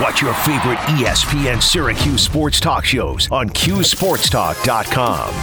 Watch 0.00 0.22
your 0.22 0.32
favorite 0.32 0.78
ESPN 0.96 1.62
Syracuse 1.62 2.22
sports 2.22 2.60
talk 2.60 2.86
shows 2.86 3.28
on 3.30 3.50
CuseSportsTalk.com. 3.50 5.34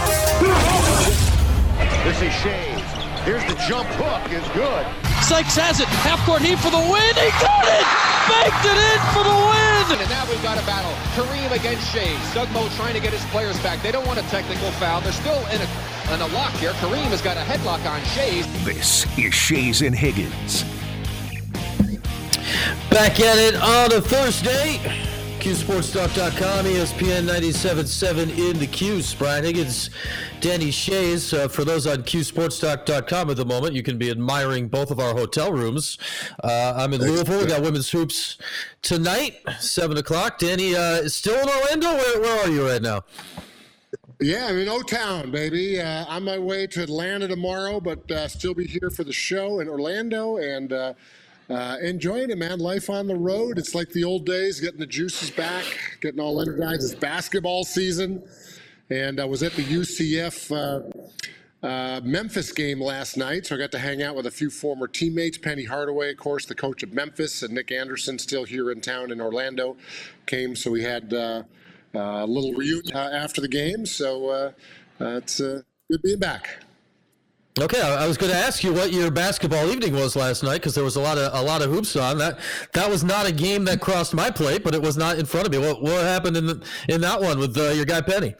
This 2.02 2.20
is 2.20 2.32
Schayes. 2.42 2.80
Here's 3.22 3.44
the 3.44 3.54
jump 3.68 3.86
hook 3.94 4.32
is 4.32 4.42
good. 4.50 4.84
Sykes 5.22 5.54
has 5.54 5.78
it. 5.78 5.86
Half 6.02 6.26
court 6.26 6.42
heave 6.42 6.58
for 6.58 6.74
the 6.74 6.82
win. 6.82 7.14
He 7.14 7.30
got 7.38 7.62
it. 7.62 7.86
Baked 8.26 8.66
it 8.66 8.74
in 8.74 8.98
for 9.14 9.22
the 9.22 9.38
win. 9.38 10.02
And 10.02 10.10
now 10.10 10.26
we've 10.26 10.42
got 10.42 10.58
a 10.58 10.66
battle. 10.66 10.90
Kareem 11.14 11.54
against 11.54 11.86
Schayes. 11.94 12.34
Doug 12.34 12.50
Moe 12.50 12.66
trying 12.74 12.94
to 12.94 13.00
get 13.00 13.12
his 13.12 13.24
players 13.30 13.54
back. 13.62 13.80
They 13.84 13.92
don't 13.92 14.06
want 14.08 14.18
a 14.18 14.26
technical 14.34 14.72
foul. 14.82 15.00
They're 15.00 15.12
still 15.12 15.38
in 15.54 15.62
a, 15.62 15.68
in 16.10 16.20
a 16.26 16.26
lock 16.34 16.50
here. 16.54 16.72
Kareem 16.82 17.14
has 17.14 17.22
got 17.22 17.36
a 17.36 17.46
headlock 17.46 17.86
on 17.86 18.00
Schayes. 18.18 18.50
This 18.64 19.06
is 19.16 19.30
Schayes 19.30 19.86
and 19.86 19.94
Higgins. 19.94 20.64
Back 22.90 23.20
at 23.20 23.38
it 23.38 23.54
on 23.54 23.92
a 23.92 24.00
Thursday. 24.00 24.78
CuseSportsTalk.com, 25.38 26.64
ESPN 26.64 27.22
97.7 27.24 28.36
in 28.36 28.58
the 28.58 28.66
Cuse. 28.66 29.14
Brian 29.14 29.44
Higgins, 29.44 29.90
Danny 30.40 30.70
Schayes. 30.70 31.32
Uh, 31.32 31.46
for 31.46 31.64
those 31.64 31.86
on 31.86 32.02
CuseSportsTalk.com 32.02 33.30
at 33.30 33.36
the 33.36 33.44
moment, 33.46 33.74
you 33.74 33.84
can 33.84 33.96
be 33.96 34.10
admiring 34.10 34.66
both 34.66 34.90
of 34.90 34.98
our 34.98 35.14
hotel 35.14 35.52
rooms. 35.52 35.98
Uh, 36.42 36.74
I'm 36.76 36.92
in 36.92 37.00
Louisville. 37.00 37.38
We 37.38 37.46
got 37.46 37.62
women's 37.62 37.90
hoops 37.90 38.38
tonight, 38.82 39.36
7 39.60 39.96
o'clock. 39.96 40.38
Danny 40.38 40.74
uh, 40.74 40.96
is 40.96 41.14
still 41.14 41.40
in 41.40 41.48
Orlando. 41.48 41.92
Where, 41.92 42.20
where 42.20 42.44
are 42.44 42.50
you 42.50 42.66
right 42.66 42.82
now? 42.82 43.04
Yeah, 44.20 44.48
I'm 44.48 44.58
in 44.58 44.68
O 44.68 44.82
Town, 44.82 45.30
baby. 45.30 45.80
Uh, 45.80 46.04
on 46.06 46.24
my 46.24 46.38
way 46.38 46.66
to 46.66 46.82
Atlanta 46.82 47.28
tomorrow, 47.28 47.80
but 47.80 48.10
uh, 48.10 48.28
still 48.28 48.52
be 48.52 48.66
here 48.66 48.90
for 48.90 49.04
the 49.04 49.12
show 49.12 49.60
in 49.60 49.68
Orlando 49.68 50.36
and 50.36 50.72
uh, 50.72 50.92
uh, 51.50 51.76
enjoying 51.82 52.30
it, 52.30 52.38
man. 52.38 52.58
Life 52.60 52.88
on 52.88 53.06
the 53.06 53.16
road. 53.16 53.58
It's 53.58 53.74
like 53.74 53.90
the 53.90 54.04
old 54.04 54.24
days, 54.24 54.60
getting 54.60 54.80
the 54.80 54.86
juices 54.86 55.30
back, 55.30 55.64
getting 56.00 56.20
all 56.20 56.40
energized. 56.40 56.84
It's 56.84 56.94
basketball 56.94 57.64
season. 57.64 58.22
And 58.88 59.20
I 59.20 59.24
was 59.24 59.42
at 59.42 59.52
the 59.52 59.64
UCF 59.64 60.50
uh, 61.62 61.66
uh, 61.66 62.00
Memphis 62.02 62.52
game 62.52 62.80
last 62.80 63.16
night, 63.16 63.46
so 63.46 63.54
I 63.54 63.58
got 63.58 63.72
to 63.72 63.78
hang 63.78 64.02
out 64.02 64.16
with 64.16 64.26
a 64.26 64.30
few 64.30 64.50
former 64.50 64.88
teammates. 64.88 65.38
Penny 65.38 65.64
Hardaway, 65.64 66.10
of 66.10 66.16
course, 66.16 66.46
the 66.46 66.54
coach 66.54 66.82
of 66.82 66.92
Memphis, 66.92 67.42
and 67.42 67.54
Nick 67.54 67.70
Anderson, 67.70 68.18
still 68.18 68.44
here 68.44 68.70
in 68.70 68.80
town 68.80 69.10
in 69.10 69.20
Orlando, 69.20 69.76
came. 70.26 70.56
So 70.56 70.70
we 70.70 70.82
had 70.82 71.12
uh, 71.12 71.42
a 71.94 72.26
little 72.26 72.52
reunion 72.52 72.96
uh, 72.96 73.10
after 73.12 73.40
the 73.40 73.48
game. 73.48 73.86
So 73.86 74.28
uh, 74.28 74.52
uh, 75.00 75.16
it's 75.16 75.40
uh, 75.40 75.62
good 75.90 76.02
being 76.02 76.18
back. 76.18 76.64
Okay, 77.60 77.80
I 77.80 78.06
was 78.06 78.16
going 78.16 78.32
to 78.32 78.38
ask 78.38 78.64
you 78.64 78.72
what 78.72 78.90
your 78.90 79.10
basketball 79.10 79.70
evening 79.70 79.92
was 79.92 80.16
last 80.16 80.42
night 80.42 80.54
because 80.54 80.74
there 80.74 80.84
was 80.84 80.96
a 80.96 81.00
lot 81.00 81.18
of 81.18 81.34
a 81.34 81.42
lot 81.42 81.60
of 81.60 81.70
hoops 81.70 81.94
on. 81.94 82.16
That 82.16 82.38
that 82.72 82.88
was 82.88 83.04
not 83.04 83.28
a 83.28 83.32
game 83.32 83.66
that 83.66 83.82
crossed 83.82 84.14
my 84.14 84.30
plate, 84.30 84.64
but 84.64 84.74
it 84.74 84.80
was 84.80 84.96
not 84.96 85.18
in 85.18 85.26
front 85.26 85.46
of 85.46 85.52
me. 85.52 85.58
What 85.58 85.82
what 85.82 86.02
happened 86.02 86.38
in 86.38 86.46
the, 86.46 86.66
in 86.88 87.02
that 87.02 87.20
one 87.20 87.38
with 87.38 87.58
uh, 87.58 87.72
your 87.72 87.84
guy 87.84 88.00
Penny? 88.00 88.34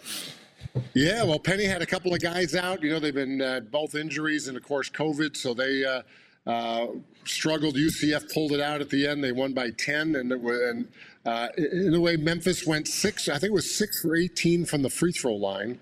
Yeah, 0.95 1.25
well, 1.25 1.39
Penny 1.39 1.65
had 1.65 1.83
a 1.83 1.87
couple 1.87 2.15
of 2.15 2.21
guys 2.21 2.55
out. 2.55 2.83
You 2.83 2.91
know, 2.91 2.99
they've 2.99 3.15
been 3.15 3.43
uh, 3.43 3.61
both 3.61 3.95
injuries 3.95 4.49
and, 4.49 4.57
of 4.57 4.63
course, 4.63 4.89
COVID. 4.89 5.37
So 5.37 5.53
they 5.53 5.85
uh, 5.85 6.03
uh, 6.47 6.87
struggled. 7.25 7.75
UCF 7.75 8.33
pulled 8.33 8.53
it 8.53 8.61
out 8.61 8.81
at 8.81 8.89
the 8.89 9.07
end. 9.07 9.23
They 9.23 9.33
won 9.33 9.53
by 9.53 9.71
10. 9.71 10.15
And, 10.15 10.33
it 10.33 10.41
and 10.41 10.89
uh, 11.27 11.49
in 11.57 11.93
a 11.93 12.01
way, 12.01 12.17
Memphis 12.17 12.67
went 12.67 12.87
six, 12.89 13.29
I 13.29 13.33
think 13.33 13.51
it 13.51 13.55
was 13.55 13.75
six 13.75 14.01
for 14.01 14.17
18 14.17 14.65
from 14.65 14.83
the 14.83 14.91
free 14.91 15.13
throw 15.13 15.35
line. 15.35 15.79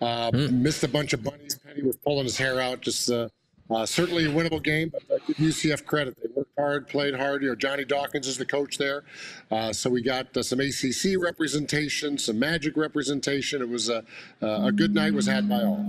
Uh, 0.00 0.30
Missed 0.32 0.84
a 0.84 0.88
bunch 0.88 1.12
of 1.12 1.22
bunnies. 1.22 1.58
Penny 1.58 1.82
was 1.82 1.96
pulling 1.96 2.24
his 2.24 2.36
hair 2.36 2.60
out. 2.60 2.80
Just 2.80 3.10
uh, 3.10 3.28
uh, 3.70 3.84
certainly 3.84 4.26
a 4.26 4.28
winnable 4.28 4.62
game, 4.62 4.92
but 4.92 5.02
uh, 5.10 5.18
give 5.26 5.36
UCF 5.36 5.84
credit. 5.84 6.16
They 6.22 6.28
worked 6.34 6.50
hard, 6.58 6.88
played 6.88 7.14
hard. 7.14 7.42
You 7.42 7.48
know, 7.48 7.54
Johnny 7.54 7.84
Dawkins 7.84 8.28
is 8.28 8.38
the 8.38 8.46
coach 8.46 8.78
there. 8.78 9.04
Uh, 9.50 9.72
so 9.72 9.90
we 9.90 10.02
got 10.02 10.36
uh, 10.36 10.42
some 10.42 10.60
ACC 10.60 11.18
representation, 11.18 12.18
some 12.18 12.38
Magic 12.38 12.76
representation. 12.76 13.62
It 13.62 13.68
was 13.68 13.88
a, 13.88 14.04
a 14.40 14.70
good 14.70 14.94
night 14.94 15.14
was 15.14 15.26
had 15.26 15.48
by 15.48 15.62
all. 15.62 15.84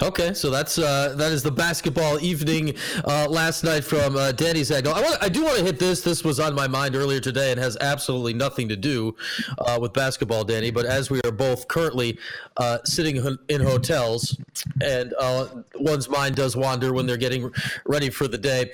Okay, 0.00 0.34
so 0.34 0.50
that's 0.50 0.78
uh, 0.78 1.14
that 1.16 1.32
is 1.32 1.42
the 1.42 1.50
basketball 1.50 2.20
evening 2.20 2.74
uh, 3.04 3.26
last 3.28 3.64
night 3.64 3.84
from 3.84 4.16
uh, 4.16 4.32
Danny. 4.32 4.62
I, 4.70 5.16
I 5.20 5.28
do 5.28 5.44
want 5.44 5.58
to 5.58 5.64
hit 5.64 5.78
this. 5.78 6.02
This 6.02 6.24
was 6.24 6.40
on 6.40 6.54
my 6.54 6.66
mind 6.66 6.96
earlier 6.96 7.20
today 7.20 7.50
and 7.52 7.60
has 7.60 7.76
absolutely 7.80 8.34
nothing 8.34 8.68
to 8.68 8.76
do 8.76 9.14
uh, 9.58 9.78
with 9.80 9.92
basketball, 9.92 10.44
Danny. 10.44 10.70
But 10.70 10.86
as 10.86 11.10
we 11.10 11.20
are 11.24 11.32
both 11.32 11.68
currently 11.68 12.18
uh, 12.56 12.78
sitting 12.84 13.16
in- 13.16 13.38
in 13.48 13.60
hotels, 13.60 14.36
and 14.82 15.14
uh, 15.18 15.46
one's 15.76 16.08
mind 16.08 16.36
does 16.36 16.56
wander 16.56 16.92
when 16.92 17.06
they're 17.06 17.16
getting 17.16 17.50
ready 17.84 18.10
for 18.10 18.28
the 18.28 18.38
day. 18.38 18.72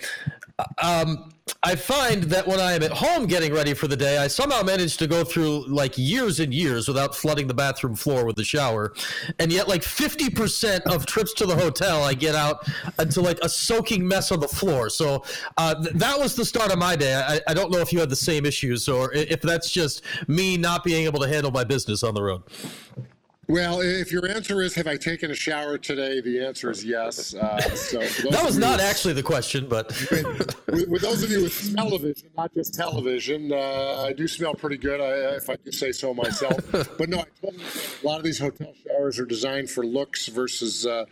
Um, 0.82 1.30
I 1.62 1.76
find 1.76 2.24
that 2.24 2.46
when 2.46 2.60
I 2.60 2.72
am 2.72 2.82
at 2.82 2.92
home 2.92 3.26
getting 3.26 3.52
ready 3.52 3.74
for 3.74 3.88
the 3.88 3.96
day, 3.96 4.18
I 4.18 4.28
somehow 4.28 4.62
manage 4.62 4.96
to 4.98 5.06
go 5.06 5.24
through 5.24 5.66
like 5.68 5.96
years 5.96 6.40
and 6.40 6.52
years 6.52 6.88
without 6.88 7.14
flooding 7.14 7.46
the 7.46 7.54
bathroom 7.54 7.94
floor 7.94 8.24
with 8.24 8.36
the 8.36 8.44
shower. 8.44 8.94
And 9.38 9.52
yet, 9.52 9.68
like 9.68 9.82
50% 9.82 10.82
of 10.82 11.06
trips 11.06 11.32
to 11.34 11.46
the 11.46 11.56
hotel, 11.56 12.02
I 12.02 12.14
get 12.14 12.34
out 12.34 12.66
into 12.98 13.20
like 13.20 13.38
a 13.42 13.48
soaking 13.48 14.06
mess 14.06 14.30
on 14.32 14.40
the 14.40 14.48
floor. 14.48 14.88
So 14.90 15.24
uh, 15.56 15.74
th- 15.74 15.94
that 15.94 16.18
was 16.18 16.36
the 16.36 16.44
start 16.44 16.72
of 16.72 16.78
my 16.78 16.96
day. 16.96 17.14
I, 17.14 17.40
I 17.48 17.54
don't 17.54 17.70
know 17.70 17.78
if 17.78 17.92
you 17.92 18.00
had 18.00 18.10
the 18.10 18.16
same 18.16 18.46
issues 18.46 18.88
or 18.88 19.12
if 19.12 19.40
that's 19.40 19.70
just 19.70 20.02
me 20.28 20.56
not 20.56 20.84
being 20.84 21.04
able 21.04 21.20
to 21.20 21.28
handle 21.28 21.50
my 21.50 21.64
business 21.64 22.02
on 22.02 22.14
the 22.14 22.22
road. 22.22 22.42
Well, 23.50 23.80
if 23.80 24.12
your 24.12 24.28
answer 24.28 24.60
is, 24.60 24.74
have 24.74 24.86
I 24.86 24.98
taken 24.98 25.30
a 25.30 25.34
shower 25.34 25.78
today? 25.78 26.20
The 26.20 26.44
answer 26.44 26.70
is 26.70 26.84
yes. 26.84 27.34
Uh, 27.34 27.58
so 27.74 27.98
That 28.28 28.44
was 28.44 28.58
not 28.58 28.78
actually 28.78 29.14
the 29.14 29.22
question, 29.22 29.66
but. 29.66 29.88
with, 30.66 30.86
with 30.88 31.00
those 31.00 31.22
of 31.22 31.30
you 31.30 31.44
with 31.44 31.54
smell-o-vision, 31.54 32.28
not 32.36 32.52
just 32.52 32.74
television, 32.74 33.50
uh, 33.50 34.02
I 34.02 34.12
do 34.12 34.28
smell 34.28 34.52
pretty 34.52 34.76
good, 34.76 35.00
I, 35.00 35.36
if 35.36 35.48
I 35.48 35.56
do 35.56 35.72
say 35.72 35.92
so 35.92 36.12
myself. 36.12 36.58
but 36.72 37.08
no, 37.08 37.24
totally, 37.40 37.64
a 38.02 38.06
lot 38.06 38.18
of 38.18 38.22
these 38.22 38.38
hotel 38.38 38.74
showers 38.86 39.18
are 39.18 39.24
designed 39.24 39.70
for 39.70 39.82
looks 39.86 40.26
versus 40.26 40.84
uh, 40.84 41.06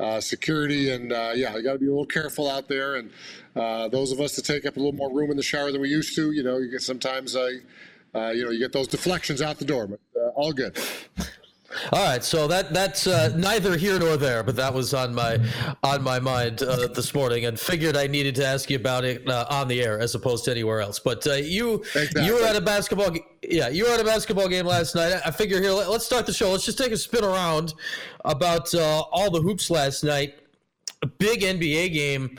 uh, 0.00 0.18
security, 0.18 0.90
and 0.90 1.12
uh, 1.12 1.32
yeah, 1.34 1.54
you 1.54 1.62
got 1.62 1.74
to 1.74 1.78
be 1.78 1.88
a 1.88 1.90
little 1.90 2.06
careful 2.06 2.50
out 2.50 2.68
there. 2.68 2.96
And 2.96 3.10
uh, 3.54 3.88
those 3.88 4.12
of 4.12 4.20
us 4.20 4.34
that 4.36 4.46
take 4.46 4.64
up 4.64 4.76
a 4.76 4.80
little 4.80 4.94
more 4.94 5.12
room 5.12 5.30
in 5.30 5.36
the 5.36 5.42
shower 5.42 5.70
than 5.70 5.82
we 5.82 5.90
used 5.90 6.16
to, 6.16 6.32
you 6.32 6.42
know, 6.42 6.56
you 6.56 6.70
get 6.70 6.80
sometimes, 6.80 7.36
uh, 7.36 7.50
uh, 8.14 8.30
you 8.30 8.46
know, 8.46 8.50
you 8.50 8.60
get 8.60 8.72
those 8.72 8.88
deflections 8.88 9.42
out 9.42 9.58
the 9.58 9.66
door, 9.66 9.86
but 9.86 10.00
uh, 10.16 10.28
all 10.30 10.52
good. 10.52 10.78
All 11.92 12.04
right, 12.04 12.22
so 12.22 12.46
that 12.48 12.72
that's 12.72 13.06
uh, 13.06 13.32
neither 13.36 13.76
here 13.76 13.98
nor 13.98 14.16
there, 14.16 14.42
but 14.42 14.56
that 14.56 14.72
was 14.72 14.94
on 14.94 15.14
my 15.14 15.38
on 15.82 16.02
my 16.02 16.18
mind 16.18 16.62
uh, 16.62 16.86
this 16.88 17.14
morning, 17.14 17.46
and 17.46 17.58
figured 17.58 17.96
I 17.96 18.06
needed 18.06 18.34
to 18.36 18.46
ask 18.46 18.70
you 18.70 18.76
about 18.76 19.04
it 19.04 19.26
uh, 19.28 19.46
on 19.50 19.68
the 19.68 19.82
air 19.82 19.98
as 19.98 20.14
opposed 20.14 20.44
to 20.46 20.50
anywhere 20.50 20.80
else. 20.80 20.98
But 20.98 21.26
uh, 21.26 21.34
you 21.34 21.82
you 22.16 22.34
were 22.34 22.44
at 22.44 22.56
a 22.56 22.60
basketball, 22.60 23.10
g- 23.10 23.24
yeah, 23.42 23.68
you 23.68 23.84
were 23.84 23.90
at 23.90 24.00
a 24.00 24.04
basketball 24.04 24.48
game 24.48 24.66
last 24.66 24.94
night. 24.94 25.12
I 25.12 25.28
I 25.28 25.30
figure 25.30 25.60
here, 25.60 25.72
let, 25.72 25.88
us 25.88 26.04
start 26.04 26.26
the 26.26 26.32
show. 26.32 26.50
Let's 26.50 26.64
just 26.64 26.78
take 26.78 26.92
a 26.92 26.96
spin 26.96 27.24
around 27.24 27.74
about 28.24 28.72
uh, 28.74 29.00
all 29.10 29.30
the 29.30 29.40
hoops 29.40 29.70
last 29.70 30.04
night. 30.04 30.34
A 31.02 31.06
big 31.06 31.40
NBA 31.40 31.92
game 31.92 32.38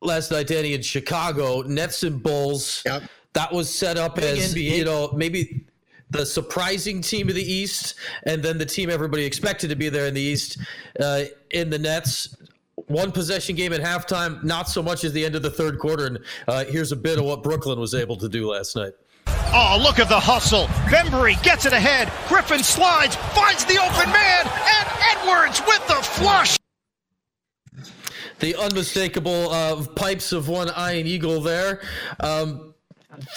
last 0.00 0.30
night, 0.30 0.46
Danny, 0.46 0.74
in 0.74 0.82
Chicago. 0.82 1.62
Nets 1.62 2.02
and 2.02 2.22
Bulls. 2.22 2.82
Yep. 2.86 3.02
That 3.34 3.52
was 3.52 3.74
set 3.74 3.98
up 3.98 4.16
as 4.18 4.54
you 4.54 4.84
know 4.84 5.12
maybe 5.12 5.66
the 6.18 6.26
surprising 6.26 7.00
team 7.00 7.28
of 7.28 7.34
the 7.34 7.42
East, 7.42 7.94
and 8.24 8.42
then 8.42 8.58
the 8.58 8.66
team 8.66 8.90
everybody 8.90 9.24
expected 9.24 9.68
to 9.70 9.76
be 9.76 9.88
there 9.88 10.06
in 10.06 10.14
the 10.14 10.20
East 10.20 10.58
uh, 11.00 11.24
in 11.50 11.70
the 11.70 11.78
Nets. 11.78 12.36
One 12.86 13.12
possession 13.12 13.56
game 13.56 13.72
at 13.72 13.80
halftime, 13.80 14.42
not 14.44 14.68
so 14.68 14.82
much 14.82 15.04
as 15.04 15.12
the 15.12 15.24
end 15.24 15.34
of 15.36 15.42
the 15.42 15.50
third 15.50 15.78
quarter. 15.78 16.06
And 16.06 16.18
uh, 16.48 16.64
here's 16.64 16.92
a 16.92 16.96
bit 16.96 17.18
of 17.18 17.24
what 17.24 17.42
Brooklyn 17.42 17.78
was 17.80 17.94
able 17.94 18.16
to 18.16 18.28
do 18.28 18.50
last 18.50 18.76
night. 18.76 18.92
Oh, 19.26 19.78
look 19.80 19.98
at 19.98 20.08
the 20.08 20.18
hustle. 20.18 20.66
Bembry 20.90 21.40
gets 21.42 21.64
it 21.64 21.72
ahead. 21.72 22.12
Griffin 22.28 22.62
slides, 22.62 23.14
finds 23.16 23.64
the 23.64 23.78
open 23.78 24.10
man, 24.10 24.46
and 24.46 24.88
Edwards 25.12 25.62
with 25.66 25.86
the 25.86 25.94
flush. 25.94 26.58
the 28.40 28.56
unmistakable 28.56 29.50
uh, 29.50 29.86
pipes 29.94 30.32
of 30.32 30.48
one 30.48 30.68
Ian 30.68 31.06
Eagle 31.06 31.40
there. 31.40 31.80
Um, 32.20 32.73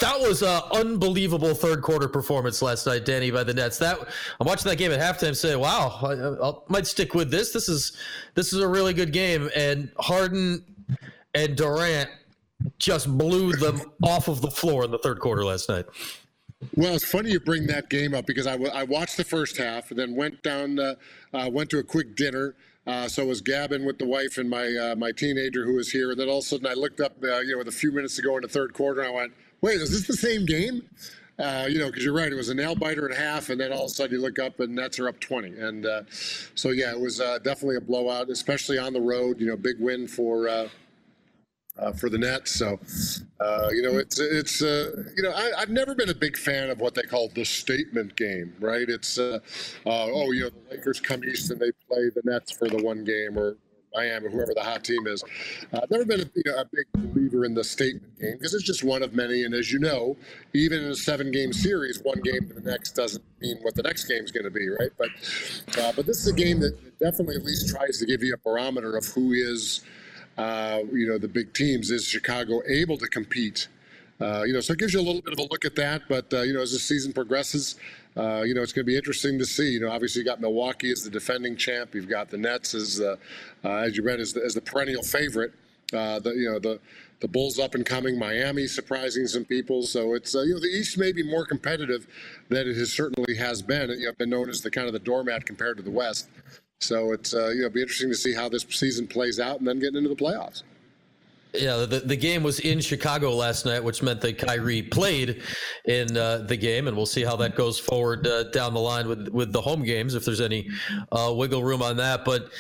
that 0.02 0.20
was 0.20 0.42
an 0.42 0.62
unbelievable 0.74 1.54
third 1.54 1.82
quarter 1.82 2.08
performance 2.08 2.62
last 2.62 2.86
night, 2.86 3.06
Danny, 3.06 3.32
by 3.32 3.44
the 3.44 3.54
Nets. 3.54 3.78
That 3.78 4.00
I'm 4.40 4.48
watching 4.48 4.70
that 4.70 4.78
game 4.78 4.92
at 4.92 5.00
halftime, 5.00 5.36
saying, 5.36 5.60
"Wow, 5.60 5.98
I, 6.02 6.48
I 6.48 6.54
might 6.68 6.88
stick 6.88 7.14
with 7.14 7.32
this. 7.32 7.52
This 7.52 7.70
is 7.70 7.98
this 8.34 8.54
is 8.54 8.60
a 8.60 8.68
really 8.68 8.94
good 8.94 9.14
game." 9.14 9.50
And 9.56 9.92
Harden 10.00 10.64
and 11.34 11.56
Durant 11.56 12.10
just 12.80 13.08
blew 13.18 13.54
them 13.54 13.82
off 14.04 14.28
of 14.28 14.42
the 14.42 14.52
floor 14.52 14.84
in 14.84 14.92
the 14.92 15.00
third 15.00 15.20
quarter 15.20 15.44
last 15.44 15.70
night. 15.70 15.86
Well, 16.76 16.96
it's 16.96 17.06
funny 17.06 17.32
you 17.32 17.40
bring 17.40 17.68
that 17.68 17.90
game 17.90 18.16
up 18.16 18.26
because 18.26 18.48
I, 18.48 18.56
watched 18.84 19.18
the 19.18 19.24
first 19.24 19.58
half 19.58 19.92
and 19.92 20.00
then 20.00 20.16
went 20.16 20.42
down, 20.42 20.80
uh, 20.80 20.96
uh, 21.32 21.50
went 21.52 21.70
to 21.70 21.80
a 21.80 21.84
quick 21.84 22.16
dinner. 22.16 22.56
Uh, 22.88 23.08
so 23.08 23.26
was 23.26 23.42
gabbing 23.42 23.86
with 23.86 24.00
the 24.00 24.06
wife 24.06 24.38
and 24.38 24.50
my 24.50 24.66
uh, 24.74 24.96
my 24.96 25.12
teenager 25.12 25.66
who 25.66 25.76
was 25.76 25.92
here. 25.92 26.12
And 26.12 26.20
then 26.20 26.30
all 26.30 26.38
of 26.38 26.46
a 26.46 26.48
sudden 26.48 26.68
I 26.68 26.74
looked 26.74 27.02
up, 27.02 27.18
uh, 27.22 27.40
you 27.40 27.52
know, 27.52 27.58
with 27.58 27.68
a 27.68 27.72
few 27.72 27.92
minutes 27.92 28.16
to 28.16 28.22
go 28.22 28.38
in 28.38 28.44
the 28.44 28.48
third 28.48 28.74
quarter, 28.74 29.02
and 29.02 29.10
I 29.10 29.12
went, 29.12 29.34
"Wait, 29.62 29.82
is 29.82 29.92
this 29.92 30.08
the 30.08 30.14
same 30.14 30.46
game?" 30.46 30.84
Uh, 31.40 31.68
you 31.70 31.78
know, 31.78 31.86
because 31.88 32.04
you're 32.04 32.14
right, 32.14 32.32
it 32.32 32.36
was 32.36 32.50
a 32.50 32.54
nail 32.54 32.76
biter 32.76 33.06
and 33.06 33.14
a 33.14 33.18
half, 33.18 33.50
and 33.50 33.62
then 33.62 33.72
all 33.72 33.86
of 33.86 33.92
a 33.92 33.94
sudden 33.94 34.16
you 34.16 34.22
look 34.22 34.40
up 34.40 34.60
and 34.60 34.74
Nets 34.74 34.98
are 34.98 35.08
up 35.08 35.20
20. 35.20 35.50
And 35.60 35.86
uh, 35.86 36.02
so 36.56 36.70
yeah, 36.70 36.92
it 36.92 37.00
was 37.00 37.22
uh, 37.22 37.38
definitely 37.40 37.76
a 37.76 37.82
blowout, 37.82 38.30
especially 38.30 38.80
on 38.80 38.92
the 38.92 39.02
road. 39.02 39.40
You 39.40 39.48
know, 39.48 39.58
big 39.58 39.80
win 39.80 40.08
for. 40.08 40.50
Uh, 40.50 40.68
uh, 41.80 41.92
for 41.92 42.10
the 42.10 42.18
Nets. 42.18 42.56
So, 42.56 42.80
uh, 43.40 43.70
you 43.72 43.84
know, 43.84 44.00
it's 44.00 44.20
it's 44.20 44.62
you 44.62 45.22
know 45.22 45.32
I, 45.32 45.60
have 45.60 45.70
never 45.70 45.94
been 45.94 46.10
a 46.10 46.16
big 46.16 46.36
fan 46.36 46.72
of 46.72 46.82
what 46.82 46.96
they 46.96 47.04
call 47.04 47.30
the 47.30 47.46
statement 47.46 48.16
game, 48.16 48.56
right? 48.60 48.90
It's 48.90 49.20
oh, 49.20 49.42
you 49.86 50.42
know, 50.42 50.50
the 50.50 50.72
Lakers 50.72 51.00
come 51.00 51.24
east 51.24 51.52
and 51.52 51.60
they 51.60 51.72
play 51.88 52.10
the 52.10 52.24
Nets 52.24 52.52
for 52.52 52.68
the 52.68 52.82
one 52.82 53.04
game, 53.04 53.38
or 53.38 53.58
Miami, 53.98 54.30
whoever 54.32 54.54
the 54.54 54.64
hot 54.64 54.84
team 54.84 55.08
is. 55.08 55.24
Uh, 55.74 55.80
I've 55.82 55.90
never 55.90 56.06
been 56.06 56.22
a, 56.22 56.26
you 56.36 56.44
know, 56.46 56.58
a 56.58 56.66
big 56.66 56.86
believer 56.94 57.46
in 57.46 57.56
the 57.56 57.64
statement 57.64 58.20
game 58.20 58.34
because 58.34 58.54
it's 58.54 58.64
just 58.64 58.84
one 58.84 59.02
of 59.02 59.14
many. 59.14 59.44
And 59.44 59.56
as 59.56 59.72
you 59.72 59.80
know, 59.80 60.16
even 60.54 60.84
in 60.84 60.92
a 60.92 60.96
seven-game 60.96 61.52
series, 61.52 62.00
one 62.04 62.22
game 62.22 62.48
to 62.48 62.54
the 62.54 62.70
next 62.70 62.92
doesn't 62.92 63.24
mean 63.42 63.58
what 63.64 63.74
the 63.74 63.82
next 63.82 64.06
game 64.06 64.24
is 64.24 64.32
going 64.32 64.44
to 64.44 64.52
be, 64.52 64.70
right? 64.70 64.92
But 64.98 65.10
uh, 65.80 65.94
but 65.96 66.06
this 66.06 66.20
is 66.20 66.28
a 66.28 66.34
game 66.34 66.60
that 66.60 67.00
definitely 67.00 67.38
at 67.38 67.44
least 67.44 67.70
tries 67.70 67.98
to 67.98 68.06
give 68.06 68.22
you 68.22 68.36
a 68.36 68.38
barometer 68.38 68.96
of 68.96 69.06
who 69.08 69.34
is, 69.34 69.82
uh, 70.38 70.82
you 70.94 71.08
know, 71.08 71.18
the 71.18 71.28
big 71.28 71.54
teams. 71.54 71.90
Is 71.90 72.06
Chicago 72.06 72.62
able 72.68 72.98
to 73.00 73.08
compete? 73.08 73.68
Uh, 74.20 74.44
you 74.46 74.54
know, 74.54 74.60
so 74.62 74.74
it 74.74 74.80
gives 74.80 74.94
you 74.94 75.00
a 75.00 75.08
little 75.08 75.22
bit 75.22 75.34
of 75.34 75.40
a 75.40 75.44
look 75.44 75.66
at 75.66 75.76
that. 75.76 76.04
But 76.08 76.32
uh, 76.34 76.42
you 76.42 76.54
know, 76.54 76.62
as 76.62 76.72
the 76.72 76.80
season 76.80 77.14
progresses, 77.14 77.76
uh, 78.18 78.42
you 78.42 78.54
know, 78.54 78.62
it's 78.62 78.74
going 78.74 78.86
to 78.86 78.92
be 78.92 78.98
interesting 78.98 79.38
to 79.40 79.46
see. 79.46 79.70
You 79.70 79.82
know, 79.82 79.92
obviously 79.92 80.20
you've 80.20 80.28
got 80.28 80.42
Milwaukee 80.42 80.92
as 80.92 81.04
the 81.04 81.10
defending 81.10 81.56
champ. 81.56 81.94
You've 81.94 82.10
got 82.10 82.30
the 82.30 82.38
Nets 82.38 82.74
as, 82.74 83.00
uh, 83.00 83.16
uh, 83.64 83.76
as 83.76 83.96
you 83.96 84.04
read, 84.04 84.20
as 84.20 84.34
the, 84.34 84.44
as 84.44 84.54
the 84.54 84.62
perennial 84.62 85.04
favorite. 85.04 85.54
Uh, 85.94 86.20
the 86.20 86.32
you 86.32 86.52
know 86.52 86.60
the 86.60 86.80
the 87.22 87.28
Bulls 87.28 87.60
up 87.60 87.74
and 87.74 87.86
coming, 87.86 88.20
Miami 88.20 88.68
surprising 88.68 89.26
some 89.26 89.46
people. 89.46 89.84
So 89.84 90.14
it's 90.16 90.36
uh, 90.36 90.42
you 90.42 90.56
know 90.56 90.60
the 90.60 90.68
East 90.68 90.98
may 90.98 91.12
be 91.14 91.24
more 91.24 91.46
competitive 91.46 92.08
than 92.50 92.68
it 92.68 92.76
has 92.76 92.92
certainly 92.92 93.36
has 93.36 93.62
been. 93.62 93.90
You 93.92 94.08
know, 94.08 94.12
been 94.18 94.30
known 94.30 94.50
as 94.50 94.62
the 94.62 94.70
kind 94.70 94.88
of 94.88 94.94
the 94.94 95.00
doormat 95.00 95.46
compared 95.46 95.78
to 95.78 95.84
the 95.84 95.92
West. 95.92 96.28
So 96.82 97.14
it's 97.14 97.34
uh, 97.34 97.50
you 97.50 97.62
know 97.62 97.70
be 97.70 97.82
interesting 97.82 98.10
to 98.10 98.16
see 98.16 98.34
how 98.34 98.50
this 98.50 98.66
season 98.70 99.08
plays 99.08 99.40
out 99.40 99.60
and 99.60 99.68
then 99.68 99.80
getting 99.80 99.98
into 99.98 100.10
the 100.10 100.16
playoffs. 100.16 100.64
Yeah, 101.54 101.86
the, 101.86 102.02
the 102.06 102.16
game 102.16 102.44
was 102.44 102.60
in 102.60 102.80
Chicago 102.80 103.32
last 103.32 103.66
night, 103.66 103.84
which 103.84 104.04
meant 104.04 104.22
that 104.22 104.38
Kyrie 104.38 104.84
played 104.84 105.42
in 105.86 106.16
uh, 106.16 106.40
the 106.40 106.58
game, 106.58 106.88
and 106.88 106.96
we'll 106.96 107.06
see 107.06 107.24
how 107.24 107.36
that 107.38 107.56
goes 107.56 107.80
forward 107.80 108.28
uh, 108.28 108.44
down 108.52 108.74
the 108.74 108.80
line 108.80 109.08
with 109.08 109.30
with 109.30 109.52
the 109.52 109.62
home 109.62 109.84
games 109.84 110.14
if 110.14 110.26
there's 110.26 110.42
any 110.42 110.70
uh, 111.12 111.34
wiggle 111.36 111.64
room 111.64 111.82
on 111.82 111.98
that. 111.98 112.26
But 112.26 112.52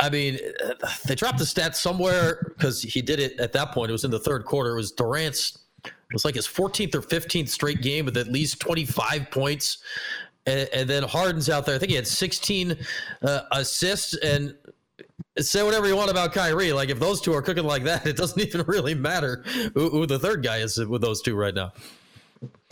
I 0.00 0.10
mean, 0.10 0.38
they 1.06 1.14
dropped 1.14 1.38
the 1.38 1.44
stats 1.44 1.76
somewhere 1.76 2.54
because 2.56 2.82
he 2.82 3.02
did 3.02 3.20
it 3.20 3.38
at 3.38 3.52
that 3.52 3.72
point. 3.72 3.90
It 3.90 3.92
was 3.92 4.04
in 4.04 4.10
the 4.10 4.18
third 4.18 4.44
quarter. 4.44 4.72
It 4.72 4.76
was 4.76 4.92
Durant's. 4.92 5.58
It 5.84 6.14
was 6.14 6.24
like 6.24 6.34
his 6.34 6.46
14th 6.46 6.94
or 6.94 7.02
15th 7.02 7.48
straight 7.48 7.82
game 7.82 8.04
with 8.04 8.16
at 8.16 8.26
least 8.26 8.60
25 8.60 9.30
points. 9.30 9.78
And, 10.44 10.68
and 10.72 10.90
then 10.90 11.04
Harden's 11.04 11.48
out 11.48 11.66
there. 11.66 11.76
I 11.76 11.78
think 11.78 11.90
he 11.90 11.96
had 11.96 12.06
16 12.06 12.76
uh, 13.22 13.40
assists 13.52 14.14
and 14.16 14.56
say 15.38 15.62
whatever 15.62 15.86
you 15.86 15.96
want 15.96 16.10
about 16.10 16.32
Kyrie. 16.32 16.72
Like 16.72 16.90
if 16.90 16.98
those 16.98 17.20
two 17.20 17.32
are 17.32 17.42
cooking 17.42 17.64
like 17.64 17.84
that, 17.84 18.06
it 18.06 18.16
doesn't 18.16 18.40
even 18.40 18.64
really 18.66 18.94
matter 18.94 19.42
who, 19.74 19.88
who 19.90 20.06
the 20.06 20.18
third 20.18 20.42
guy 20.42 20.58
is 20.58 20.78
with 20.78 21.02
those 21.02 21.22
two 21.22 21.34
right 21.34 21.54
now. 21.54 21.72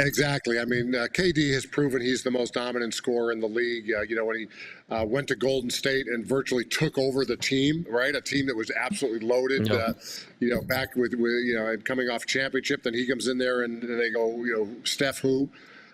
Exactly. 0.01 0.59
I 0.59 0.65
mean, 0.65 0.95
uh, 0.95 1.07
KD 1.13 1.53
has 1.53 1.65
proven 1.65 2.01
he's 2.01 2.25
the 2.25 2.31
most 2.31 2.55
dominant 2.55 2.93
scorer 2.93 3.31
in 3.31 3.39
the 3.39 3.47
league. 3.47 3.93
Uh, 3.97 4.01
you 4.03 4.17
know, 4.17 4.25
when 4.25 4.39
he 4.39 4.49
uh, 4.93 5.05
went 5.05 5.29
to 5.29 5.37
Golden 5.37 5.71
State 5.71 6.09
and 6.09 6.27
virtually 6.27 6.65
took 6.65 6.99
over 6.99 7.25
the 7.25 7.37
team, 7.37 7.87
right? 7.89 8.15
A 8.15 8.21
team 8.21 8.47
that 8.47 8.57
was 8.57 8.73
absolutely 8.73 9.27
loaded. 9.27 9.71
Uh, 9.71 9.93
you 10.41 10.53
know, 10.53 10.61
back 10.63 10.97
with, 10.97 11.15
with 11.15 11.33
you 11.45 11.55
know 11.55 11.77
coming 11.85 12.09
off 12.09 12.27
championship, 12.27 12.83
then 12.83 12.95
he 12.95 13.07
comes 13.07 13.29
in 13.29 13.39
there 13.39 13.63
and, 13.63 13.83
and 13.85 14.01
they 14.01 14.11
go, 14.11 14.43
you 14.45 14.57
know, 14.57 14.69
Steph 14.85 15.19
who. 15.19 15.49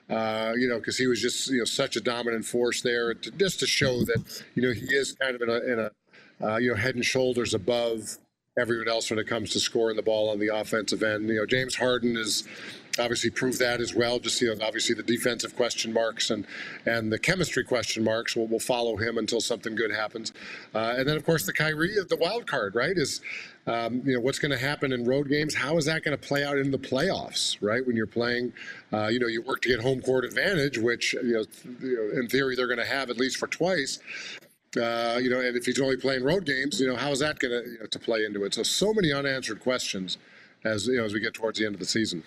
Uh, 0.08 0.52
you 0.56 0.68
know, 0.68 0.78
because 0.78 0.96
he 0.96 1.08
was 1.08 1.20
just 1.20 1.50
you 1.50 1.58
know 1.58 1.64
such 1.64 1.96
a 1.96 2.00
dominant 2.00 2.44
force 2.44 2.80
there, 2.80 3.12
to, 3.12 3.30
just 3.32 3.58
to 3.58 3.66
show 3.66 4.04
that 4.04 4.44
you 4.54 4.62
know 4.62 4.72
he 4.72 4.86
is 4.94 5.14
kind 5.14 5.34
of 5.34 5.42
in 5.42 5.50
a, 5.50 5.58
in 5.72 5.78
a 5.80 5.90
uh, 6.42 6.56
you 6.56 6.70
know, 6.70 6.76
head 6.76 6.94
and 6.94 7.04
shoulders 7.04 7.54
above 7.54 8.18
everyone 8.58 8.88
else 8.88 9.10
when 9.10 9.18
it 9.18 9.26
comes 9.26 9.50
to 9.50 9.60
scoring 9.60 9.96
the 9.96 10.02
ball 10.02 10.30
on 10.30 10.38
the 10.38 10.48
offensive 10.48 11.02
end. 11.02 11.28
You 11.28 11.36
know, 11.36 11.46
James 11.46 11.76
Harden 11.76 12.16
is 12.16 12.44
obviously 12.98 13.28
proved 13.28 13.58
that 13.58 13.80
as 13.80 13.94
well. 13.94 14.18
Just 14.18 14.40
you 14.40 14.54
know, 14.54 14.64
obviously 14.64 14.94
the 14.94 15.02
defensive 15.02 15.54
question 15.56 15.92
marks 15.92 16.30
and 16.30 16.46
and 16.86 17.12
the 17.12 17.18
chemistry 17.18 17.64
question 17.64 18.02
marks 18.02 18.34
will 18.34 18.46
will 18.46 18.60
follow 18.60 18.96
him 18.96 19.18
until 19.18 19.40
something 19.40 19.74
good 19.74 19.92
happens. 19.92 20.32
Uh, 20.74 20.94
and 20.96 21.08
then 21.08 21.16
of 21.16 21.24
course 21.24 21.44
the 21.44 21.52
Kyrie 21.52 21.94
the 22.08 22.16
wild 22.16 22.46
card, 22.46 22.74
right? 22.74 22.96
Is 22.96 23.20
um, 23.66 24.00
you 24.04 24.14
know 24.14 24.20
what's 24.20 24.38
going 24.38 24.52
to 24.52 24.58
happen 24.58 24.92
in 24.92 25.04
road 25.04 25.28
games? 25.28 25.54
How 25.54 25.76
is 25.76 25.84
that 25.86 26.02
going 26.02 26.16
to 26.16 26.26
play 26.26 26.44
out 26.44 26.56
in 26.56 26.70
the 26.70 26.78
playoffs, 26.78 27.58
right? 27.60 27.86
When 27.86 27.96
you're 27.96 28.06
playing, 28.06 28.52
uh, 28.92 29.08
you 29.08 29.18
know, 29.18 29.26
you 29.26 29.42
work 29.42 29.60
to 29.62 29.68
get 29.68 29.80
home 29.80 30.00
court 30.00 30.24
advantage, 30.24 30.78
which 30.78 31.12
you 31.14 31.34
know, 31.34 31.44
you 31.80 31.96
know 31.96 32.20
in 32.20 32.28
theory 32.28 32.56
they're 32.56 32.68
going 32.68 32.78
to 32.78 32.86
have 32.86 33.10
at 33.10 33.18
least 33.18 33.36
for 33.36 33.48
twice. 33.48 33.98
Uh, 34.78 35.18
you 35.18 35.30
know, 35.30 35.40
and 35.40 35.56
if 35.56 35.64
he's 35.64 35.80
only 35.80 35.96
playing 35.96 36.24
road 36.24 36.44
games, 36.44 36.80
you 36.80 36.86
know, 36.86 36.96
how 36.96 37.10
is 37.10 37.20
that 37.20 37.38
going 37.38 37.52
you 37.52 37.78
know, 37.80 37.86
to 37.86 37.98
play 37.98 38.24
into 38.24 38.44
it? 38.44 38.54
So, 38.54 38.62
so 38.62 38.92
many 38.92 39.12
unanswered 39.12 39.60
questions 39.60 40.18
as 40.64 40.86
you 40.86 40.96
know 40.96 41.04
as 41.04 41.14
we 41.14 41.20
get 41.20 41.34
towards 41.34 41.58
the 41.58 41.66
end 41.66 41.74
of 41.74 41.80
the 41.80 41.86
season. 41.86 42.22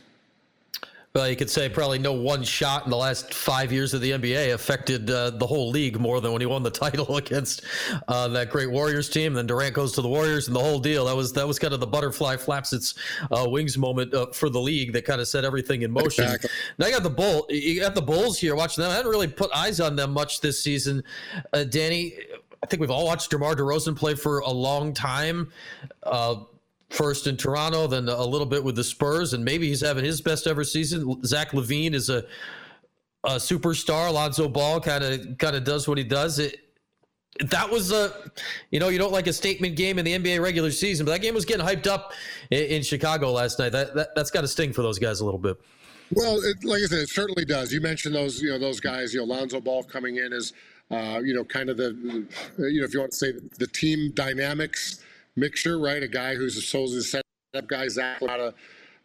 Well, 1.16 1.28
you 1.28 1.36
could 1.36 1.50
say 1.50 1.68
probably 1.70 1.98
no 1.98 2.14
one 2.14 2.44
shot 2.44 2.86
in 2.86 2.92
the 2.92 2.98
last 2.98 3.34
five 3.34 3.72
years 3.72 3.96
of 3.96 4.02
the 4.02 4.12
NBA 4.12 4.54
affected 4.54 5.10
uh, 5.10 5.32
the 5.32 5.48
whole 5.48 5.72
league 5.72 6.00
more 6.00 6.22
than 6.22 6.32
when 6.32 6.40
he 6.40 6.46
won 6.46 6.62
the 6.62 6.70
title 6.70 7.18
against 7.18 7.64
uh, 8.08 8.28
that 8.28 8.52
great 8.52 8.70
Warriors 8.70 9.10
team. 9.10 9.34
Then 9.34 9.48
Durant 9.48 9.74
goes 9.74 9.94
to 9.94 10.04
the 10.04 10.08
Warriors 10.08 10.48
and 10.48 10.56
the 10.56 10.60
whole 10.60 10.80
deal. 10.80 11.06
That 11.06 11.16
was 11.16 11.34
that 11.34 11.48
was 11.48 11.58
kind 11.58 11.74
of 11.74 11.80
the 11.80 11.88
butterfly 11.88 12.38
flaps 12.38 12.74
its 12.74 12.94
uh, 13.32 13.46
wings 13.50 13.76
moment 13.76 14.14
uh, 14.14 14.28
for 14.28 14.50
the 14.50 14.62
league 14.62 14.94
that 14.94 15.04
kind 15.04 15.20
of 15.20 15.28
set 15.28 15.44
everything 15.44 15.82
in 15.82 15.92
motion. 15.92 16.26
Exactly. 16.26 16.50
Now 16.78 16.86
you 16.86 16.94
got 16.94 17.04
the 17.04 17.10
bull. 17.10 17.48
You 17.50 17.80
got 17.82 17.96
the 17.96 18.02
Bulls 18.04 18.38
here. 18.38 18.56
Watching 18.56 18.84
them. 18.84 18.92
I 18.92 18.96
hadn't 18.96 19.10
really 19.10 19.28
put 19.28 19.50
eyes 19.52 19.80
on 19.80 19.96
them 19.96 20.12
much 20.12 20.42
this 20.42 20.64
season. 20.64 21.04
Uh, 21.54 21.64
Danny, 21.64 22.14
I 22.62 22.68
think 22.68 22.82
we've 22.82 22.92
all 22.92 23.06
watched 23.06 23.32
DeMar 23.32 23.56
DeRozan 23.56 23.96
play 23.96 24.14
for 24.14 24.40
a 24.40 24.52
long 24.52 24.94
time. 24.94 25.52
First 26.90 27.28
in 27.28 27.38
Toronto, 27.38 27.86
then 27.88 28.10
a 28.10 28.26
little 28.26 28.48
bit 28.48 28.64
with 28.64 28.76
the 28.76 28.84
Spurs, 28.84 29.34
and 29.34 29.46
maybe 29.46 29.68
he's 29.68 29.82
having 29.82 30.04
his 30.04 30.22
best 30.22 30.48
ever 30.48 30.64
season. 30.64 31.24
Zach 31.24 31.52
LaVine 31.52 31.94
is 31.94 32.10
a 32.10 32.24
a 33.26 33.36
superstar. 33.36 34.08
Alonzo 34.10 34.48
Ball 34.48 34.80
kind 34.80 35.04
of 35.04 35.38
kind 35.38 35.56
of 35.56 35.64
does 35.64 35.88
what 35.88 35.98
he 35.98 36.04
does. 36.04 36.40
It 36.40 36.60
that 37.42 37.70
was 37.70 37.92
a 37.92 38.32
you 38.72 38.80
know 38.80 38.90
you 38.90 38.98
don't 38.98 39.14
like 39.14 39.28
a 39.28 39.34
statement 39.34 39.76
game 39.76 40.00
in 40.00 40.06
the 40.06 40.18
NBA 40.18 40.42
regular 40.42 40.72
season, 40.72 41.06
but 41.06 41.12
that 41.12 41.20
game 41.20 41.36
was 41.36 41.46
getting 41.46 41.66
hyped 41.66 41.86
up 41.86 42.14
in, 42.50 42.64
in 42.64 42.82
Chicago 42.82 43.32
last 43.32 43.60
night. 43.60 43.70
That, 43.72 43.94
that 43.94 44.16
that's 44.16 44.32
got 44.32 44.42
to 44.42 44.48
sting 44.48 44.74
for 44.74 44.82
those 44.82 44.98
guys 44.98 45.20
a 45.20 45.26
little 45.26 45.40
bit. 45.40 45.58
Well, 46.16 46.38
it, 46.44 46.64
like 46.64 46.82
I 46.82 46.86
said, 46.88 47.00
it 47.00 47.10
certainly 47.10 47.46
does. 47.46 47.72
You 47.72 47.82
mentioned 47.82 48.16
those 48.16 48.42
you 48.42 48.50
know 48.50 48.58
those 48.58 48.80
guys. 48.80 49.14
You 49.14 49.20
know, 49.20 49.26
Alonzo 49.26 49.62
Ball 49.62 49.84
coming 49.84 50.18
in 50.18 50.34
is. 50.34 50.54
uh, 50.92 51.22
you 51.24 51.36
know 51.36 51.44
kind 51.44 51.70
of 51.70 51.78
the 51.78 51.96
you 52.58 52.80
know 52.80 52.86
if 52.86 52.94
you 52.94 53.00
want 53.00 53.12
to 53.12 53.18
say 53.18 53.32
the 53.60 53.68
team 53.68 54.12
dynamics 54.16 55.04
mixture, 55.40 55.80
right? 55.80 56.04
A 56.04 56.08
guy 56.08 56.36
who's 56.36 56.58
a 56.58 56.62
supposed 56.62 57.04
set 57.06 57.24
up 57.56 57.68
guy, 57.68 57.88
Zach, 57.88 58.22
of, 58.22 58.54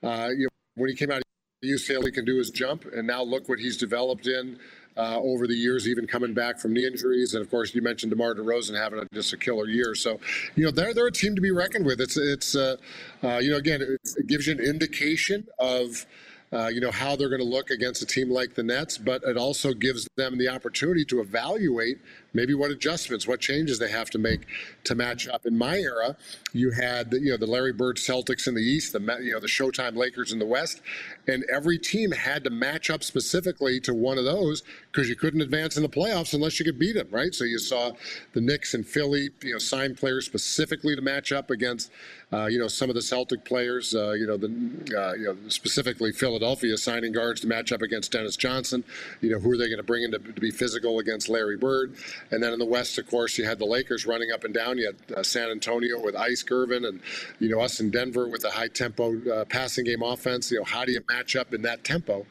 uh, 0.03 0.29
you 0.37 0.45
know, 0.45 0.49
when 0.77 0.91
he 0.91 0.97
came 0.97 1.11
out 1.11 1.19
of 1.19 1.25
UCLA, 1.63 2.07
he 2.07 2.11
can 2.11 2.25
do 2.25 2.37
his 2.37 2.51
jump, 2.51 2.85
and 2.85 3.07
now 3.07 3.23
look 3.23 3.49
what 3.49 3.59
he's 3.59 3.77
developed 3.77 4.27
in 4.27 4.59
uh, 4.97 5.19
over 5.19 5.47
the 5.47 5.55
years, 5.55 5.89
even 5.89 6.07
coming 6.07 6.35
back 6.35 6.59
from 6.59 6.73
knee 6.73 6.87
injuries. 6.87 7.35
And 7.35 7.43
of 7.43 7.51
course, 7.51 7.75
you 7.75 7.83
mentioned 7.83 8.11
DeMar 8.11 8.35
DeRozan 8.35 8.81
having 8.81 9.01
a, 9.01 9.07
just 9.13 9.33
a 9.33 9.37
killer 9.37 9.67
year. 9.67 9.95
So, 9.95 10.21
you 10.55 10.65
know, 10.65 10.71
they're 10.71 10.95
they're 10.95 11.07
a 11.07 11.13
team 11.13 11.35
to 11.35 11.41
be 11.41 11.51
reckoned 11.51 11.87
with. 11.87 12.01
It's 12.01 12.17
it's 12.17 12.55
uh, 12.55 12.77
uh, 13.23 13.39
you 13.39 13.51
know 13.51 13.57
again, 13.57 13.83
it 13.83 14.27
gives 14.27 14.47
you 14.47 14.55
an 14.55 14.61
indication 14.61 15.47
of 15.59 16.07
uh, 16.55 16.69
you 16.69 16.81
know, 16.81 16.93
how 16.93 17.17
they're 17.17 17.29
going 17.29 17.41
to 17.41 17.47
look 17.47 17.71
against 17.71 18.01
a 18.01 18.07
team 18.07 18.31
like 18.31 18.55
the 18.55 18.63
Nets, 18.63 18.97
but 18.97 19.23
it 19.25 19.37
also 19.37 19.75
gives 19.75 20.07
them 20.17 20.39
the 20.39 20.49
opportunity 20.49 21.05
to 21.07 21.21
evaluate 21.21 21.99
maybe 22.33 22.55
what 22.55 22.71
adjustments, 22.71 23.27
what 23.27 23.41
changes 23.41 23.79
they 23.79 23.91
have 23.91 24.09
to 24.11 24.19
make 24.19 24.47
to 24.85 24.95
match 24.95 25.27
up. 25.27 25.47
In 25.47 25.59
my 25.59 25.79
era, 25.79 26.17
you 26.53 26.71
had 26.71 27.13
you 27.13 27.31
know 27.31 27.37
the 27.37 27.47
Larry 27.47 27.73
Bird 27.73 27.97
Celtics 27.97 28.47
in 28.47 28.55
the 28.55 28.63
East, 28.63 28.93
the 28.93 29.01
you 29.21 29.33
know 29.33 29.41
the 29.41 29.49
Showtime 29.49 29.97
Lakers 29.97 30.33
in 30.33 30.39
the 30.39 30.47
West, 30.47 30.81
and 31.27 31.45
every 31.53 31.79
team 31.79 32.13
had 32.13 32.45
to 32.45 32.51
match 32.51 32.89
up 32.89 33.03
specifically 33.03 33.81
to 33.81 33.93
one 33.93 34.17
of 34.17 34.25
those 34.25 34.63
because 34.93 35.09
you 35.09 35.17
couldn't 35.17 35.41
advance 35.41 35.77
in 35.77 35.83
the 35.83 35.89
playoffs 35.89 36.35
unless 36.35 36.61
you 36.61 36.65
could 36.65 36.79
beat 36.79 36.95
them, 36.95 37.09
right? 37.11 37.35
So 37.35 37.45
you 37.45 37.59
saw 37.59 37.93
the 38.33 38.41
Knicks 38.41 38.75
and 38.75 38.87
Philly, 38.87 39.31
you 39.43 39.53
know, 39.53 39.59
sign 39.59 39.97
players 39.97 40.27
specifically 40.27 40.95
to 40.95 41.03
match 41.03 41.33
up 41.33 41.51
against 41.51 41.91
uh, 42.35 42.47
you 42.47 42.59
know, 42.59 42.67
some 42.67 42.89
of 42.89 42.97
the 42.97 43.03
Celtic 43.03 43.45
players, 43.45 43.95
uh, 43.95 44.13
you 44.13 44.27
know, 44.27 44.37
the, 44.37 44.49
uh, 44.97 45.15
you 45.15 45.25
know, 45.25 45.37
specifically 45.49 46.11
Philadelphia 46.11 46.77
signing 46.77 47.13
guards 47.13 47.41
to 47.43 47.47
match 47.47 47.71
up 47.71 47.81
against 47.81 48.11
Dennis 48.11 48.37
Johnson. 48.37 48.83
You 49.21 49.31
know, 49.31 49.39
who 49.39 49.53
are 49.53 49.57
they 49.57 49.67
going 49.67 49.79
to 49.79 49.85
bring 49.85 50.03
in 50.03 50.11
to, 50.13 50.19
to, 50.19 50.41
be 50.41 50.51
physical 50.51 50.99
against 50.99 51.29
Larry 51.29 51.57
Bird? 51.57 51.95
And 52.33 52.43
then 52.43 52.53
in 52.53 52.59
the 52.59 52.65
West, 52.65 52.99
of 52.99 53.07
course, 53.07 53.39
you 53.39 53.45
had 53.45 53.59
the 53.59 53.67
Lakers 53.67 54.05
running 54.05 54.33
up 54.33 54.43
and 54.43 54.53
down. 54.53 54.79
You 54.79 54.87
had 54.87 55.19
uh, 55.19 55.23
San 55.23 55.51
Antonio 55.51 56.01
with 56.01 56.17
Ice 56.17 56.43
Gervin, 56.43 56.89
and 56.89 57.01
you 57.39 57.51
know, 57.51 57.61
us 57.61 57.79
in 57.79 57.91
Denver 57.91 58.27
with 58.27 58.45
a 58.45 58.51
high 58.51 58.69
tempo 58.69 59.21
uh, 59.31 59.45
passing 59.45 59.85
game 59.85 60.03
offense. 60.03 60.51
You 60.51 60.59
know, 60.59 60.65
how 60.65 60.85
do 60.85 60.93
you 60.93 61.01
match 61.09 61.37
up 61.37 61.55
in 61.55 61.63
that 61.63 61.85
tempo? 61.85 62.27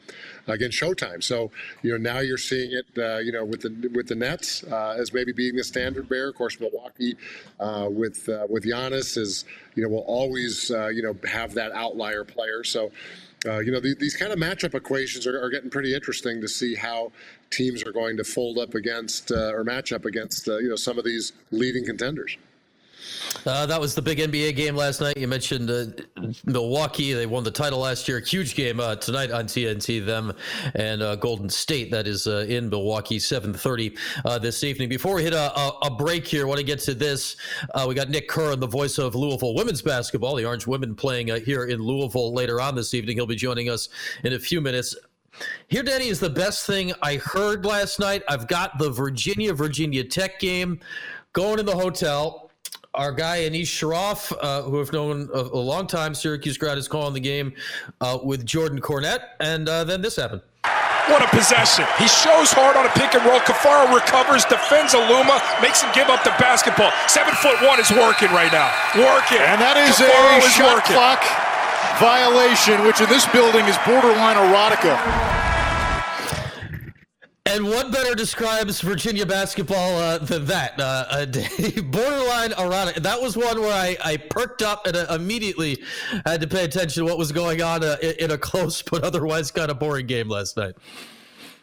against 0.46 0.78
Showtime. 0.78 1.22
So 1.22 1.50
you 1.82 1.90
know 1.92 1.96
now 1.96 2.18
you're 2.18 2.36
seeing 2.36 2.72
it 2.72 2.84
uh, 2.98 3.16
you 3.16 3.32
know 3.32 3.46
with 3.46 3.62
the 3.62 3.90
with 3.94 4.08
the 4.08 4.14
Nets 4.14 4.62
as 4.62 5.10
maybe 5.10 5.32
being 5.32 5.56
the 5.56 5.64
standard 5.64 6.06
bearer. 6.06 6.28
Of 6.28 6.34
course, 6.34 6.60
Milwaukee 6.60 7.16
with 7.58 8.28
with 8.50 8.64
Giannis 8.64 9.16
is 9.16 9.46
you 9.74 9.82
know 9.82 9.88
will 9.88 10.04
always 10.06 10.70
uh, 10.70 10.88
you 10.88 11.02
know 11.02 11.16
have 11.28 11.54
that 11.54 11.72
outlier 11.72 12.24
player. 12.24 12.64
So. 12.64 12.90
Uh, 13.46 13.58
you 13.58 13.70
know 13.70 13.78
these, 13.78 13.96
these 13.96 14.16
kind 14.16 14.32
of 14.32 14.38
matchup 14.38 14.74
equations 14.74 15.26
are, 15.26 15.38
are, 15.38 15.50
getting 15.50 15.68
pretty 15.68 15.94
interesting 15.94 16.40
to 16.40 16.48
see 16.48 16.74
how 16.74 17.12
teams 17.50 17.82
are 17.82 17.92
going 17.92 18.16
to 18.16 18.24
fold 18.24 18.56
up 18.56 18.74
against 18.74 19.30
or 19.30 19.62
match 19.62 19.92
up 19.92 20.06
against 20.06 20.46
you 20.46 20.70
know 20.70 20.76
some 20.76 20.96
of 20.96 21.04
these 21.04 21.34
leading 21.50 21.84
contenders. 21.84 22.38
Uh, 23.46 23.66
that 23.66 23.80
was 23.80 23.94
the 23.94 24.02
big 24.02 24.18
NBA 24.18 24.56
game 24.56 24.74
last 24.74 25.00
night. 25.00 25.16
You 25.16 25.28
mentioned 25.28 25.70
uh, 25.70 25.86
Milwaukee; 26.44 27.12
they 27.12 27.26
won 27.26 27.44
the 27.44 27.50
title 27.50 27.80
last 27.80 28.08
year. 28.08 28.20
Huge 28.20 28.54
game 28.54 28.80
uh, 28.80 28.96
tonight 28.96 29.30
on 29.30 29.46
TNT. 29.46 30.04
Them 30.04 30.32
and 30.74 31.02
uh, 31.02 31.16
Golden 31.16 31.48
State. 31.48 31.90
That 31.90 32.06
is 32.06 32.26
uh, 32.26 32.46
in 32.48 32.70
Milwaukee, 32.70 33.18
seven 33.18 33.52
thirty 33.52 33.96
uh, 34.24 34.38
this 34.38 34.64
evening. 34.64 34.88
Before 34.88 35.16
we 35.16 35.22
hit 35.22 35.34
a, 35.34 35.58
a, 35.58 35.78
a 35.82 35.90
break 35.90 36.26
here, 36.26 36.44
I 36.44 36.48
want 36.48 36.58
to 36.60 36.66
get 36.66 36.78
to 36.80 36.94
this. 36.94 37.36
we 37.86 37.94
got 37.94 38.08
Nick 38.08 38.28
Curran, 38.28 38.60
the 38.60 38.66
voice 38.66 38.98
of 38.98 39.14
Louisville 39.14 39.54
women's 39.54 39.82
basketball. 39.82 40.36
The 40.36 40.44
Orange 40.44 40.66
women 40.66 40.94
playing 40.94 41.28
here 41.44 41.64
in 41.64 41.80
Louisville 41.80 42.32
later 42.32 42.60
on 42.60 42.74
this 42.74 42.94
evening. 42.94 43.16
He'll 43.16 43.26
be 43.26 43.36
joining 43.36 43.68
us 43.68 43.88
in 44.22 44.32
a 44.32 44.38
few 44.38 44.60
minutes. 44.60 44.96
Here, 45.68 45.82
Danny, 45.82 46.08
is 46.08 46.20
the 46.20 46.30
best 46.30 46.66
thing 46.66 46.92
I 47.02 47.16
heard 47.16 47.64
last 47.64 47.98
night. 47.98 48.22
I've 48.28 48.46
got 48.46 48.78
the 48.78 48.90
Virginia 48.90 49.52
Virginia 49.52 50.04
Tech 50.04 50.38
game 50.38 50.78
going 51.32 51.58
in 51.58 51.66
the 51.66 51.76
hotel 51.76 52.43
our 52.94 53.12
guy 53.12 53.40
Anish 53.48 53.62
Shroff, 53.68 54.32
uh, 54.40 54.62
who 54.62 54.80
I've 54.80 54.92
known 54.92 55.28
a, 55.34 55.40
a, 55.40 55.58
long 55.60 55.86
time, 55.86 56.14
Syracuse 56.14 56.56
grad, 56.56 56.78
is 56.78 56.88
calling 56.88 57.14
the 57.14 57.20
game 57.20 57.52
uh, 58.00 58.18
with 58.22 58.46
Jordan 58.46 58.80
Cornette, 58.80 59.34
and 59.40 59.68
uh, 59.68 59.84
then 59.84 60.00
this 60.00 60.16
happened. 60.16 60.42
What 61.10 61.20
a 61.20 61.28
possession. 61.36 61.84
He 61.98 62.08
shows 62.08 62.48
hard 62.48 62.80
on 62.80 62.86
a 62.86 62.92
pick 62.96 63.12
and 63.12 63.20
roll. 63.28 63.36
Caffaro 63.44 63.92
recovers, 63.92 64.48
defends 64.48 64.96
Aluma, 64.96 65.36
makes 65.60 65.84
him 65.84 65.92
give 65.92 66.08
up 66.08 66.24
the 66.24 66.32
basketball. 66.40 66.88
Seven 67.12 67.34
foot 67.44 67.60
one 67.60 67.76
is 67.76 67.92
working 67.92 68.32
right 68.32 68.48
now. 68.48 68.72
Working. 68.96 69.44
And 69.44 69.60
that 69.60 69.76
is 69.76 70.00
Caffaro 70.00 70.40
a 70.40 70.48
is 70.48 70.52
shot 70.56 70.80
working. 70.80 70.96
clock 70.96 71.20
violation, 72.00 72.88
which 72.88 73.04
in 73.04 73.08
this 73.12 73.28
building 73.36 73.68
is 73.68 73.76
borderline 73.84 74.40
erotica. 74.40 75.43
And 77.46 77.66
what 77.66 77.92
better 77.92 78.14
describes 78.14 78.80
Virginia 78.80 79.26
basketball 79.26 79.98
uh, 79.98 80.16
than 80.16 80.46
that? 80.46 80.80
Uh, 80.80 81.04
a 81.10 81.26
borderline 81.82 82.52
erotic. 82.52 82.96
That 83.02 83.20
was 83.20 83.36
one 83.36 83.60
where 83.60 83.70
I, 83.70 83.98
I 84.02 84.16
perked 84.16 84.62
up 84.62 84.86
and 84.86 84.96
uh, 84.96 85.06
immediately 85.10 85.82
had 86.24 86.40
to 86.40 86.46
pay 86.46 86.64
attention 86.64 87.04
to 87.04 87.10
what 87.10 87.18
was 87.18 87.32
going 87.32 87.60
on 87.60 87.84
uh, 87.84 87.98
in 88.18 88.30
a 88.30 88.38
close 88.38 88.80
but 88.80 89.04
otherwise 89.04 89.50
kind 89.50 89.70
of 89.70 89.78
boring 89.78 90.06
game 90.06 90.26
last 90.26 90.56
night. 90.56 90.74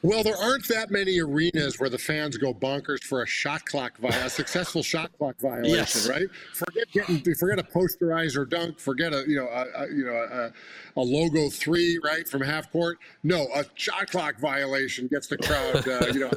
Well, 0.03 0.23
there 0.23 0.35
aren't 0.35 0.67
that 0.69 0.89
many 0.89 1.19
arenas 1.19 1.79
where 1.79 1.89
the 1.89 1.97
fans 1.97 2.35
go 2.37 2.53
bonkers 2.53 3.03
for 3.03 3.21
a 3.21 3.27
shot 3.27 3.65
clock, 3.65 3.97
vi- 3.99 4.09
a 4.09 4.29
successful 4.29 4.81
shot 4.81 5.11
clock 5.17 5.39
violation, 5.39 5.75
yes. 5.75 6.09
right? 6.09 6.27
Forget 6.53 6.91
getting, 6.91 7.35
forget 7.35 7.59
a 7.59 7.63
posterizer 7.63 8.49
dunk, 8.49 8.79
forget 8.79 9.13
a 9.13 9.23
you 9.27 9.35
know 9.35 9.47
a, 9.47 9.83
a 9.83 9.87
you 9.89 10.05
know 10.05 10.13
a, 10.13 10.99
a, 10.99 11.01
logo 11.01 11.49
three 11.49 11.99
right 12.03 12.27
from 12.27 12.41
half 12.41 12.71
court. 12.71 12.97
No, 13.23 13.47
a 13.53 13.63
shot 13.75 14.09
clock 14.09 14.39
violation 14.39 15.07
gets 15.07 15.27
the 15.27 15.37
crowd. 15.37 15.87
Uh, 15.87 16.07
you 16.07 16.21
know, 16.21 16.31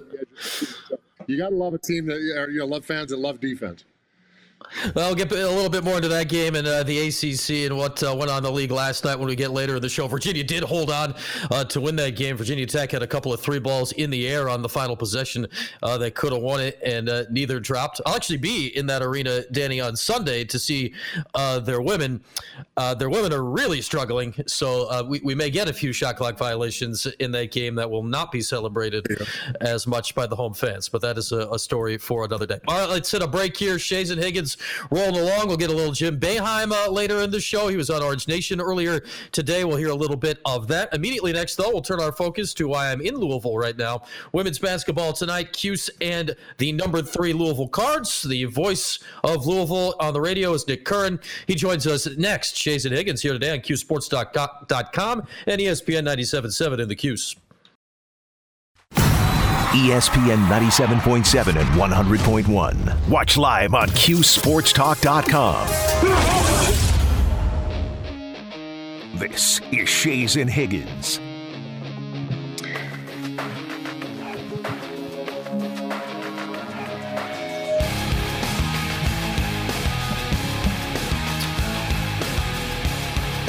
you 1.27 1.39
got 1.39 1.51
to 1.51 1.57
love 1.57 1.73
a 1.73 1.79
team 1.79 2.07
that 2.07 2.21
you 2.21 2.59
know 2.59 2.67
love 2.67 2.85
fans 2.85 3.11
that 3.11 3.19
love 3.19 3.41
defense. 3.41 3.85
Well, 4.95 5.09
we'll 5.09 5.15
get 5.15 5.31
a 5.33 5.49
little 5.49 5.71
bit 5.71 5.85
more 5.85 5.97
into 5.97 6.09
that 6.09 6.29
game 6.29 6.55
and 6.55 6.67
uh, 6.67 6.83
the 6.83 7.09
ACC 7.09 7.71
and 7.71 7.77
what 7.77 8.03
uh, 8.03 8.15
went 8.15 8.31
on 8.31 8.39
in 8.39 8.43
the 8.43 8.51
league 8.51 8.71
last 8.71 9.05
night 9.05 9.19
when 9.19 9.29
we 9.29 9.37
get 9.37 9.51
later 9.51 9.77
in 9.77 9.83
the 9.83 9.89
show. 9.89 10.07
Virginia 10.09 10.45
did 10.45 10.63
hold 10.63 10.91
on 10.91 11.15
uh, 11.51 11.65
to 11.65 11.81
win 11.81 11.97
that 11.97 12.17
game. 12.17 12.37
Virginia 12.37 12.67
Tech 12.67 12.91
had 12.91 13.03
a 13.03 13.07
couple 13.07 13.33
of 13.33 13.41
three 13.41 13.59
balls 13.59 13.93
in 13.93 14.11
the 14.11 14.29
air 14.29 14.49
on 14.49 14.63
the 14.63 14.69
final 14.69 14.97
possession. 14.97 15.47
Uh, 15.83 15.97
they 15.97 16.11
could 16.11 16.33
have 16.33 16.43
won 16.43 16.61
it, 16.61 16.79
and 16.85 17.09
uh, 17.09 17.25
neither 17.31 17.61
dropped. 17.61 18.01
I'll 18.05 18.15
actually 18.17 18.39
be 18.39 18.69
in 18.77 18.87
that 18.87 19.03
arena, 19.03 19.43
Danny, 19.53 19.81
on 19.81 19.97
Sunday 19.97 20.45
to 20.45 20.59
see 20.59 20.95
uh, 21.35 21.61
their 21.61 21.81
women. 21.81 22.23
their 22.99 23.11
women 23.11 23.33
are 23.33 23.45
really 23.45 23.81
struggling, 23.81 24.35
so 24.47 25.05
we, 25.05 25.21
we 25.25 25.35
may 25.35 25.51
get 25.51 25.69
a 25.69 25.73
few 25.73 25.93
shot 25.93 26.17
clock 26.17 26.37
violations 26.37 27.07
in 27.19 27.31
that 27.33 27.51
game 27.53 27.75
that 27.77 27.91
will 27.91 28.03
not 28.03 28.33
be 28.33 28.41
celebrated 28.41 29.07
yeah. 29.09 29.27
as 29.61 29.87
much 29.87 30.15
by 30.15 30.27
the 30.27 30.37
home 30.37 30.55
fans. 30.55 30.89
But 30.89 31.03
that 31.03 31.19
is 31.19 31.33
a, 31.33 31.49
a, 31.51 31.59
story 31.59 31.97
for 31.99 32.25
another 32.25 32.47
day. 32.47 32.61
All 32.69 32.79
right, 32.79 32.89
let's 32.89 33.11
hit 33.11 33.23
a 33.23 33.27
break 33.27 33.57
here. 33.57 33.77
Schayes 33.77 34.11
and 34.11 34.21
Higgins 34.21 34.54
rolling 34.91 35.21
along. 35.21 35.49
We'll 35.49 35.57
get 35.57 35.71
a 35.71 35.75
little 35.75 35.93
Jim 35.93 36.19
Boeheim 36.19 36.73
uh, 36.73 36.91
later 36.91 37.21
in 37.21 37.31
the 37.31 37.41
show. 37.41 37.69
He 37.69 37.77
was 37.77 37.91
on 37.91 38.03
Orange 38.03 38.29
Nation 38.29 38.61
earlier 38.61 39.03
today. 39.33 39.65
We'll 39.65 39.77
hear 39.77 39.91
a 39.91 39.95
little 39.95 40.17
bit 40.17 40.41
of 40.45 40.69
that. 40.69 40.93
Immediately 40.95 41.33
next, 41.33 41.57
though, 41.57 41.71
we'll 41.71 41.83
turn 41.83 42.01
our 42.01 42.13
focus 42.13 42.55
to 42.55 42.69
why 42.69 42.91
I'm 42.91 43.01
in 43.01 43.17
Louisville 43.17 43.57
right 43.57 43.77
now. 43.77 44.03
Women's 44.33 44.59
basketball 44.59 45.13
tonight. 45.13 45.53
Cuse 45.53 45.91
and 46.01 46.35
the 46.59 46.73
number 46.73 47.03
three 47.03 47.33
Louisville 47.33 47.69
Cards. 47.69 48.23
The 48.23 48.45
voice 48.45 48.99
of 49.23 49.47
Louisville 49.47 49.95
on 50.01 50.13
the 50.13 50.21
radio 50.21 50.53
is 50.55 50.67
Nick 50.67 50.85
Curran. 50.85 51.21
He 51.47 51.55
joins 51.55 51.87
us 51.87 52.07
next. 52.17 52.57
Jason 52.57 52.93
Higgins 52.93 53.23
here 53.23 53.33
today 53.33 53.51
on 53.51 53.59
CuseSports.com 53.59 55.27
and 55.47 55.61
ESPN 55.61 56.07
97.7 56.07 56.81
in 56.81 56.89
the 56.89 56.97
Cuse. 56.97 57.37
ESPN 59.75 60.47
97.7 60.47 61.57
and 61.57 61.69
100.1. 61.71 63.09
Watch 63.09 63.37
live 63.37 63.75
on 63.75 63.89
CuseSportsTalk.com. 63.89 65.67
This 69.19 69.61
is 69.73 69.89
Schayes 69.89 70.41
and 70.41 70.49
Higgins. 70.49 71.19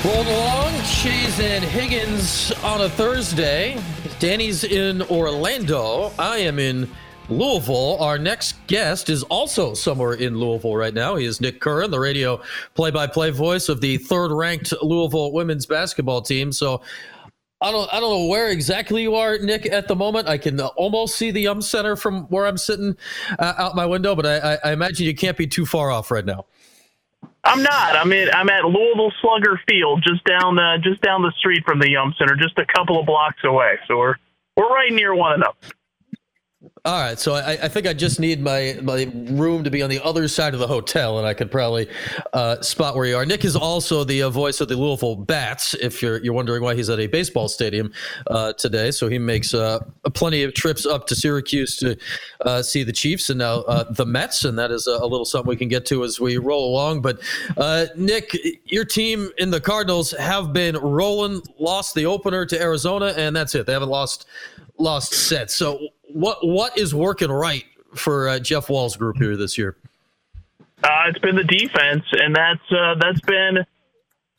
Rolling 0.03 0.27
along, 0.27 0.73
Schayes 0.81 1.39
and 1.39 1.63
Higgins 1.63 2.51
on 2.63 2.81
a 2.81 2.89
Thursday. 2.89 3.79
Danny's 4.19 4.63
in 4.63 5.01
Orlando. 5.03 6.11
I 6.17 6.37
am 6.37 6.57
in 6.57 6.89
Louisville. 7.27 7.97
Our 7.99 8.17
next 8.17 8.55
guest 8.67 9.09
is 9.09 9.23
also 9.23 9.73
somewhere 9.73 10.13
in 10.13 10.37
Louisville 10.37 10.75
right 10.75 10.93
now. 10.93 11.17
He 11.17 11.25
is 11.25 11.41
Nick 11.41 11.59
Curran, 11.59 11.91
the 11.91 11.99
radio 11.99 12.41
play 12.75 12.91
by 12.91 13.07
play 13.07 13.31
voice 13.31 13.67
of 13.67 13.81
the 13.81 13.97
third 13.97 14.31
ranked 14.31 14.73
Louisville 14.81 15.33
women's 15.33 15.65
basketball 15.65 16.21
team. 16.21 16.53
So 16.53 16.81
I 17.59 17.71
don't, 17.71 17.93
I 17.93 17.99
don't 17.99 18.09
know 18.09 18.27
where 18.27 18.49
exactly 18.49 19.01
you 19.01 19.15
are, 19.15 19.37
Nick, 19.37 19.65
at 19.65 19.89
the 19.89 19.95
moment. 19.95 20.29
I 20.29 20.37
can 20.37 20.61
almost 20.61 21.17
see 21.17 21.31
the 21.31 21.41
Yum 21.41 21.61
Center 21.61 21.97
from 21.97 22.23
where 22.27 22.45
I'm 22.45 22.57
sitting 22.57 22.95
uh, 23.37 23.53
out 23.57 23.75
my 23.75 23.85
window, 23.85 24.15
but 24.15 24.25
I, 24.25 24.53
I, 24.53 24.57
I 24.65 24.71
imagine 24.71 25.05
you 25.07 25.15
can't 25.15 25.37
be 25.37 25.47
too 25.47 25.65
far 25.65 25.91
off 25.91 26.09
right 26.09 26.25
now. 26.25 26.45
I'm 27.45 27.61
not. 27.61 27.95
I'm 27.95 28.11
in. 28.11 28.29
I'm 28.33 28.49
at 28.49 28.65
Louisville 28.65 29.13
Slugger 29.21 29.59
Field, 29.67 30.03
just 30.05 30.23
down 30.25 30.55
the 30.55 30.77
just 30.83 31.01
down 31.01 31.21
the 31.21 31.31
street 31.37 31.63
from 31.65 31.79
the 31.79 31.89
Yum 31.89 32.13
Center, 32.17 32.35
just 32.35 32.57
a 32.57 32.65
couple 32.65 32.99
of 32.99 33.05
blocks 33.05 33.43
away. 33.43 33.77
So 33.87 33.97
we're 33.97 34.15
we're 34.57 34.69
right 34.69 34.91
near 34.91 35.13
one 35.13 35.33
another. 35.33 35.55
All 36.85 37.01
right, 37.01 37.17
so 37.17 37.33
I, 37.33 37.53
I, 37.63 37.67
think 37.67 37.87
I 37.87 37.93
just 37.93 38.19
need 38.19 38.39
my 38.39 38.77
my 38.83 39.11
room 39.11 39.63
to 39.63 39.71
be 39.71 39.81
on 39.81 39.89
the 39.89 39.99
other 40.03 40.27
side 40.27 40.53
of 40.53 40.59
the 40.59 40.67
hotel, 40.67 41.17
and 41.17 41.25
I 41.25 41.33
could 41.33 41.49
probably 41.49 41.89
uh, 42.31 42.61
spot 42.61 42.95
where 42.95 43.07
you 43.07 43.17
are. 43.17 43.25
Nick 43.25 43.43
is 43.43 43.55
also 43.55 44.03
the 44.03 44.21
uh, 44.21 44.29
voice 44.29 44.61
of 44.61 44.67
the 44.67 44.75
Louisville 44.75 45.15
Bats. 45.15 45.73
If 45.73 46.03
you're 46.03 46.23
you're 46.23 46.35
wondering 46.35 46.61
why 46.61 46.75
he's 46.75 46.91
at 46.91 46.99
a 46.99 47.07
baseball 47.07 47.47
stadium 47.47 47.91
uh, 48.27 48.53
today, 48.53 48.91
so 48.91 49.07
he 49.07 49.17
makes 49.17 49.55
uh, 49.55 49.79
plenty 50.13 50.43
of 50.43 50.53
trips 50.53 50.85
up 50.85 51.07
to 51.07 51.15
Syracuse 51.15 51.75
to 51.77 51.97
uh, 52.41 52.61
see 52.61 52.83
the 52.83 52.93
Chiefs 52.93 53.31
and 53.31 53.39
now 53.39 53.61
uh, 53.61 53.91
the 53.91 54.05
Mets, 54.05 54.45
and 54.45 54.59
that 54.59 54.69
is 54.69 54.85
a, 54.85 55.07
little 55.07 55.25
something 55.25 55.49
we 55.49 55.55
can 55.55 55.69
get 55.69 55.87
to 55.87 56.03
as 56.03 56.19
we 56.19 56.37
roll 56.37 56.69
along. 56.69 57.01
But 57.01 57.19
Nick, 57.97 58.37
your 58.65 58.85
team 58.85 59.31
in 59.39 59.49
the 59.49 59.59
Cardinals 59.59 60.11
have 60.11 60.53
been 60.53 60.77
rolling. 60.77 61.41
Lost 61.57 61.95
the 61.95 62.05
opener 62.05 62.45
to 62.45 62.61
Arizona, 62.61 63.11
and 63.17 63.35
that's 63.35 63.55
it. 63.55 63.65
They 63.65 63.73
haven't 63.73 63.89
lost 63.89 64.27
lost 64.77 65.13
sets. 65.13 65.55
So 65.55 65.79
what 66.15 66.47
what 66.47 66.77
is 66.77 66.95
working 66.95 67.29
right 67.29 67.65
for 67.93 68.29
uh, 68.29 68.39
Jeff 68.39 68.69
Walz's 68.69 68.95
group 68.95 69.17
here 69.17 69.35
this 69.35 69.57
year? 69.57 69.75
Uh, 70.81 71.09
it's 71.09 71.19
been 71.19 71.35
the 71.35 71.43
defense, 71.43 72.03
and 72.11 72.33
that's 72.33 72.71
uh, 72.71 72.95
that's 72.99 73.19
been 73.21 73.57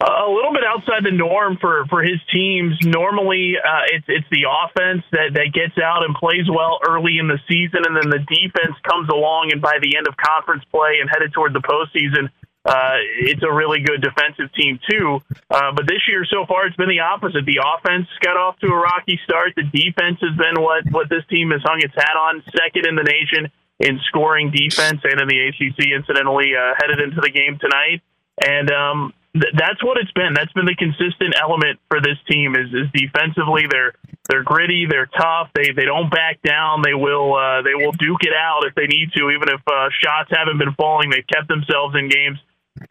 a 0.01 0.29
little 0.29 0.53
bit 0.53 0.65
outside 0.65 1.05
the 1.05 1.13
norm 1.13 1.57
for, 1.61 1.85
for 1.89 2.03
his 2.03 2.21
teams. 2.33 2.77
Normally, 2.83 3.57
uh, 3.57 3.93
it's 3.93 4.07
it's 4.09 4.27
the 4.31 4.49
offense 4.49 5.05
that, 5.13 5.35
that 5.35 5.53
gets 5.53 5.77
out 5.77 6.03
and 6.03 6.15
plays 6.15 6.49
well 6.49 6.79
early 6.89 7.19
in 7.21 7.29
the 7.29 7.39
season, 7.49 7.85
and 7.85 7.97
then 7.97 8.09
the 8.09 8.25
defense 8.25 8.77
comes 8.89 9.09
along, 9.13 9.51
and 9.53 9.61
by 9.61 9.77
the 9.81 9.97
end 9.97 10.09
of 10.09 10.17
conference 10.17 10.65
play 10.73 11.01
and 11.01 11.11
headed 11.13 11.33
toward 11.35 11.53
the 11.53 11.61
postseason, 11.61 12.33
uh, 12.67 12.99
it's 13.23 13.43
a 13.43 13.53
really 13.53 13.79
good 13.81 14.03
defensive 14.03 14.53
team 14.55 14.81
too. 14.91 15.23
Uh, 15.51 15.71
but 15.71 15.87
this 15.87 16.03
year 16.09 16.27
so 16.27 16.45
far, 16.47 16.67
it's 16.67 16.77
been 16.77 16.91
the 16.91 17.01
opposite. 17.01 17.47
The 17.47 17.63
offense 17.63 18.09
got 18.21 18.37
off 18.37 18.59
to 18.59 18.67
a 18.67 18.77
rocky 18.77 19.21
start. 19.23 19.55
The 19.55 19.63
defense 19.63 20.19
has 20.21 20.35
been 20.37 20.61
what 20.61 20.83
what 20.91 21.09
this 21.09 21.23
team 21.31 21.51
has 21.51 21.63
hung 21.63 21.79
its 21.79 21.95
hat 21.95 22.19
on, 22.19 22.43
second 22.51 22.87
in 22.87 22.97
the 22.97 23.07
nation 23.07 23.53
in 23.79 24.01
scoring 24.09 24.51
defense 24.51 25.01
and 25.05 25.21
in 25.21 25.29
the 25.29 25.39
ACC. 25.47 25.95
Incidentally, 25.95 26.59
uh, 26.59 26.75
headed 26.75 26.99
into 26.99 27.21
the 27.23 27.31
game 27.31 27.55
tonight, 27.63 28.03
and 28.43 28.67
um, 28.75 29.15
th- 29.33 29.55
that's 29.55 29.79
what 29.87 29.99
it's 30.03 30.13
been. 30.19 30.35
That's 30.35 30.53
been 30.53 30.67
the 30.67 30.75
consistent 30.75 31.39
element 31.39 31.79
for 31.87 32.03
this 32.03 32.19
team. 32.27 32.59
Is, 32.59 32.67
is 32.75 32.91
defensively 32.91 33.71
they're 33.71 33.95
they're 34.27 34.43
gritty, 34.43 34.91
they're 34.91 35.07
tough, 35.07 35.55
they 35.55 35.71
they 35.71 35.87
don't 35.87 36.11
back 36.11 36.43
down. 36.43 36.83
They 36.83 36.99
will 36.99 37.31
uh, 37.31 37.63
they 37.63 37.79
will 37.79 37.95
duke 37.95 38.27
it 38.27 38.35
out 38.35 38.67
if 38.67 38.75
they 38.75 38.91
need 38.91 39.15
to, 39.15 39.31
even 39.31 39.55
if 39.55 39.63
uh, 39.71 39.87
shots 40.03 40.35
haven't 40.35 40.59
been 40.59 40.75
falling. 40.75 41.15
They've 41.15 41.31
kept 41.31 41.47
themselves 41.47 41.95
in 41.95 42.11
games 42.11 42.43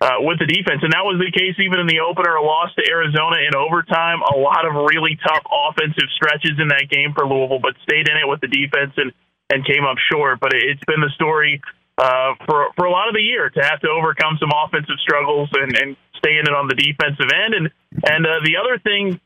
uh, 0.02 0.18
with 0.20 0.40
the 0.40 0.50
defense. 0.50 0.82
And 0.82 0.94
that 0.94 1.06
was 1.06 1.22
the 1.22 1.32
case 1.32 1.56
even 1.62 1.80
in 1.80 1.88
the 1.88 2.02
opener, 2.02 2.36
a 2.36 2.44
loss 2.44 2.74
to 2.76 2.84
Arizona 2.90 3.38
in 3.46 3.56
overtime. 3.56 4.22
A 4.22 4.38
lot 4.38 4.66
of 4.66 4.74
really 4.74 5.18
tough 5.22 5.46
offensive 5.46 6.10
stretches 6.16 6.58
in 6.58 6.70
that 6.70 6.90
game 6.90 7.14
for 7.14 7.26
Louisville, 7.26 7.62
but 7.62 7.78
stayed 7.84 8.10
in 8.10 8.18
it 8.18 8.28
with 8.28 8.42
the 8.42 8.50
defense 8.50 8.94
and, 8.98 9.14
and 9.50 9.66
came 9.66 9.86
up 9.86 9.98
short. 10.12 10.40
But 10.40 10.54
it's 10.54 10.84
been 10.86 11.02
the 11.02 11.14
story 11.14 11.62
uh, 11.98 12.36
for 12.46 12.74
for 12.76 12.86
a 12.86 12.92
lot 12.92 13.08
of 13.08 13.16
the 13.16 13.24
year 13.24 13.50
to 13.50 13.62
have 13.62 13.80
to 13.82 13.90
overcome 13.90 14.38
some 14.40 14.52
offensive 14.52 15.00
struggles 15.00 15.50
and, 15.54 15.78
and 15.78 15.96
stay 16.18 16.38
in 16.38 16.44
it 16.44 16.54
on 16.54 16.68
the 16.68 16.76
defensive 16.76 17.30
end. 17.32 17.54
And 17.54 17.66
and 18.04 18.26
uh, 18.26 18.44
the 18.44 18.58
other 18.58 18.80
thing 18.80 19.20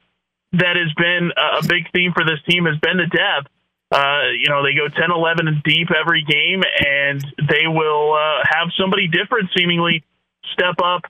that 0.53 0.75
has 0.75 0.91
been 0.97 1.31
a 1.33 1.61
big 1.67 1.89
theme 1.93 2.11
for 2.13 2.25
this 2.25 2.41
team 2.49 2.65
has 2.65 2.77
been 2.77 2.97
the 2.97 3.09
depth. 3.09 3.49
Uh, 3.91 4.29
you 4.37 4.49
know, 4.49 4.61
they 4.61 4.77
go 4.77 4.85
10, 4.87 5.09
11 5.09 5.61
deep 5.65 5.89
every 5.89 6.23
game, 6.23 6.61
and 6.61 7.25
they 7.49 7.65
will 7.65 8.13
uh, 8.13 8.45
have 8.45 8.69
somebody 8.77 9.07
different 9.07 9.49
seemingly 9.57 10.03
step 10.53 10.75
up, 10.83 11.01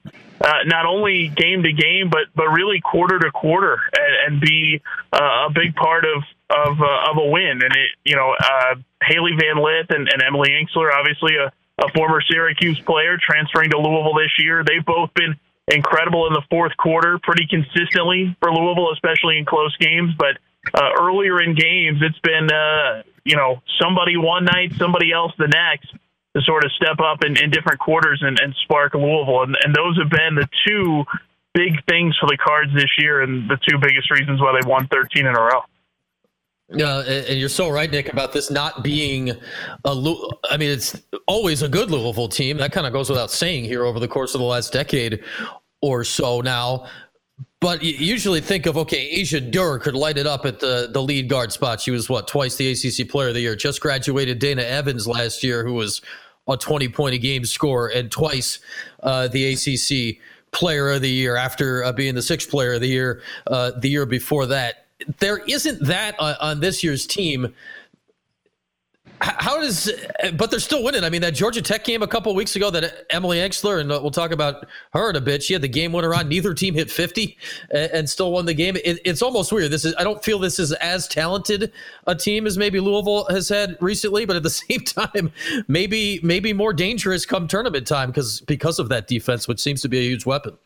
uh, 0.42 0.64
not 0.66 0.86
only 0.86 1.28
game 1.30 1.64
to 1.64 1.72
game, 1.72 2.10
but 2.10 2.28
but 2.36 2.48
really 2.48 2.80
quarter 2.82 3.20
to 3.20 3.32
quarter, 3.32 3.80
and, 3.98 4.34
and 4.34 4.42
be 4.42 4.82
uh, 5.14 5.48
a 5.48 5.52
big 5.54 5.76
part 5.76 6.06
of 6.06 6.24
of 6.50 6.82
uh, 6.82 7.12
of 7.12 7.18
a 7.18 7.28
win. 7.30 7.62
And 7.64 7.72
it, 7.72 7.90
you 8.06 8.16
know, 8.16 8.36
uh, 8.40 8.76
Hailey 9.04 9.34
Van 9.40 9.62
Lith 9.62 9.90
and, 9.90 10.08
and 10.12 10.22
Emily 10.22 10.50
Engstler, 10.50 10.92
obviously 10.94 11.36
a, 11.36 11.52
a 11.84 11.90
former 11.94 12.22
Syracuse 12.22 12.80
player 12.80 13.18
transferring 13.22 13.72
to 13.72 13.78
Louisville 13.78 14.16
this 14.16 14.32
year. 14.38 14.64
They've 14.64 14.86
both 14.86 15.14
been 15.14 15.36
incredible 15.68 16.28
in 16.28 16.34
the 16.34 16.44
fourth 16.50 16.76
quarter, 16.78 17.20
pretty 17.22 17.48
consistently 17.48 18.36
for 18.42 18.54
Louisville, 18.54 18.92
especially 18.94 19.38
in 19.38 19.46
close 19.46 19.76
games. 19.78 20.12
But 20.18 20.38
uh, 20.74 20.92
earlier 21.00 21.42
in 21.42 21.56
games, 21.56 22.00
it's 22.02 22.20
been 22.20 22.50
uh, 22.52 23.04
you 23.24 23.36
know 23.36 23.62
somebody 23.82 24.18
one 24.18 24.46
night, 24.46 24.74
somebody 24.78 25.12
else 25.12 25.34
the 25.38 25.48
next 25.48 25.94
to 26.40 26.46
sort 26.46 26.64
of 26.64 26.72
step 26.72 27.00
up 27.00 27.24
in, 27.26 27.38
in 27.38 27.50
different 27.50 27.80
quarters 27.80 28.22
and, 28.24 28.40
and 28.40 28.56
spark 28.64 28.94
Louisville, 28.94 29.44
and, 29.44 29.56
and 29.64 29.76
those 29.76 29.98
have 29.98 30.10
been 30.10 30.36
the 30.36 30.48
two 30.68 31.04
big 31.54 31.74
things 31.88 32.16
for 32.20 32.28
the 32.28 32.38
Cards 32.38 32.72
this 32.74 32.90
year, 32.98 33.22
and 33.22 33.50
the 33.50 33.58
two 33.68 33.78
biggest 33.78 34.10
reasons 34.12 34.40
why 34.40 34.58
they 34.60 34.68
won 34.68 34.88
13 34.88 35.26
in 35.26 35.36
a 35.36 35.40
row. 35.40 35.62
Yeah, 36.72 37.00
and 37.00 37.40
you're 37.40 37.50
so 37.50 37.70
right, 37.70 37.90
Nick, 37.90 38.14
about 38.14 38.32
this 38.32 38.52
not 38.52 38.84
being 38.84 39.32
a. 39.32 40.16
I 40.52 40.58
mean, 40.58 40.70
it's 40.70 41.02
always 41.26 41.64
a 41.64 41.68
good 41.68 41.90
Louisville 41.90 42.28
team. 42.28 42.58
That 42.58 42.72
kind 42.72 42.86
of 42.86 42.94
goes 42.94 43.10
without 43.10 43.32
saying 43.32 43.66
here 43.66 43.84
over 43.84 44.00
the 44.00 44.08
course 44.08 44.36
of 44.36 44.40
the 44.40 44.46
last 44.46 44.72
decade 44.72 45.24
or 45.82 46.04
so 46.04 46.42
now. 46.42 46.86
But 47.60 47.82
you 47.84 47.94
usually 47.94 48.40
think 48.40 48.68
of 48.68 48.78
okay, 48.78 49.10
Asia 49.10 49.42
Durr 49.42 49.80
could 49.80 49.96
light 49.96 50.20
it 50.20 50.28
up 50.28 50.46
at 50.46 50.60
the 50.60 50.90
the 50.92 51.02
lead 51.02 51.28
guard 51.28 51.52
spot. 51.52 51.82
She 51.82 51.90
was 51.90 52.08
what 52.08 52.28
twice 52.28 52.56
the 52.56 52.72
ACC 52.72 53.10
Player 53.10 53.30
of 53.30 53.34
the 53.34 53.42
Year. 53.42 53.56
Just 53.56 53.82
graduated 53.82 54.38
Dana 54.38 54.62
Evans 54.62 55.08
last 55.08 55.44
year, 55.44 55.66
who 55.66 55.74
was 55.74 56.02
a 56.50 56.58
20 56.58 56.90
point 56.90 57.16
a 57.16 57.18
game 57.18 57.46
score, 57.46 57.88
and 57.88 58.12
twice 58.12 58.60
uh, 59.04 59.28
the 59.28 59.54
ACC 59.54 60.18
Player 60.52 60.92
of 60.92 61.02
the 61.02 61.10
Year 61.10 61.36
after 61.36 61.84
uh, 61.84 61.92
being 61.92 62.16
the 62.16 62.22
sixth 62.22 62.50
Player 62.50 62.74
of 62.74 62.82
the 62.82 62.88
Year 62.88 63.22
uh, 63.48 63.72
the 63.78 63.90
year 63.90 64.06
before 64.06 64.46
that 64.48 64.86
there 65.20 65.38
isn't 65.48 65.86
that 65.86 66.20
on, 66.20 66.36
on 66.40 66.60
this 66.60 66.84
year's 66.84 67.06
team. 67.06 67.54
How 69.22 69.60
does, 69.60 69.92
but 70.36 70.50
they're 70.50 70.62
still 70.62 70.82
winning. 70.82 71.04
I 71.04 71.10
mean, 71.10 71.22
that 71.22 71.34
Georgia 71.34 71.62
Tech 71.62 71.84
game 71.84 72.02
a 72.02 72.08
couple 72.08 72.34
weeks 72.34 72.56
ago 72.56 72.70
that 72.72 73.06
Emily 73.10 73.40
Engstler, 73.40 73.82
and 73.82 73.90
we'll 73.90 74.12
talk 74.12 74.32
about 74.32 74.66
her 74.94 75.10
in 75.10 75.18
a 75.18 75.22
bit. 75.22 75.44
She 75.44 75.52
had 75.52 75.62
the 75.62 75.68
game 75.68 75.92
winner 75.92 76.14
on. 76.14 76.30
Neither 76.30 76.54
team 76.54 76.74
hit 76.74 76.90
50 76.90 77.38
and, 77.72 78.10
still 78.10 78.32
won 78.32 78.46
the 78.46 78.54
game. 78.54 78.78
It, 78.78 79.00
it's 79.04 79.22
almost 79.22 79.52
weird. 79.52 79.72
This 79.72 79.84
is, 79.84 79.94
I 79.98 80.04
don't 80.06 80.24
feel 80.24 80.40
this 80.40 80.58
is 80.58 80.72
as 80.74 81.08
talented 81.08 81.74
a 82.08 82.16
team 82.16 82.48
as 82.48 82.58
maybe 82.58 82.80
Louisville 82.80 83.26
has 83.30 83.50
had 83.50 83.78
recently, 83.82 84.26
but 84.26 84.38
at 84.38 84.44
the 84.44 84.50
same 84.50 84.82
time, 84.82 85.34
maybe, 85.68 86.22
maybe 86.24 86.54
more 86.54 86.72
dangerous 86.72 87.26
come 87.26 87.48
tournament 87.48 87.88
time 87.88 88.10
because, 88.10 88.40
because 88.42 88.80
of 88.80 88.88
that 88.90 89.08
defense, 89.08 89.48
which 89.50 89.60
seems 89.60 89.82
to 89.82 89.90
be 89.90 90.00
a 90.00 90.04
huge 90.04 90.26
weapon. 90.26 90.58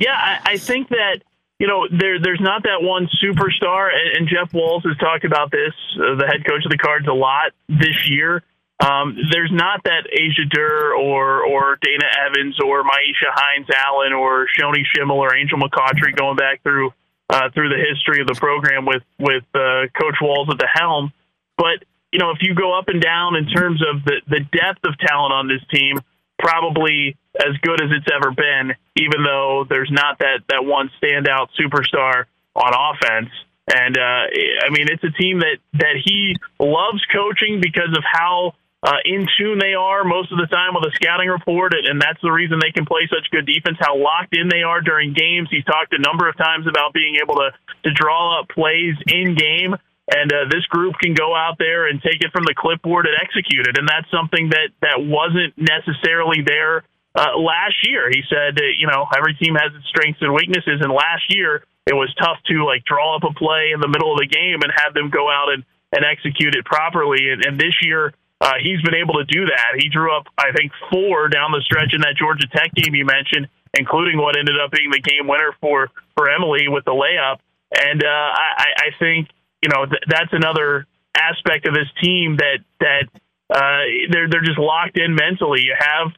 Yeah, 0.00 0.14
I, 0.14 0.52
I 0.52 0.56
think 0.56 0.88
that 0.88 1.22
you 1.60 1.66
know, 1.66 1.86
there 1.92 2.18
there's 2.18 2.40
not 2.40 2.62
that 2.62 2.80
one 2.80 3.06
superstar, 3.22 3.92
and, 3.92 4.16
and 4.16 4.28
Jeff 4.28 4.52
Walz 4.54 4.82
has 4.84 4.96
talked 4.96 5.26
about 5.26 5.50
this, 5.52 5.76
uh, 5.94 6.16
the 6.16 6.26
head 6.26 6.42
coach 6.48 6.64
of 6.64 6.70
the 6.70 6.78
Cards, 6.78 7.06
a 7.06 7.12
lot 7.12 7.52
this 7.68 8.08
year. 8.08 8.42
Um, 8.80 9.14
there's 9.30 9.52
not 9.52 9.84
that 9.84 10.08
Asia 10.08 10.48
Durr 10.48 10.94
or 10.96 11.44
or 11.44 11.76
Dana 11.82 12.08
Evans 12.26 12.56
or 12.64 12.82
Myisha 12.82 13.28
Hines 13.28 13.68
Allen 13.76 14.14
or 14.14 14.46
Shoni 14.58 14.84
Schimmel 14.90 15.18
or 15.18 15.36
Angel 15.36 15.58
McCoughtry 15.58 16.16
going 16.16 16.36
back 16.36 16.62
through 16.62 16.94
uh, 17.28 17.50
through 17.52 17.68
the 17.68 17.76
history 17.76 18.22
of 18.22 18.26
the 18.26 18.40
program 18.40 18.86
with 18.86 19.02
with 19.18 19.44
uh, 19.54 19.84
Coach 20.00 20.16
Walz 20.22 20.48
at 20.50 20.56
the 20.56 20.68
helm. 20.72 21.12
But 21.58 21.84
you 22.10 22.18
know, 22.18 22.30
if 22.30 22.38
you 22.40 22.54
go 22.54 22.76
up 22.78 22.88
and 22.88 23.02
down 23.02 23.36
in 23.36 23.46
terms 23.46 23.82
of 23.84 24.02
the 24.04 24.22
the 24.26 24.40
depth 24.40 24.80
of 24.84 24.96
talent 24.96 25.34
on 25.34 25.46
this 25.46 25.60
team, 25.70 25.98
probably 26.38 27.18
as 27.40 27.56
good 27.62 27.80
as 27.80 27.90
it's 27.90 28.08
ever 28.12 28.30
been, 28.30 28.76
even 28.96 29.24
though 29.24 29.64
there's 29.68 29.90
not 29.90 30.18
that 30.18 30.40
that 30.48 30.64
one 30.64 30.90
standout 31.02 31.48
superstar 31.58 32.24
on 32.54 32.72
offense. 32.74 33.30
And 33.72 33.96
uh, 33.96 34.24
I 34.66 34.70
mean, 34.70 34.86
it's 34.90 35.04
a 35.04 35.10
team 35.10 35.40
that 35.40 35.58
that 35.74 35.96
he 36.04 36.36
loves 36.58 37.04
coaching 37.12 37.60
because 37.60 37.96
of 37.96 38.02
how 38.04 38.52
uh, 38.82 39.00
in 39.04 39.28
tune 39.38 39.58
they 39.58 39.74
are 39.74 40.04
most 40.04 40.32
of 40.32 40.38
the 40.38 40.46
time 40.46 40.74
with 40.74 40.84
a 40.84 40.94
scouting 40.96 41.28
report, 41.28 41.74
and 41.74 42.00
that's 42.00 42.20
the 42.22 42.32
reason 42.32 42.58
they 42.58 42.72
can 42.72 42.86
play 42.86 43.08
such 43.08 43.30
good 43.30 43.46
defense. 43.46 43.76
How 43.80 43.96
locked 43.96 44.34
in 44.36 44.48
they 44.48 44.62
are 44.62 44.80
during 44.80 45.12
games. 45.12 45.48
He's 45.50 45.64
talked 45.64 45.92
a 45.92 46.00
number 46.00 46.28
of 46.28 46.36
times 46.36 46.66
about 46.66 46.92
being 46.92 47.16
able 47.22 47.36
to 47.36 47.50
to 47.84 47.90
draw 47.94 48.40
up 48.40 48.48
plays 48.48 48.96
in 49.06 49.34
game 49.34 49.76
and 50.10 50.32
uh, 50.32 50.44
this 50.50 50.66
group 50.66 50.96
can 51.00 51.14
go 51.14 51.34
out 51.36 51.56
there 51.58 51.86
and 51.86 52.02
take 52.02 52.20
it 52.20 52.32
from 52.32 52.42
the 52.44 52.54
clipboard 52.54 53.06
and 53.06 53.14
execute 53.22 53.68
it. 53.68 53.78
And 53.78 53.88
that's 53.88 54.10
something 54.10 54.50
that 54.50 54.74
that 54.82 54.98
wasn't 54.98 55.54
necessarily 55.56 56.42
there 56.42 56.82
uh, 57.14 57.36
last 57.38 57.76
year. 57.82 58.08
He 58.10 58.22
said, 58.28 58.56
that, 58.56 58.72
you 58.78 58.86
know, 58.86 59.06
every 59.16 59.34
team 59.34 59.54
has 59.54 59.74
its 59.74 59.86
strengths 59.88 60.22
and 60.22 60.32
weaknesses, 60.32 60.80
and 60.80 60.92
last 60.92 61.28
year 61.28 61.64
it 61.86 61.94
was 61.94 62.12
tough 62.20 62.38
to 62.46 62.64
like 62.64 62.84
draw 62.84 63.16
up 63.16 63.24
a 63.24 63.32
play 63.34 63.72
in 63.74 63.80
the 63.80 63.88
middle 63.88 64.12
of 64.12 64.18
the 64.18 64.26
game 64.26 64.62
and 64.62 64.72
have 64.74 64.94
them 64.94 65.10
go 65.10 65.30
out 65.30 65.52
and 65.52 65.64
and 65.92 66.04
execute 66.06 66.54
it 66.54 66.64
properly. 66.64 67.30
And, 67.30 67.44
and 67.44 67.58
this 67.58 67.74
year. 67.82 68.14
Uh, 68.42 68.56
he's 68.56 68.80
been 68.80 68.94
able 68.94 69.12
to 69.20 69.24
do 69.28 69.44
that. 69.44 69.76
He 69.76 69.90
drew 69.90 70.16
up, 70.16 70.24
I 70.38 70.48
think, 70.56 70.72
four 70.90 71.28
down 71.28 71.52
the 71.52 71.60
stretch 71.60 71.92
in 71.92 72.00
that 72.00 72.16
Georgia 72.16 72.48
Tech 72.48 72.72
game 72.72 72.94
you 72.94 73.04
mentioned, 73.04 73.48
including 73.74 74.16
what 74.16 74.34
ended 74.34 74.56
up 74.58 74.72
being 74.72 74.88
the 74.90 74.98
game 74.98 75.28
winner 75.28 75.52
for 75.60 75.90
for 76.16 76.30
Emily 76.30 76.64
with 76.66 76.86
the 76.86 76.96
layup. 76.96 77.44
And 77.76 78.02
uh, 78.02 78.08
I, 78.08 78.64
I 78.80 78.88
think 78.98 79.28
you 79.62 79.68
know, 79.68 79.86
th- 79.86 80.02
that's 80.08 80.32
another 80.32 80.86
aspect 81.14 81.66
of 81.68 81.74
this 81.74 81.88
team 82.02 82.38
that 82.38 82.58
that 82.80 83.04
uh, 83.52 83.84
they're 84.10 84.28
they're 84.28 84.44
just 84.44 84.58
locked 84.58 84.98
in 84.98 85.14
mentally. 85.14 85.60
You 85.62 85.74
have 85.78 86.12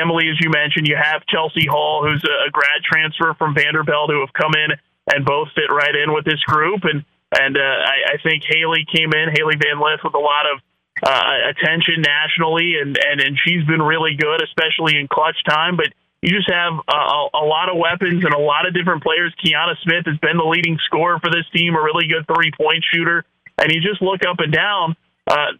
Emily, 0.00 0.28
as 0.30 0.38
you 0.40 0.50
mentioned, 0.50 0.86
you 0.86 0.96
have 0.96 1.22
Chelsie 1.26 1.68
Hall, 1.68 2.06
who's 2.06 2.22
a, 2.24 2.50
grad 2.50 2.82
transfer 2.84 3.34
from 3.38 3.54
Vanderbilt, 3.54 4.10
who 4.10 4.20
have 4.20 4.32
come 4.32 4.54
in 4.54 4.70
and 5.14 5.24
both 5.24 5.48
fit 5.54 5.72
right 5.72 5.94
in 5.94 6.12
with 6.12 6.24
this 6.24 6.40
group. 6.46 6.84
And 6.84 7.04
and 7.30 7.56
uh, 7.58 7.60
I, 7.60 8.14
I 8.14 8.22
think 8.22 8.42
Hailey 8.48 8.86
came 8.88 9.12
in, 9.12 9.28
Hailey 9.34 9.56
Van 9.60 9.76
Lith, 9.76 10.00
with 10.02 10.14
a 10.14 10.18
lot 10.18 10.48
of 10.48 10.56
uh, 11.04 11.52
attention 11.52 12.00
nationally, 12.00 12.80
and, 12.80 12.96
and 12.96 13.20
and 13.20 13.38
she's 13.44 13.64
been 13.64 13.82
really 13.82 14.16
good, 14.16 14.40
especially 14.42 14.98
in 14.98 15.08
clutch 15.08 15.36
time. 15.44 15.76
But 15.76 15.92
you 16.22 16.30
just 16.30 16.50
have 16.50 16.72
a, 16.88 17.28
a, 17.34 17.44
lot 17.46 17.68
of 17.70 17.78
weapons 17.78 18.24
and 18.24 18.34
a 18.34 18.38
lot 18.38 18.66
of 18.66 18.74
different 18.74 19.02
players. 19.02 19.32
Kiana 19.38 19.76
Smith 19.82 20.04
has 20.06 20.18
been 20.18 20.36
the 20.36 20.44
leading 20.44 20.78
scorer 20.86 21.20
for 21.20 21.30
this 21.30 21.46
team, 21.54 21.76
a 21.76 21.82
really 21.82 22.08
good 22.08 22.26
three 22.26 22.50
point 22.50 22.84
shooter. 22.92 23.24
And 23.58 23.70
you 23.72 23.80
just 23.80 24.02
look 24.02 24.22
up 24.26 24.38
and 24.38 24.52
down, 24.52 24.96
uh, 25.26 25.52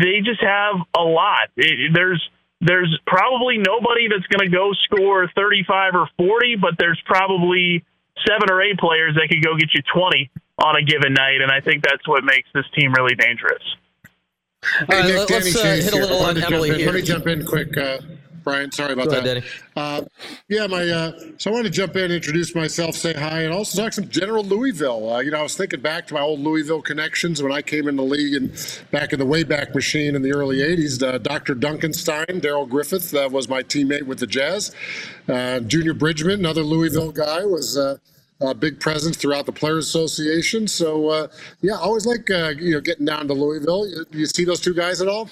they 0.00 0.20
just 0.24 0.40
have 0.40 0.76
a 0.96 1.02
lot. 1.02 1.48
It, 1.56 1.92
there's 1.92 2.22
there's 2.60 2.98
probably 3.06 3.58
nobody 3.58 4.08
that's 4.08 4.26
going 4.26 4.48
to 4.48 4.54
go 4.54 4.72
score 4.84 5.28
35 5.34 5.94
or 5.94 6.08
40, 6.16 6.56
but 6.56 6.78
there's 6.78 7.00
probably 7.04 7.84
seven 8.26 8.50
or 8.50 8.62
eight 8.62 8.78
players 8.78 9.14
that 9.14 9.28
could 9.28 9.44
go 9.44 9.56
get 9.56 9.74
you 9.74 9.82
20 9.92 10.30
on 10.64 10.76
a 10.76 10.82
given 10.82 11.12
night. 11.12 11.40
And 11.42 11.50
I 11.50 11.60
think 11.60 11.82
that's 11.82 12.06
what 12.08 12.24
makes 12.24 12.48
this 12.54 12.64
team 12.74 12.92
really 12.96 13.14
dangerous. 13.14 13.62
Hey, 14.88 15.02
Nick, 15.02 15.30
let's 15.30 15.56
uh, 15.56 15.74
hit 15.76 15.92
a 15.92 15.96
little 15.96 16.22
on 16.22 16.42
Emily 16.42 16.74
here. 16.76 16.86
Let 16.86 16.94
me 16.94 17.02
jump 17.02 17.26
in 17.26 17.44
quick. 17.44 17.76
Uh, 17.76 17.98
Brian. 18.46 18.70
Sorry 18.70 18.92
about 18.92 19.08
Go 19.10 19.20
that. 19.20 19.44
uh, 19.74 20.02
yeah, 20.48 20.68
my. 20.68 20.88
Uh, 20.88 21.18
so 21.36 21.50
I 21.50 21.52
wanted 21.52 21.72
to 21.72 21.74
jump 21.74 21.96
in, 21.96 22.12
introduce 22.12 22.54
myself, 22.54 22.94
say 22.94 23.12
hi, 23.12 23.42
and 23.42 23.52
also 23.52 23.82
talk 23.82 23.92
some 23.92 24.08
general 24.08 24.44
Louisville. 24.44 25.14
Uh, 25.14 25.18
you 25.18 25.32
know, 25.32 25.40
I 25.40 25.42
was 25.42 25.56
thinking 25.56 25.80
back 25.80 26.06
to 26.06 26.14
my 26.14 26.20
old 26.20 26.38
Louisville 26.38 26.80
connections 26.80 27.42
when 27.42 27.50
I 27.50 27.60
came 27.60 27.88
in 27.88 27.96
the 27.96 28.04
league 28.04 28.34
and 28.34 28.52
back 28.92 29.12
in 29.12 29.18
the 29.18 29.26
Wayback 29.26 29.74
Machine 29.74 30.14
in 30.14 30.22
the 30.22 30.32
early 30.32 30.58
'80s. 30.58 31.02
Uh, 31.02 31.18
Dr. 31.18 31.56
Dunkenstein, 31.56 32.40
Darrell 32.40 32.66
Griffith 32.66 33.12
uh, 33.14 33.28
was 33.32 33.48
my 33.48 33.64
teammate 33.64 34.04
with 34.04 34.20
the 34.20 34.28
Jazz. 34.28 34.72
Uh, 35.28 35.58
Junior 35.58 35.92
Bridgeman, 35.92 36.38
another 36.38 36.62
Louisville 36.62 37.10
guy, 37.12 37.44
was. 37.44 37.76
a 37.76 37.98
big 38.54 38.78
presence 38.78 39.16
throughout 39.16 39.46
the 39.46 39.52
Players 39.52 39.86
Association. 39.88 40.68
So, 40.68 41.08
uh, 41.08 41.28
yeah, 41.62 41.72
I 41.74 41.78
always 41.78 42.04
like 42.06 42.30
uh, 42.30 42.52
you 42.58 42.74
know 42.74 42.80
getting 42.80 43.06
down 43.06 43.26
to 43.28 43.34
Louisville. 43.34 43.88
You, 43.88 44.04
you 44.12 44.26
see 44.26 44.44
those 44.44 44.60
two 44.60 44.74
guys 44.74 45.00
at 45.02 45.08
all? 45.08 45.30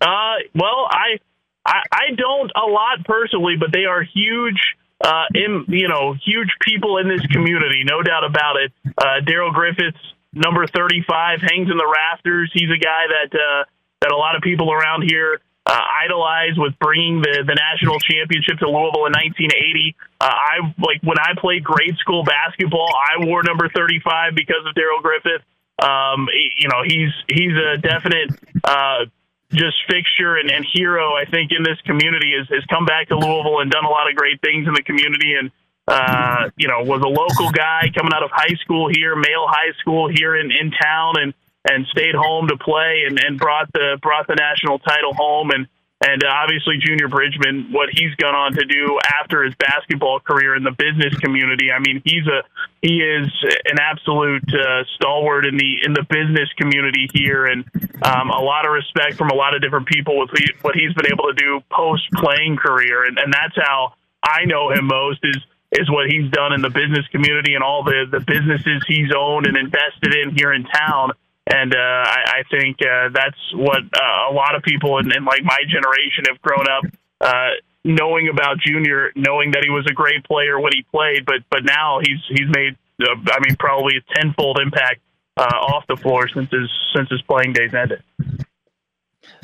Uh, 0.00 0.34
well, 0.54 0.88
I 0.90 1.18
I, 1.64 1.82
I 1.92 2.14
don't 2.16 2.50
a 2.54 2.66
lot 2.68 3.04
personally, 3.04 3.54
but 3.58 3.72
they 3.72 3.84
are 3.84 4.02
huge. 4.02 4.60
Uh, 5.02 5.24
in 5.34 5.64
you 5.68 5.88
know, 5.88 6.14
huge 6.24 6.48
people 6.62 6.96
in 6.98 7.08
this 7.08 7.26
community, 7.26 7.82
no 7.84 8.00
doubt 8.00 8.24
about 8.24 8.56
it. 8.56 8.72
Uh, 8.96 9.20
Darrell 9.26 9.52
Griffiths, 9.52 9.98
number 10.32 10.66
thirty-five, 10.66 11.40
hangs 11.40 11.68
in 11.70 11.76
the 11.76 11.86
rafters. 11.86 12.50
He's 12.54 12.70
a 12.70 12.78
guy 12.78 13.04
that 13.10 13.36
uh, 13.36 13.64
that 14.00 14.12
a 14.12 14.16
lot 14.16 14.36
of 14.36 14.42
people 14.42 14.72
around 14.72 15.02
here 15.02 15.40
uh, 15.66 15.80
idolize 16.04 16.56
with 16.56 16.78
bringing 16.78 17.20
the 17.22 17.44
the 17.46 17.54
national 17.54 17.98
championship 17.98 18.58
to 18.58 18.66
Louisville 18.68 19.08
in 19.08 19.16
1980. 19.16 19.96
Uh, 20.20 20.24
I 20.24 20.54
like 20.78 21.00
when 21.02 21.18
I 21.18 21.32
played 21.40 21.64
grade 21.64 21.96
school 21.98 22.22
basketball, 22.22 22.92
I 22.92 23.24
wore 23.24 23.42
number 23.42 23.68
35 23.68 24.34
because 24.36 24.64
of 24.66 24.74
Darrell 24.74 25.00
Griffith. 25.00 25.42
Um, 25.80 26.28
you 26.60 26.68
know, 26.68 26.84
he's 26.84 27.12
he's 27.28 27.56
a 27.56 27.78
definite 27.78 28.30
uh, 28.62 29.08
just 29.54 29.76
fixture 29.88 30.36
and, 30.36 30.50
and 30.50 30.66
hero, 30.72 31.14
I 31.14 31.24
think, 31.24 31.52
in 31.52 31.62
this 31.62 31.80
community 31.86 32.34
has, 32.38 32.48
has 32.50 32.64
come 32.66 32.84
back 32.84 33.08
to 33.08 33.16
Louisville 33.16 33.60
and 33.60 33.70
done 33.70 33.84
a 33.84 33.88
lot 33.88 34.10
of 34.10 34.16
great 34.16 34.40
things 34.40 34.66
in 34.66 34.74
the 34.74 34.82
community. 34.82 35.34
And, 35.38 35.50
uh, 35.86 36.50
you 36.56 36.68
know, 36.68 36.82
was 36.82 37.02
a 37.02 37.08
local 37.08 37.50
guy 37.50 37.90
coming 37.96 38.12
out 38.14 38.22
of 38.22 38.30
high 38.32 38.54
school 38.62 38.88
here, 38.92 39.14
male 39.16 39.46
high 39.46 39.72
school 39.80 40.08
here 40.08 40.36
in, 40.36 40.50
in 40.50 40.70
town, 40.70 41.14
and, 41.20 41.34
and 41.64 41.86
stayed 41.86 42.14
home 42.14 42.48
to 42.48 42.56
play 42.56 43.04
and, 43.08 43.18
and 43.18 43.38
brought 43.38 43.72
the 43.72 43.98
brought 44.02 44.26
the 44.26 44.34
national 44.34 44.78
title 44.80 45.14
home. 45.14 45.50
And 45.50 45.66
and 46.04 46.22
uh, 46.22 46.28
obviously 46.28 46.76
Junior 46.78 47.08
Bridgeman, 47.08 47.72
what 47.72 47.88
he's 47.90 48.14
gone 48.16 48.34
on 48.34 48.52
to 48.54 48.64
do 48.64 48.98
after 49.20 49.42
his 49.42 49.54
basketball 49.54 50.20
career 50.20 50.54
in 50.54 50.62
the 50.62 50.72
business 50.72 51.16
community. 51.18 51.72
I 51.72 51.78
mean, 51.78 52.02
he's 52.04 52.26
a 52.26 52.44
he 52.82 53.00
is 53.00 53.26
an 53.64 53.78
absolute 53.80 54.44
uh, 54.52 54.84
stalwart 54.96 55.46
in 55.46 55.56
the 55.56 55.80
in 55.84 55.94
the 55.94 56.04
business 56.04 56.52
community 56.58 57.08
here, 57.12 57.46
and 57.46 57.64
um, 58.02 58.30
a 58.30 58.40
lot 58.40 58.66
of 58.66 58.72
respect 58.72 59.16
from 59.16 59.30
a 59.30 59.34
lot 59.34 59.54
of 59.54 59.62
different 59.62 59.88
people 59.88 60.18
with 60.18 60.30
he, 60.36 60.44
what 60.60 60.74
he's 60.74 60.92
been 60.92 61.10
able 61.10 61.24
to 61.32 61.34
do 61.34 61.60
post 61.72 62.04
playing 62.14 62.56
career, 62.56 63.04
and, 63.04 63.18
and 63.18 63.32
that's 63.32 63.56
how 63.56 63.94
I 64.22 64.44
know 64.44 64.70
him 64.70 64.86
most 64.86 65.20
is 65.22 65.38
is 65.72 65.90
what 65.90 66.08
he's 66.08 66.30
done 66.30 66.52
in 66.52 66.62
the 66.62 66.70
business 66.70 67.06
community 67.08 67.54
and 67.54 67.64
all 67.64 67.82
the 67.82 68.04
the 68.10 68.20
businesses 68.20 68.84
he's 68.86 69.10
owned 69.16 69.46
and 69.46 69.56
invested 69.56 70.14
in 70.14 70.36
here 70.36 70.52
in 70.52 70.64
town 70.64 71.12
and 71.46 71.74
uh, 71.74 71.78
I, 71.78 72.40
I 72.40 72.42
think 72.50 72.78
uh, 72.80 73.10
that's 73.12 73.36
what 73.54 73.82
uh, 73.82 74.30
a 74.30 74.32
lot 74.32 74.54
of 74.54 74.62
people 74.62 74.98
in, 74.98 75.14
in 75.14 75.24
like 75.24 75.42
my 75.44 75.58
generation 75.68 76.24
have 76.28 76.40
grown 76.40 76.66
up 76.68 76.84
uh, 77.20 77.50
knowing 77.84 78.28
about 78.28 78.58
Junior, 78.58 79.12
knowing 79.14 79.50
that 79.52 79.62
he 79.62 79.70
was 79.70 79.86
a 79.88 79.92
great 79.92 80.24
player 80.24 80.58
when 80.58 80.72
he 80.74 80.84
played, 80.90 81.26
but 81.26 81.40
but 81.50 81.64
now 81.64 82.00
he's 82.00 82.20
he's 82.28 82.48
made 82.54 82.76
uh, 83.02 83.14
I 83.30 83.38
mean 83.46 83.56
probably 83.58 83.94
a 83.98 84.14
tenfold 84.14 84.58
impact 84.60 85.00
uh, 85.36 85.42
off 85.42 85.84
the 85.86 85.96
floor 85.96 86.28
since 86.28 86.50
his 86.50 86.70
since 86.94 87.10
his 87.10 87.20
playing 87.22 87.52
days 87.52 87.74
ended. 87.74 88.02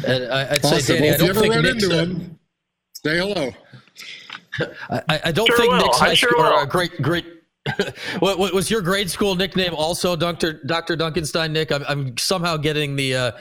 And 0.06 0.24
I, 0.32 0.52
would 0.52 0.64
say, 0.64 0.94
Danny, 0.94 1.10
I 1.10 1.16
don't 1.16 1.34
think 1.34 1.54
Nick's 1.62 1.84
a, 1.86 1.94
him, 1.94 2.38
say 2.94 3.18
hello. 3.18 3.50
I, 4.90 5.20
I 5.24 5.32
don't 5.32 5.46
sure 5.46 5.56
think 5.56 5.72
will. 5.72 5.78
Nick's 5.78 5.98
high 5.98 6.14
sure 6.14 6.30
school 6.30 6.44
will. 6.44 6.60
a 6.60 6.66
great 6.66 7.00
great 7.02 7.26
what, 8.20 8.38
what, 8.38 8.54
was 8.54 8.70
your 8.70 8.80
grade 8.80 9.10
school 9.10 9.34
nickname 9.34 9.74
also 9.74 10.16
Dr. 10.16 10.62
Dr. 10.64 10.96
Dunkenstein, 10.96 11.50
Nick? 11.50 11.70
I'm, 11.70 11.84
I'm 11.88 12.16
somehow 12.16 12.56
getting 12.56 12.96
the, 12.96 13.14
uh, 13.14 13.32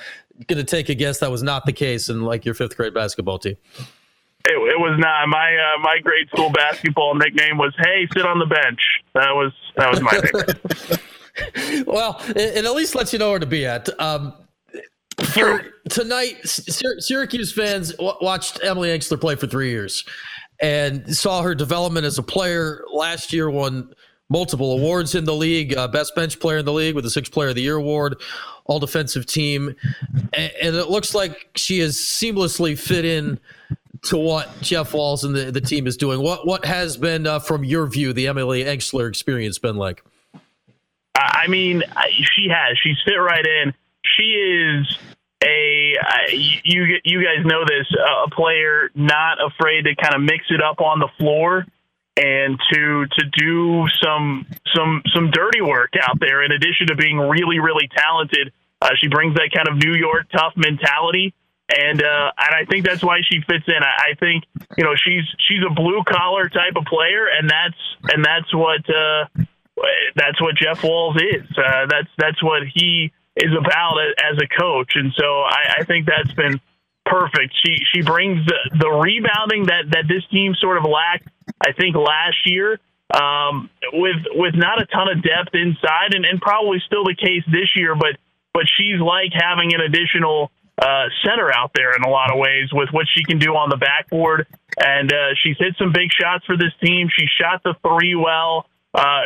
going 0.48 0.58
to 0.58 0.64
take 0.64 0.90
a 0.90 0.96
guess 0.96 1.20
that 1.20 1.32
was 1.32 1.44
not 1.44 1.66
the 1.66 1.74
case 1.74 2.10
in 2.10 2.24
like 2.24 2.46
your 2.46 2.54
fifth 2.54 2.76
grade 2.76 2.94
basketball 2.94 3.40
team. 3.40 3.56
It, 4.46 4.54
it 4.54 4.80
was 4.80 4.98
not 5.00 5.28
my 5.28 5.54
uh, 5.54 5.80
my 5.82 5.98
grade 6.02 6.28
school 6.30 6.50
basketball 6.50 7.14
nickname 7.16 7.58
was 7.58 7.74
Hey, 7.78 8.08
sit 8.14 8.26
on 8.26 8.40
the 8.40 8.46
bench. 8.46 8.80
That 9.14 9.32
was 9.32 9.52
that 9.76 9.90
was 9.90 10.02
my 10.02 10.12
nickname. 10.12 11.86
well, 11.86 12.22
it, 12.30 12.58
it, 12.58 12.66
at 12.66 12.74
least 12.74 12.96
lets 12.96 13.12
you 13.12 13.20
know 13.20 13.32
where 13.32 13.40
to 13.40 13.46
be 13.46 13.66
at. 13.66 13.90
Um, 14.00 14.34
for 15.34 15.66
tonight, 15.90 16.38
Syracuse 16.46 17.52
fans 17.52 17.94
watched 18.00 18.62
Emily 18.64 18.90
Engstler 18.90 19.20
play 19.20 19.36
for 19.36 19.48
three 19.48 19.72
years 19.72 20.06
and 20.62 21.16
saw 21.16 21.42
her 21.42 21.54
development 21.54 22.06
as 22.06 22.18
a 22.18 22.24
player. 22.24 22.86
Last 22.94 23.34
year, 23.34 23.50
won 23.50 23.94
multiple 24.30 24.74
awards 24.74 25.16
in 25.16 25.26
the 25.26 25.34
league, 25.34 25.76
uh, 25.76 25.88
best 25.88 26.16
bench 26.16 26.40
player 26.40 26.60
in 26.60 26.66
the 26.66 26.74
league 26.74 26.96
with 26.96 27.04
the 27.04 27.10
sixth 27.10 27.32
player 27.32 27.50
of 27.50 27.56
the 27.56 27.62
year 27.62 27.76
award, 27.76 28.16
all 28.66 28.80
defensive 28.80 29.26
team. 29.26 29.76
And, 30.34 30.52
and, 30.62 30.76
it 30.76 30.90
looks 30.90 31.16
like 31.16 31.50
she 31.56 31.80
has 31.80 31.98
seamlessly 31.98 32.78
fit 32.78 33.06
in 33.06 33.40
to 34.04 34.18
what 34.18 34.50
Jeff 34.62 34.94
Walz 34.94 35.24
and 35.24 35.36
the, 35.36 35.52
the 35.52 35.62
team 35.62 35.88
is 35.88 35.98
doing. 35.98 36.22
What, 36.22 36.46
what 36.46 36.64
has 36.66 36.96
been, 36.96 37.28
uh, 37.28 37.40
from 37.40 37.64
your 37.64 37.88
view, 37.88 38.14
the 38.14 38.28
Emily 38.28 38.64
Engstler 38.64 39.10
experience 39.10 39.58
been 39.58 39.76
like? 39.76 40.04
I 41.16 41.48
mean, 41.48 41.84
she 42.36 42.48
has. 42.50 42.78
She's 42.82 42.98
fit 43.04 43.16
right 43.16 43.46
in. 43.46 43.74
She 44.16 44.24
is 44.24 44.98
a 45.44 45.96
you 46.64 47.00
you 47.04 47.24
guys 47.24 47.46
know 47.46 47.64
this 47.66 47.88
a 47.94 48.30
player 48.30 48.90
not 48.94 49.38
afraid 49.42 49.84
to 49.84 49.96
kind 49.96 50.14
of 50.14 50.22
mix 50.22 50.46
it 50.50 50.62
up 50.62 50.82
on 50.82 51.00
the 51.00 51.08
floor 51.18 51.66
and 52.20 52.60
to 52.72 53.06
to 53.06 53.26
do 53.32 53.88
some 54.04 54.46
some 54.76 55.02
some 55.14 55.32
dirty 55.32 55.62
work 55.62 55.94
out 56.02 56.20
there 56.20 56.44
in 56.44 56.52
addition 56.52 56.88
to 56.88 56.96
being 56.96 57.18
really 57.18 57.60
really 57.60 57.90
talented 57.96 58.52
uh, 58.82 58.90
she 59.00 59.08
brings 59.08 59.36
that 59.36 59.50
kind 59.54 59.68
of 59.68 59.78
New 59.78 59.94
York 59.94 60.28
tough 60.32 60.54
mentality 60.58 61.34
and 61.70 62.02
uh, 62.04 62.32
and 62.38 62.56
I 62.56 62.66
think 62.70 62.86
that's 62.86 63.04
why 63.04 63.20
she 63.30 63.40
fits 63.42 63.66
in 63.68 63.82
I, 63.82 64.12
I 64.12 64.14
think 64.20 64.44
you 64.78 64.84
know 64.84 64.96
she's 64.96 65.24
she's 65.48 65.64
a 65.66 65.74
blue 65.74 66.04
collar 66.04 66.50
type 66.50 66.76
of 66.76 66.86
player 66.86 67.28
and 67.28 67.50
that's 67.50 68.14
and 68.14 68.24
that's 68.24 68.54
what 68.54 68.82
uh, 68.90 69.26
that's 70.16 70.42
what 70.42 70.56
Jeff 70.56 70.84
Walz 70.84 71.16
is 71.18 71.48
uh, 71.58 71.86
that's 71.90 72.10
that's 72.18 72.44
what 72.44 72.64
he 72.74 73.14
is 73.38 73.54
about 73.58 73.96
as 74.30 74.38
a 74.38 74.48
coach 74.60 74.94
and 74.96 75.14
so 75.16 75.42
I, 75.42 75.78
I 75.80 75.84
think 75.86 76.06
that's 76.06 76.34
been 76.34 76.60
perfect. 77.10 77.54
She 77.66 77.78
she 77.94 78.02
brings 78.02 78.46
the, 78.46 78.78
the 78.80 78.90
rebounding 78.90 79.66
that 79.66 79.92
that 79.92 80.06
this 80.08 80.24
team 80.32 80.56
sort 80.56 80.78
of 80.78 80.84
lacked. 80.84 81.28
I 81.62 81.72
think 81.74 81.96
last 81.96 82.38
year 82.46 82.80
um, 83.14 83.70
with 83.94 84.22
with 84.32 84.56
not 84.56 84.82
a 84.82 84.86
ton 84.86 85.10
of 85.10 85.24
depth 85.24 85.54
inside, 85.54 86.14
and, 86.14 86.26
and 86.26 86.42
probably 86.42 86.82
still 86.86 87.04
the 87.04 87.16
case 87.16 87.44
this 87.48 87.76
year. 87.76 87.96
But 87.96 88.18
but 88.54 88.64
she's 88.78 89.00
like 89.00 89.32
having 89.34 89.74
an 89.74 89.82
additional 89.82 90.52
uh, 90.78 91.10
center 91.26 91.52
out 91.54 91.72
there 91.74 91.96
in 91.96 92.04
a 92.04 92.10
lot 92.10 92.32
of 92.32 92.38
ways 92.38 92.70
with 92.72 92.90
what 92.92 93.06
she 93.14 93.24
can 93.24 93.40
do 93.40 93.56
on 93.56 93.70
the 93.70 93.78
backboard. 93.78 94.48
And 94.78 95.12
uh, 95.12 95.36
she's 95.42 95.58
hit 95.58 95.76
some 95.78 95.92
big 95.92 96.10
shots 96.12 96.46
for 96.46 96.56
this 96.56 96.72
team. 96.82 97.10
She 97.12 97.26
shot 97.40 97.62
the 97.64 97.76
three 97.82 98.16
well. 98.16 98.68
Uh, 98.94 99.22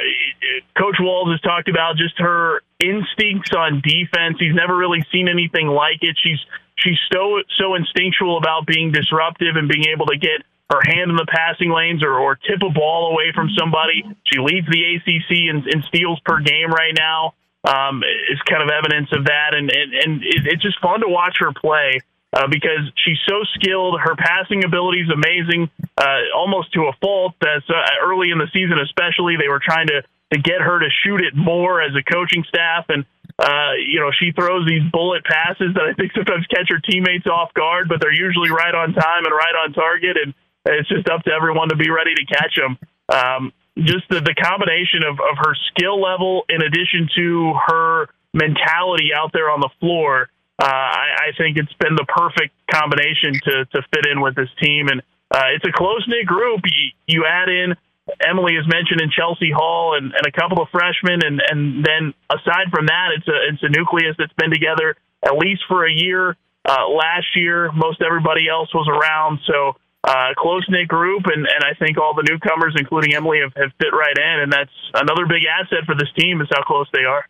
Coach 0.78 0.98
Walz 1.00 1.32
has 1.32 1.42
talked 1.42 1.70
about 1.70 1.96
just 1.96 2.18
her 2.20 2.62
instincts 2.80 3.52
on 3.56 3.82
defense. 3.82 4.38
He's 4.40 4.56
never 4.56 4.76
really 4.76 5.06
seen 5.12 5.30
anything 5.30 5.68
like 5.68 6.00
it. 6.02 6.18
She's 6.22 6.40
she's 6.76 7.00
so 7.12 7.44
so 7.58 7.76
instinctual 7.76 8.38
about 8.38 8.66
being 8.66 8.92
disruptive 8.92 9.56
and 9.56 9.70
being 9.70 9.86
able 9.94 10.08
to 10.08 10.18
get 10.18 10.44
her 10.70 10.82
hand 10.86 11.12
in 11.12 11.18
the 11.18 11.28
passing 11.28 11.72
lanes 11.72 12.04
or, 12.04 12.18
or 12.18 12.36
tip 12.36 12.62
a 12.64 12.70
ball 12.70 13.12
away 13.12 13.32
from 13.34 13.50
somebody. 13.58 14.04
She 14.26 14.40
leads 14.40 14.68
the 14.68 14.96
ACC 14.96 15.50
in, 15.50 15.68
in 15.70 15.84
steals 15.84 16.20
per 16.26 16.40
game 16.40 16.72
right 16.72 16.94
now. 16.98 17.34
Um, 17.66 18.04
is 18.04 18.42
kind 18.44 18.62
of 18.62 18.68
evidence 18.68 19.08
of 19.14 19.24
that, 19.24 19.56
and 19.56 19.72
and, 19.72 19.94
and 19.94 20.12
it, 20.22 20.44
it's 20.52 20.62
just 20.62 20.82
fun 20.82 21.00
to 21.00 21.08
watch 21.08 21.38
her 21.40 21.54
play. 21.54 22.00
Uh, 22.34 22.48
because 22.50 22.90
she's 23.06 23.20
so 23.30 23.46
skilled. 23.54 24.02
Her 24.02 24.16
passing 24.18 24.66
ability 24.66 25.02
is 25.02 25.10
amazing, 25.14 25.70
uh, 25.96 26.34
almost 26.36 26.74
to 26.74 26.90
a 26.90 26.94
fault. 27.00 27.36
As 27.46 27.62
uh, 27.70 28.04
early 28.04 28.32
in 28.32 28.40
the 28.40 28.50
season, 28.52 28.80
especially, 28.80 29.38
they 29.38 29.48
were 29.48 29.62
trying 29.64 29.88
to 29.88 30.02
to 30.34 30.40
get 30.42 30.60
her 30.60 30.80
to 30.80 30.90
shoot 31.06 31.22
it 31.22 31.38
more 31.38 31.80
as 31.82 31.92
a 31.96 32.04
coaching 32.04 32.44
staff, 32.50 32.86
and 32.90 33.06
uh, 33.40 33.74
you 33.80 34.00
know, 34.00 34.12
she 34.12 34.32
throws 34.32 34.68
these 34.68 34.84
bullet 34.92 35.24
passes 35.26 35.74
that 35.74 35.84
I 35.84 35.94
think 35.94 36.12
sometimes 36.14 36.46
catch 36.48 36.70
her 36.70 36.80
teammates 36.80 37.26
off 37.26 37.54
guard, 37.54 37.90
but 37.90 38.00
they're 38.00 38.14
usually 38.14 38.52
right 38.52 38.74
on 38.74 38.94
time 38.94 39.26
and 39.26 39.34
right 39.34 39.56
on 39.64 39.74
target. 39.74 40.18
And 40.18 40.34
it's 40.66 40.90
just 40.90 41.10
up 41.10 41.24
to 41.24 41.32
everyone 41.32 41.70
to 41.70 41.76
be 41.76 41.90
ready 41.90 42.14
to 42.16 42.26
catch 42.26 42.56
them. 42.56 42.78
Um, 43.10 43.54
just 43.78 44.08
the, 44.10 44.22
the 44.22 44.36
combination 44.36 45.04
of, 45.04 45.20
of 45.20 45.38
her 45.38 45.56
skill 45.74 46.00
level 46.00 46.44
in 46.48 46.62
addition 46.62 47.10
to 47.18 47.54
her 47.68 48.08
mentality 48.34 49.10
out 49.16 49.32
there 49.34 49.50
on 49.50 49.60
the 49.60 49.70
floor, 49.80 50.30
uh, 50.62 50.66
I, 50.66 51.30
I 51.30 51.38
think 51.38 51.58
it's 51.58 51.74
been 51.74 51.96
the 51.96 52.06
perfect 52.06 52.54
combination 52.72 53.34
to, 53.44 53.66
to 53.66 53.82
fit 53.94 54.06
in 54.10 54.22
with 54.22 54.36
this 54.36 54.50
team. 54.62 54.88
And 54.88 55.02
uh, 55.32 55.56
it's 55.56 55.66
a 55.66 55.72
close 55.72 56.06
knit 56.08 56.26
group. 56.26 56.62
You, 56.66 56.90
you 57.08 57.26
add 57.26 57.50
in 57.50 57.76
Emily 58.20 58.56
has 58.56 58.68
mentioned 58.68 59.00
in 59.00 59.10
Chelsie 59.10 59.54
Hall 59.54 59.96
and, 59.96 60.12
and 60.12 60.26
a 60.28 60.32
couple 60.32 60.62
of 60.62 60.68
freshmen, 60.70 61.24
and, 61.24 61.42
and 61.50 61.86
then 61.86 62.14
aside 62.30 62.68
from 62.72 62.88
that, 62.88 63.16
it's 63.16 63.28
a 63.28 63.38
it's 63.48 63.64
a 63.64 63.70
nucleus 63.70 64.16
that's 64.18 64.34
been 64.34 64.52
together 64.52 64.96
at 65.24 65.38
least 65.38 65.64
for 65.68 65.88
a 65.88 65.92
year. 65.92 66.36
Uh, 66.66 66.88
last 66.90 67.36
year, 67.36 67.72
most 67.72 68.02
everybody 68.02 68.48
else 68.50 68.74
was 68.74 68.88
around, 68.88 69.40
so 69.48 69.76
uh, 70.04 70.34
close 70.38 70.66
knit 70.70 70.88
group, 70.88 71.24
and, 71.26 71.48
and 71.48 71.64
I 71.64 71.74
think 71.80 71.98
all 71.98 72.14
the 72.14 72.26
newcomers, 72.30 72.76
including 72.78 73.14
Emily, 73.14 73.40
have, 73.42 73.54
have 73.56 73.72
fit 73.80 73.94
right 73.94 74.18
in, 74.18 74.40
and 74.44 74.52
that's 74.52 74.72
another 74.94 75.26
big 75.26 75.44
asset 75.46 75.86
for 75.86 75.96
this 75.96 76.10
team 76.18 76.42
is 76.42 76.48
how 76.54 76.64
close 76.64 76.88
they 76.94 77.06
are. 77.06 77.26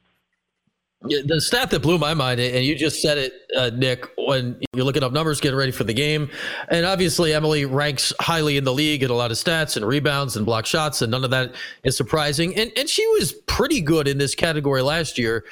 Yeah, 1.05 1.19
the 1.25 1.41
stat 1.41 1.69
that 1.71 1.81
blew 1.81 1.97
my 1.97 2.13
mind, 2.13 2.39
and 2.39 2.63
you 2.63 2.75
just 2.75 3.01
said 3.01 3.17
it, 3.17 3.33
uh, 3.57 3.71
Nick, 3.75 4.05
when 4.17 4.61
you're 4.73 4.85
looking 4.85 5.03
up 5.03 5.11
numbers, 5.11 5.41
getting 5.41 5.57
ready 5.57 5.73
for 5.73 5.83
the 5.83 5.93
game. 5.93 6.29
And 6.69 6.85
obviously, 6.85 7.33
Emily 7.33 7.65
ranks 7.65 8.13
highly 8.21 8.55
in 8.55 8.63
the 8.63 8.73
league 8.73 9.03
at 9.03 9.09
a 9.09 9.13
lot 9.13 9.29
of 9.29 9.35
stats 9.35 9.75
and 9.75 9.85
rebounds 9.85 10.37
and 10.37 10.45
block 10.45 10.65
shots, 10.65 11.01
and 11.01 11.11
none 11.11 11.25
of 11.25 11.31
that 11.31 11.55
is 11.83 11.97
surprising. 11.97 12.55
And, 12.55 12.71
and 12.77 12.87
she 12.87 13.05
was 13.07 13.33
pretty 13.47 13.81
good 13.81 14.07
in 14.07 14.17
this 14.17 14.33
category 14.33 14.81
last 14.81 15.17
year, 15.17 15.43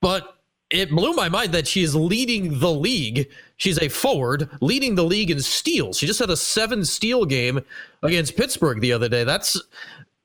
but 0.00 0.36
it 0.70 0.90
blew 0.90 1.12
my 1.12 1.28
mind 1.28 1.52
that 1.52 1.68
she 1.68 1.82
is 1.82 1.94
leading 1.94 2.58
the 2.58 2.72
league. 2.72 3.28
She's 3.56 3.78
a 3.78 3.88
forward 3.88 4.48
leading 4.60 4.94
the 4.94 5.04
league 5.04 5.30
in 5.30 5.40
steals. 5.40 5.98
She 5.98 6.06
just 6.06 6.18
had 6.18 6.30
a 6.30 6.36
seven 6.36 6.84
steal 6.84 7.24
game 7.24 7.60
against 8.02 8.36
Pittsburgh 8.36 8.80
the 8.80 8.92
other 8.92 9.08
day. 9.08 9.24
That's 9.24 9.60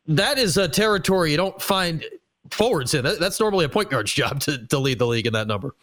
that 0.08 0.38
is 0.38 0.58
a 0.58 0.67
territory 0.67 1.32
you 1.32 1.38
don't 1.38 1.62
find 1.62 2.04
forwards 2.52 2.93
in. 2.93 3.04
That's 3.04 3.39
normally 3.39 3.65
a 3.65 3.69
point 3.69 3.89
guard's 3.89 4.13
job 4.13 4.39
to, 4.41 4.65
to 4.67 4.80
lead 4.80 4.99
the 4.99 5.08
league 5.08 5.28
in 5.28 5.34
that 5.34 5.47
number. 5.47 5.75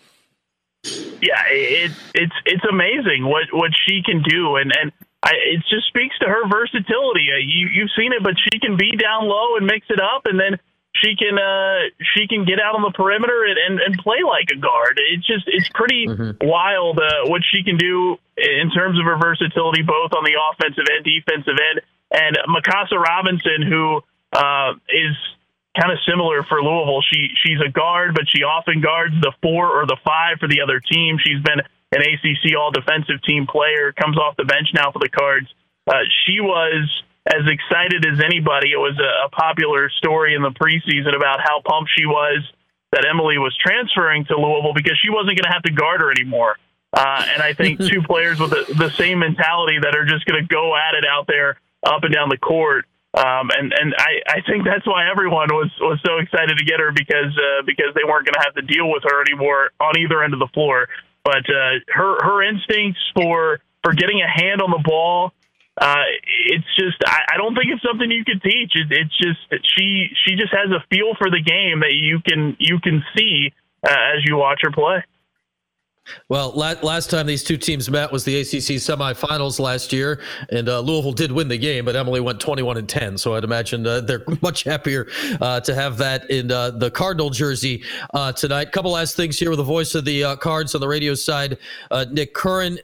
Yeah, 1.20 1.42
it, 1.50 1.92
it's 2.14 2.34
it's 2.44 2.64
amazing 2.70 3.24
what 3.24 3.44
what 3.52 3.72
she 3.86 4.02
can 4.04 4.22
do, 4.22 4.56
and 4.56 4.72
and 4.78 4.92
I, 5.22 5.32
it 5.34 5.64
just 5.68 5.88
speaks 5.88 6.16
to 6.20 6.26
her 6.26 6.48
versatility. 6.48 7.28
Uh, 7.32 7.42
you 7.42 7.68
you've 7.68 7.90
seen 7.98 8.12
it, 8.12 8.22
but 8.22 8.34
she 8.38 8.60
can 8.60 8.76
be 8.76 8.96
down 8.96 9.26
low 9.26 9.56
and 9.56 9.66
mix 9.66 9.86
it 9.90 9.98
up, 10.00 10.26
and 10.26 10.38
then 10.38 10.58
she 11.02 11.16
can 11.16 11.38
uh, 11.38 11.90
she 12.14 12.26
can 12.28 12.44
get 12.44 12.60
out 12.60 12.74
on 12.74 12.82
the 12.82 12.92
perimeter 12.92 13.44
and, 13.44 13.58
and, 13.58 13.80
and 13.80 13.92
play 13.98 14.22
like 14.26 14.48
a 14.52 14.58
guard. 14.58 15.00
It's 15.12 15.26
just 15.26 15.44
it's 15.46 15.68
pretty 15.74 16.06
mm-hmm. 16.06 16.42
wild 16.46 16.98
uh, 16.98 17.28
what 17.28 17.42
she 17.44 17.62
can 17.62 17.76
do 17.76 18.16
in 18.36 18.70
terms 18.70 18.98
of 18.98 19.04
her 19.04 19.16
versatility, 19.16 19.82
both 19.82 20.12
on 20.12 20.24
the 20.24 20.36
offensive 20.36 20.84
and 20.88 21.04
defensive 21.04 21.56
end. 21.56 21.80
And 22.10 22.38
Mykasa 22.48 22.96
Robinson, 22.96 23.62
who 23.66 24.00
uh, 24.32 24.76
is 24.88 25.16
kind 25.76 25.92
of 25.92 25.98
similar 26.08 26.42
for 26.44 26.62
Louisville. 26.62 27.02
She 27.12 27.28
she's 27.44 27.60
a 27.60 27.70
guard, 27.70 28.14
but 28.14 28.24
she 28.28 28.42
often 28.42 28.80
guards 28.80 29.14
the 29.20 29.32
four 29.42 29.68
or 29.68 29.86
the 29.86 29.96
five 30.04 30.38
for 30.40 30.48
the 30.48 30.60
other 30.60 30.80
team. 30.80 31.18
She's 31.20 31.42
been 31.42 31.60
an 31.92 32.00
ACC 32.02 32.56
All 32.58 32.70
Defensive 32.70 33.22
Team 33.22 33.46
player. 33.46 33.92
Comes 33.92 34.18
off 34.18 34.36
the 34.36 34.44
bench 34.44 34.68
now 34.74 34.90
for 34.92 34.98
the 34.98 35.08
Cards. 35.08 35.46
Uh, 35.86 36.02
she 36.24 36.40
was 36.40 36.90
as 37.26 37.42
excited 37.46 38.06
as 38.06 38.22
anybody. 38.22 38.70
It 38.70 38.78
was 38.78 38.96
a, 38.98 39.26
a 39.26 39.28
popular 39.30 39.90
story 39.90 40.34
in 40.34 40.42
the 40.42 40.54
preseason 40.54 41.14
about 41.16 41.40
how 41.40 41.60
pumped 41.64 41.90
she 41.96 42.06
was 42.06 42.42
that 42.92 43.04
Emily 43.04 43.36
was 43.38 43.56
transferring 43.58 44.24
to 44.26 44.38
Louisville 44.38 44.74
because 44.74 44.98
she 45.02 45.10
wasn't 45.10 45.36
going 45.36 45.50
to 45.50 45.52
have 45.52 45.62
to 45.64 45.72
guard 45.72 46.00
her 46.00 46.10
anymore. 46.10 46.56
Uh, 46.92 47.26
and 47.34 47.42
I 47.42 47.52
think 47.52 47.80
two 47.90 48.02
players 48.02 48.38
with 48.38 48.50
the, 48.50 48.64
the 48.74 48.90
same 48.90 49.18
mentality 49.18 49.78
that 49.82 49.94
are 49.94 50.06
just 50.06 50.24
going 50.24 50.40
to 50.40 50.46
go 50.46 50.74
at 50.76 50.94
it 50.94 51.04
out 51.04 51.26
there 51.26 51.58
up 51.84 52.04
and 52.04 52.14
down 52.14 52.28
the 52.28 52.38
court. 52.38 52.86
Um, 53.16 53.48
and 53.56 53.72
and 53.72 53.94
I, 53.96 54.20
I 54.28 54.40
think 54.46 54.64
that's 54.64 54.86
why 54.86 55.08
everyone 55.10 55.48
was, 55.48 55.70
was 55.80 55.98
so 56.04 56.18
excited 56.18 56.58
to 56.58 56.64
get 56.64 56.80
her 56.80 56.92
because 56.92 57.32
uh, 57.32 57.62
because 57.64 57.94
they 57.94 58.04
weren't 58.04 58.26
going 58.26 58.36
to 58.36 58.44
have 58.44 58.54
to 58.54 58.62
deal 58.62 58.90
with 58.92 59.04
her 59.04 59.22
anymore 59.22 59.70
on 59.80 59.98
either 59.98 60.22
end 60.22 60.34
of 60.34 60.38
the 60.38 60.52
floor. 60.52 60.88
But 61.24 61.48
uh, 61.48 61.80
her 61.88 62.18
her 62.20 62.42
instincts 62.42 63.00
for 63.14 63.60
for 63.82 63.94
getting 63.94 64.20
a 64.20 64.28
hand 64.28 64.60
on 64.60 64.70
the 64.70 64.82
ball 64.84 65.32
uh, 65.78 66.04
it's 66.46 66.66
just 66.78 66.96
I, 67.06 67.34
I, 67.34 67.36
don't 67.36 67.54
think 67.54 67.66
it's 67.72 67.82
something 67.82 68.10
you 68.10 68.24
can 68.24 68.40
teach. 68.40 68.72
It, 68.74 68.86
it's 68.90 69.16
just 69.18 69.38
she 69.76 70.08
she 70.24 70.34
just 70.34 70.52
has 70.52 70.70
a 70.70 70.82
feel 70.88 71.14
for 71.18 71.30
the 71.30 71.40
game 71.40 71.80
that 71.80 71.92
you 71.92 72.20
can 72.26 72.56
you 72.58 72.80
can 72.80 73.04
see 73.16 73.52
uh, 73.86 74.16
as 74.16 74.24
you 74.24 74.36
watch 74.36 74.60
her 74.62 74.70
play. 74.70 75.02
Well, 76.28 76.52
last 76.52 77.10
time 77.10 77.26
these 77.26 77.42
two 77.42 77.56
teams 77.56 77.90
met 77.90 78.12
was 78.12 78.24
the 78.24 78.40
ACC 78.40 78.78
semifinals 78.78 79.58
last 79.58 79.92
year, 79.92 80.20
and 80.50 80.68
uh, 80.68 80.80
Louisville 80.80 81.12
did 81.12 81.32
win 81.32 81.48
the 81.48 81.58
game, 81.58 81.84
but 81.84 81.96
Emily 81.96 82.20
went 82.20 82.40
21 82.40 82.76
and 82.76 82.88
10. 82.88 83.18
So 83.18 83.34
I'd 83.34 83.44
imagine 83.44 83.86
uh, 83.86 84.00
they're 84.00 84.22
much 84.42 84.64
happier 84.64 85.08
uh, 85.40 85.60
to 85.60 85.74
have 85.74 85.98
that 85.98 86.30
in 86.30 86.50
uh, 86.50 86.70
the 86.70 86.90
Cardinal 86.90 87.30
jersey 87.30 87.82
uh, 88.14 88.32
tonight. 88.32 88.72
Couple 88.72 88.92
last 88.92 89.16
things 89.16 89.38
here 89.38 89.50
with 89.50 89.58
the 89.58 89.64
voice 89.64 89.94
of 89.94 90.04
the 90.04 90.22
uh, 90.22 90.36
Cards 90.36 90.74
on 90.74 90.80
the 90.80 90.88
radio 90.88 91.14
side, 91.14 91.58
Nick 92.10 92.34
Curran. 92.34 92.78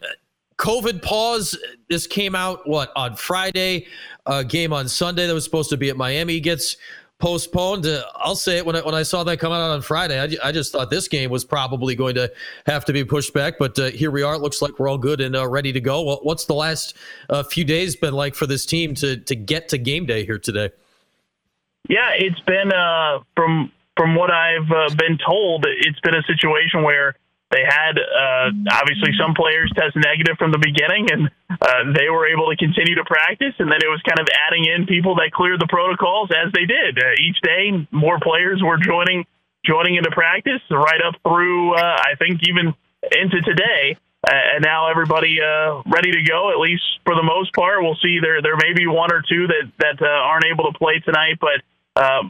COVID 0.58 1.02
pause. 1.02 1.56
This 1.88 2.06
came 2.06 2.34
out 2.34 2.68
what 2.68 2.92
on 2.96 3.16
Friday. 3.16 3.86
Uh, 4.26 4.42
game 4.42 4.72
on 4.72 4.88
Sunday 4.88 5.26
that 5.26 5.34
was 5.34 5.44
supposed 5.44 5.70
to 5.70 5.76
be 5.76 5.90
at 5.90 5.96
Miami 5.96 6.38
gets 6.38 6.76
postponed. 7.18 7.86
Uh, 7.86 8.02
I'll 8.16 8.36
say 8.36 8.58
it 8.58 8.66
when 8.66 8.76
I, 8.76 8.80
when 8.80 8.94
I 8.94 9.04
saw 9.04 9.24
that 9.24 9.38
come 9.38 9.52
out 9.52 9.60
on 9.60 9.80
Friday. 9.80 10.20
I, 10.20 10.48
I, 10.48 10.52
just 10.52 10.72
thought 10.72 10.90
this 10.90 11.08
game 11.08 11.30
was 11.30 11.44
probably 11.44 11.94
going 11.94 12.16
to 12.16 12.30
have 12.66 12.84
to 12.86 12.92
be 12.92 13.04
pushed 13.04 13.32
back, 13.32 13.54
but 13.58 13.78
uh, 13.78 13.90
here 13.90 14.10
we 14.10 14.22
are. 14.22 14.34
It 14.34 14.40
looks 14.40 14.60
like 14.60 14.78
we're 14.78 14.88
all 14.88 14.98
good 14.98 15.20
and 15.20 15.36
uh, 15.36 15.48
ready 15.48 15.72
to 15.72 15.80
go. 15.80 16.02
Well, 16.02 16.20
what's 16.22 16.46
the 16.46 16.54
last 16.54 16.96
uh, 17.30 17.44
few 17.44 17.64
days 17.64 17.94
been 17.94 18.14
like 18.14 18.34
for 18.34 18.46
this 18.46 18.66
team 18.66 18.94
to 18.96 19.16
to 19.16 19.36
get 19.36 19.68
to 19.68 19.78
game 19.78 20.04
day 20.04 20.24
here 20.24 20.38
today? 20.38 20.70
Yeah, 21.88 22.10
it's 22.16 22.40
been 22.40 22.72
uh, 22.72 23.20
from 23.36 23.72
from 23.96 24.14
what 24.14 24.30
I've 24.30 24.70
uh, 24.70 24.94
been 24.96 25.18
told, 25.18 25.66
it's 25.66 26.00
been 26.00 26.14
a 26.14 26.22
situation 26.22 26.82
where 26.82 27.14
they 27.52 27.68
had 27.68 28.00
uh, 28.00 28.48
obviously 28.72 29.12
some 29.20 29.36
players 29.36 29.70
test 29.76 29.92
negative 29.94 30.40
from 30.40 30.50
the 30.50 30.58
beginning, 30.58 31.12
and 31.12 31.28
uh, 31.52 31.92
they 31.92 32.08
were 32.08 32.24
able 32.24 32.48
to 32.48 32.56
continue 32.56 32.96
to 32.96 33.04
practice. 33.04 33.52
And 33.60 33.68
then 33.68 33.84
it 33.84 33.92
was 33.92 34.00
kind 34.08 34.18
of 34.18 34.26
adding 34.48 34.64
in 34.64 34.88
people 34.88 35.20
that 35.20 35.30
cleared 35.36 35.60
the 35.60 35.68
protocols 35.68 36.32
as 36.32 36.50
they 36.56 36.64
did. 36.64 36.96
Uh, 36.96 37.12
each 37.20 37.36
day, 37.44 37.86
more 37.92 38.18
players 38.18 38.64
were 38.64 38.80
joining 38.80 39.28
joining 39.68 39.94
into 39.94 40.10
practice 40.10 40.64
right 40.72 40.98
up 41.06 41.14
through 41.22 41.76
uh, 41.76 41.78
I 41.78 42.16
think 42.18 42.40
even 42.48 42.74
into 43.12 43.38
today. 43.44 44.00
Uh, 44.26 44.56
and 44.56 44.62
now 44.62 44.88
everybody 44.88 45.36
uh, 45.42 45.82
ready 45.86 46.10
to 46.10 46.22
go. 46.24 46.50
At 46.50 46.58
least 46.58 46.82
for 47.04 47.14
the 47.14 47.22
most 47.22 47.52
part, 47.52 47.82
we'll 47.84 48.00
see. 48.00 48.18
There 48.22 48.40
there 48.40 48.56
may 48.56 48.72
be 48.72 48.86
one 48.88 49.12
or 49.12 49.20
two 49.20 49.46
that 49.52 49.68
that 49.78 50.00
aren't 50.00 50.46
able 50.48 50.72
to 50.72 50.78
play 50.78 51.04
tonight, 51.04 51.36
but 51.36 51.60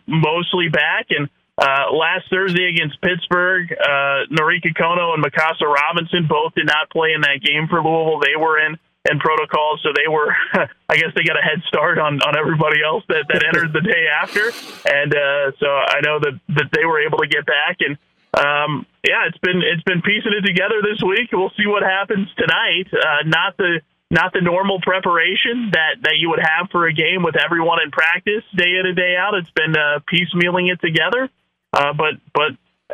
mostly 0.05 0.67
back 0.69 1.15
and. 1.15 1.31
Uh, 1.63 1.95
last 1.95 2.27
Thursday 2.29 2.75
against 2.75 3.01
Pittsburgh, 3.01 3.71
uh, 3.71 4.27
Norika 4.35 4.75
Konno 4.75 5.15
and 5.15 5.23
Mykasa 5.23 5.63
Robinson 5.63 6.27
both 6.27 6.55
did 6.59 6.67
not 6.67 6.91
play 6.91 7.15
in 7.15 7.21
that 7.21 7.39
game 7.39 7.69
for 7.71 7.79
Louisville. 7.79 8.19
They 8.19 8.35
were 8.35 8.59
in 8.59 8.75
in 9.09 9.19
protocol, 9.19 9.79
so 9.83 9.91
they 9.95 10.11
were, 10.11 10.35
I 10.89 10.97
guess, 10.97 11.15
they 11.15 11.23
got 11.23 11.39
a 11.39 11.43
head 11.43 11.63
start 11.69 11.99
on 11.99 12.19
on 12.23 12.35
everybody 12.37 12.83
else 12.83 13.05
that 13.07 13.31
that 13.31 13.47
entered 13.47 13.73
the 13.73 13.81
day 13.81 14.11
after, 14.11 14.51
and 14.91 15.15
uh, 15.15 15.55
so 15.63 15.71
I 15.71 16.03
know 16.03 16.19
that 16.19 16.35
that 16.59 16.69
they 16.75 16.85
were 16.85 17.01
able 17.01 17.19
to 17.19 17.29
get 17.29 17.47
back 17.47 17.79
and. 17.81 17.97
Um, 18.33 18.87
yeah, 19.05 19.29
it's 19.29 19.37
been 19.45 19.61
it's 19.61 19.83
been 19.83 20.01
piecing 20.01 20.33
it 20.33 20.41
together 20.41 20.81
this 20.81 21.03
week. 21.05 21.29
We'll 21.33 21.53
see 21.53 21.67
what 21.67 21.83
happens 21.83 22.29
tonight. 22.39 22.89
Uh, 22.89 23.29
not 23.29 23.59
the 23.59 23.83
not 24.11 24.33
the 24.33 24.41
normal 24.41 24.81
preparation 24.81 25.69
that 25.73 26.01
that 26.01 26.17
you 26.17 26.31
would 26.31 26.41
have 26.41 26.71
for 26.73 26.87
a 26.89 26.95
game 26.95 27.23
with 27.23 27.37
everyone 27.37 27.83
in 27.85 27.91
practice 27.91 28.41
day 28.57 28.81
in 28.81 28.87
and 28.87 28.97
day 28.97 29.17
out. 29.21 29.35
It's 29.35 29.51
been 29.51 29.77
uh, 29.77 30.01
piecemealing 30.09 30.73
it 30.73 30.81
together. 30.81 31.29
Uh, 31.73 31.93
but 31.93 32.15
but 32.35 32.53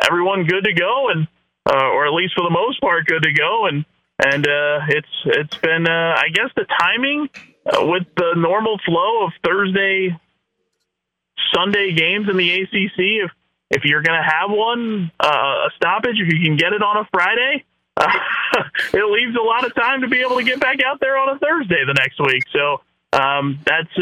everyone 0.09 0.45
good 0.45 0.65
to 0.65 0.73
go, 0.73 1.09
and 1.11 1.27
uh, 1.69 1.89
or 1.91 2.07
at 2.07 2.13
least 2.13 2.35
for 2.35 2.43
the 2.43 2.51
most 2.51 2.81
part 2.81 3.07
good 3.07 3.23
to 3.23 3.33
go, 3.33 3.67
and 3.67 3.85
and 4.19 4.47
uh, 4.47 4.81
it's 4.89 5.09
it's 5.25 5.57
been 5.59 5.87
uh, 5.89 6.15
I 6.17 6.29
guess 6.33 6.51
the 6.57 6.67
timing 6.81 7.29
uh, 7.67 7.87
with 7.87 8.07
the 8.17 8.35
normal 8.37 8.79
flow 8.85 9.27
of 9.27 9.33
Thursday, 9.45 10.17
Sunday 11.55 11.93
games 11.93 12.29
in 12.29 12.37
the 12.37 12.63
ACC. 12.63 12.99
If 12.99 13.31
if 13.71 13.85
you're 13.85 14.03
going 14.03 14.19
to 14.19 14.29
have 14.29 14.51
one 14.51 15.11
uh, 15.21 15.67
a 15.67 15.71
stoppage, 15.77 16.17
if 16.21 16.33
you 16.33 16.41
can 16.45 16.57
get 16.57 16.73
it 16.73 16.83
on 16.83 16.99
a 16.99 17.09
Friday, 17.13 17.65
it 17.99 19.05
leaves 19.05 19.37
a 19.37 19.43
lot 19.43 19.67
of 19.67 19.75
time 19.75 20.01
to 20.03 20.09
be 20.09 20.21
able 20.21 20.37
to 20.37 20.45
get 20.45 20.61
back 20.61 20.79
out 20.85 21.01
there 21.01 21.19
on 21.19 21.37
a 21.37 21.39
Thursday 21.39 21.85
the 21.87 21.95
next 21.95 22.19
week. 22.21 22.45
So 22.53 22.81
um, 23.13 23.61
that's 23.65 23.93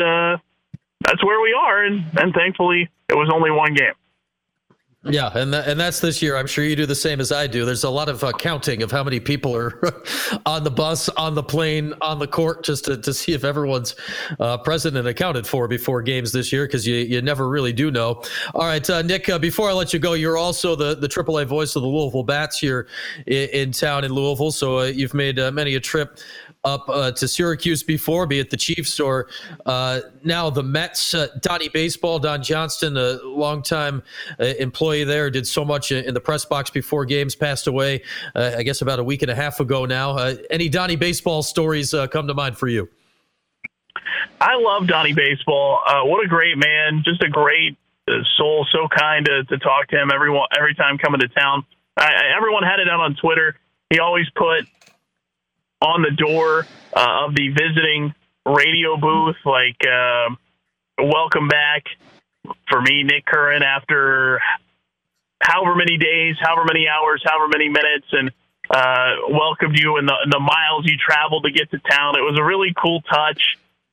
that's 1.00 1.24
where 1.24 1.40
we 1.40 1.52
are, 1.52 1.84
and 1.84 2.04
and 2.18 2.34
thankfully 2.34 2.88
it 3.08 3.14
was 3.14 3.30
only 3.32 3.50
one 3.50 3.74
game. 3.74 3.94
Yeah, 5.08 5.30
and 5.34 5.52
th- 5.52 5.64
and 5.66 5.78
that's 5.78 6.00
this 6.00 6.20
year. 6.20 6.36
I'm 6.36 6.46
sure 6.46 6.64
you 6.64 6.74
do 6.74 6.86
the 6.86 6.94
same 6.94 7.20
as 7.20 7.30
I 7.30 7.46
do. 7.46 7.64
There's 7.64 7.84
a 7.84 7.90
lot 7.90 8.08
of 8.08 8.24
uh, 8.24 8.32
counting 8.32 8.82
of 8.82 8.90
how 8.90 9.04
many 9.04 9.20
people 9.20 9.54
are 9.54 9.80
on 10.46 10.64
the 10.64 10.70
bus, 10.70 11.08
on 11.10 11.34
the 11.34 11.42
plane, 11.42 11.94
on 12.00 12.18
the 12.18 12.26
court, 12.26 12.64
just 12.64 12.86
to, 12.86 12.96
to 12.96 13.14
see 13.14 13.32
if 13.32 13.44
everyone's 13.44 13.94
uh, 14.40 14.58
present 14.58 14.96
and 14.96 15.06
accounted 15.06 15.46
for 15.46 15.68
before 15.68 16.02
games 16.02 16.32
this 16.32 16.52
year, 16.52 16.66
because 16.66 16.86
you, 16.86 16.96
you 16.96 17.22
never 17.22 17.48
really 17.48 17.72
do 17.72 17.90
know. 17.90 18.22
All 18.54 18.66
right, 18.66 18.88
uh, 18.88 19.02
Nick. 19.02 19.28
Uh, 19.28 19.38
before 19.38 19.70
I 19.70 19.72
let 19.72 19.92
you 19.92 19.98
go, 19.98 20.14
you're 20.14 20.36
also 20.36 20.74
the 20.74 20.94
the 20.96 21.08
AAA 21.08 21.46
voice 21.46 21.76
of 21.76 21.82
the 21.82 21.88
Louisville 21.88 22.24
Bats 22.24 22.58
here 22.58 22.88
in, 23.26 23.48
in 23.50 23.72
town 23.72 24.04
in 24.04 24.12
Louisville. 24.12 24.50
So 24.50 24.80
uh, 24.80 24.84
you've 24.84 25.14
made 25.14 25.38
uh, 25.38 25.52
many 25.52 25.76
a 25.76 25.80
trip 25.80 26.18
up 26.66 26.88
uh, 26.88 27.12
to 27.12 27.28
Syracuse 27.28 27.82
before, 27.82 28.26
be 28.26 28.40
it 28.40 28.50
the 28.50 28.56
Chiefs 28.56 28.98
or 28.98 29.28
uh, 29.64 30.00
now 30.24 30.50
the 30.50 30.62
Mets. 30.62 31.14
Uh, 31.14 31.28
Donnie 31.40 31.68
Baseball, 31.68 32.18
Don 32.18 32.42
Johnston, 32.42 32.96
a 32.96 33.20
longtime 33.22 34.02
uh, 34.40 34.44
employee 34.58 35.04
there, 35.04 35.30
did 35.30 35.46
so 35.46 35.64
much 35.64 35.92
in 35.92 36.12
the 36.12 36.20
press 36.20 36.44
box 36.44 36.68
before 36.68 37.04
games, 37.04 37.34
passed 37.36 37.68
away, 37.68 38.02
uh, 38.34 38.56
I 38.58 38.64
guess, 38.64 38.82
about 38.82 38.98
a 38.98 39.04
week 39.04 39.22
and 39.22 39.30
a 39.30 39.34
half 39.34 39.60
ago 39.60 39.86
now. 39.86 40.10
Uh, 40.10 40.34
any 40.50 40.68
Donnie 40.68 40.96
Baseball 40.96 41.42
stories 41.42 41.94
come 42.10 42.26
to 42.26 42.34
mind 42.34 42.58
for 42.58 42.68
you? 42.68 42.88
I 44.40 44.56
love 44.58 44.88
Donnie 44.88 45.14
Baseball. 45.14 45.80
what 46.04 46.24
a 46.24 46.28
great 46.28 46.58
man! 46.58 47.02
Just 47.04 47.22
a 47.22 47.28
great 47.28 47.78
soul. 48.36 48.66
So 48.72 48.88
kind 48.88 49.24
to, 49.26 49.44
to 49.44 49.58
talk 49.58 49.88
to 49.88 49.96
him 49.96 50.10
every 50.12 50.36
every 50.58 50.74
time 50.74 50.98
coming 50.98 51.20
to 51.20 51.28
town. 51.28 51.64
I, 51.96 52.10
everyone 52.36 52.64
had 52.64 52.80
it 52.80 52.88
out 52.88 53.00
on 53.00 53.14
Twitter. 53.14 53.56
He 53.88 54.00
always 54.00 54.26
put 54.34 54.68
on 55.86 56.02
the 56.02 56.10
door 56.10 56.66
uh, 56.94 57.26
of 57.26 57.34
the 57.34 57.48
visiting 57.48 58.14
radio 58.44 58.96
booth, 58.96 59.36
like 59.44 59.78
uh, 59.86 60.34
"Welcome 60.98 61.48
back" 61.48 61.84
for 62.68 62.80
me, 62.80 63.02
Nick 63.02 63.26
Curran, 63.26 63.62
after 63.62 64.40
however 65.40 65.74
many 65.76 65.96
days, 65.96 66.36
however 66.40 66.64
many 66.66 66.88
hours, 66.88 67.22
however 67.24 67.48
many 67.48 67.68
minutes, 67.68 68.06
and 68.12 68.30
uh, 68.70 69.30
welcomed 69.30 69.78
you 69.78 69.96
and 69.96 70.08
the, 70.08 70.16
the 70.30 70.40
miles 70.40 70.84
you 70.84 70.96
traveled 70.98 71.44
to 71.44 71.50
get 71.50 71.70
to 71.70 71.78
town. 71.78 72.16
It 72.16 72.22
was 72.22 72.38
a 72.38 72.44
really 72.44 72.74
cool 72.80 73.00
touch. 73.02 73.42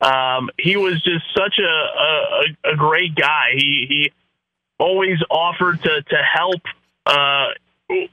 Um, 0.02 0.50
he 0.60 0.76
was 0.76 1.02
just 1.04 1.26
such 1.36 1.60
a, 1.60 2.70
a, 2.70 2.74
a 2.74 2.76
great 2.76 3.16
guy. 3.16 3.54
He 3.56 3.86
he 3.88 4.12
always 4.80 5.20
offered 5.30 5.82
to 5.84 6.02
to 6.02 6.18
help 6.34 6.62
uh, 7.06 7.48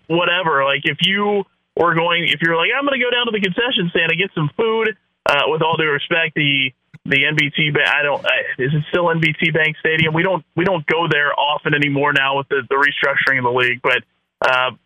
whatever. 0.07 0.65
Like 0.65 0.83
if 0.85 0.99
you 1.01 1.45
we're 1.81 1.97
going. 1.97 2.29
If 2.29 2.45
you're 2.45 2.57
like, 2.57 2.69
I'm 2.77 2.85
going 2.85 3.01
to 3.01 3.03
go 3.03 3.11
down 3.11 3.25
to 3.25 3.33
the 3.33 3.41
concession 3.41 3.89
stand 3.89 4.13
and 4.13 4.21
get 4.21 4.31
some 4.37 4.53
food. 4.57 4.93
Uh, 5.25 5.49
with 5.49 5.63
all 5.63 5.77
due 5.77 5.89
respect, 5.89 6.35
the 6.37 6.73
the 7.09 7.25
NBT 7.25 7.73
I 7.73 8.03
don't 8.03 8.21
is 8.59 8.73
it 8.77 8.85
still 8.91 9.09
NBT 9.09 9.55
Bank 9.55 9.77
Stadium? 9.81 10.13
We 10.13 10.23
don't 10.23 10.45
we 10.57 10.65
don't 10.65 10.85
go 10.87 11.09
there 11.09 11.33
often 11.33 11.73
anymore 11.73 12.13
now 12.13 12.39
with 12.39 12.49
the, 12.49 12.63
the 12.69 12.77
restructuring 12.77 13.39
of 13.39 13.45
the 13.45 13.57
league. 13.57 13.81
But 13.83 14.05
uh, 14.45 14.77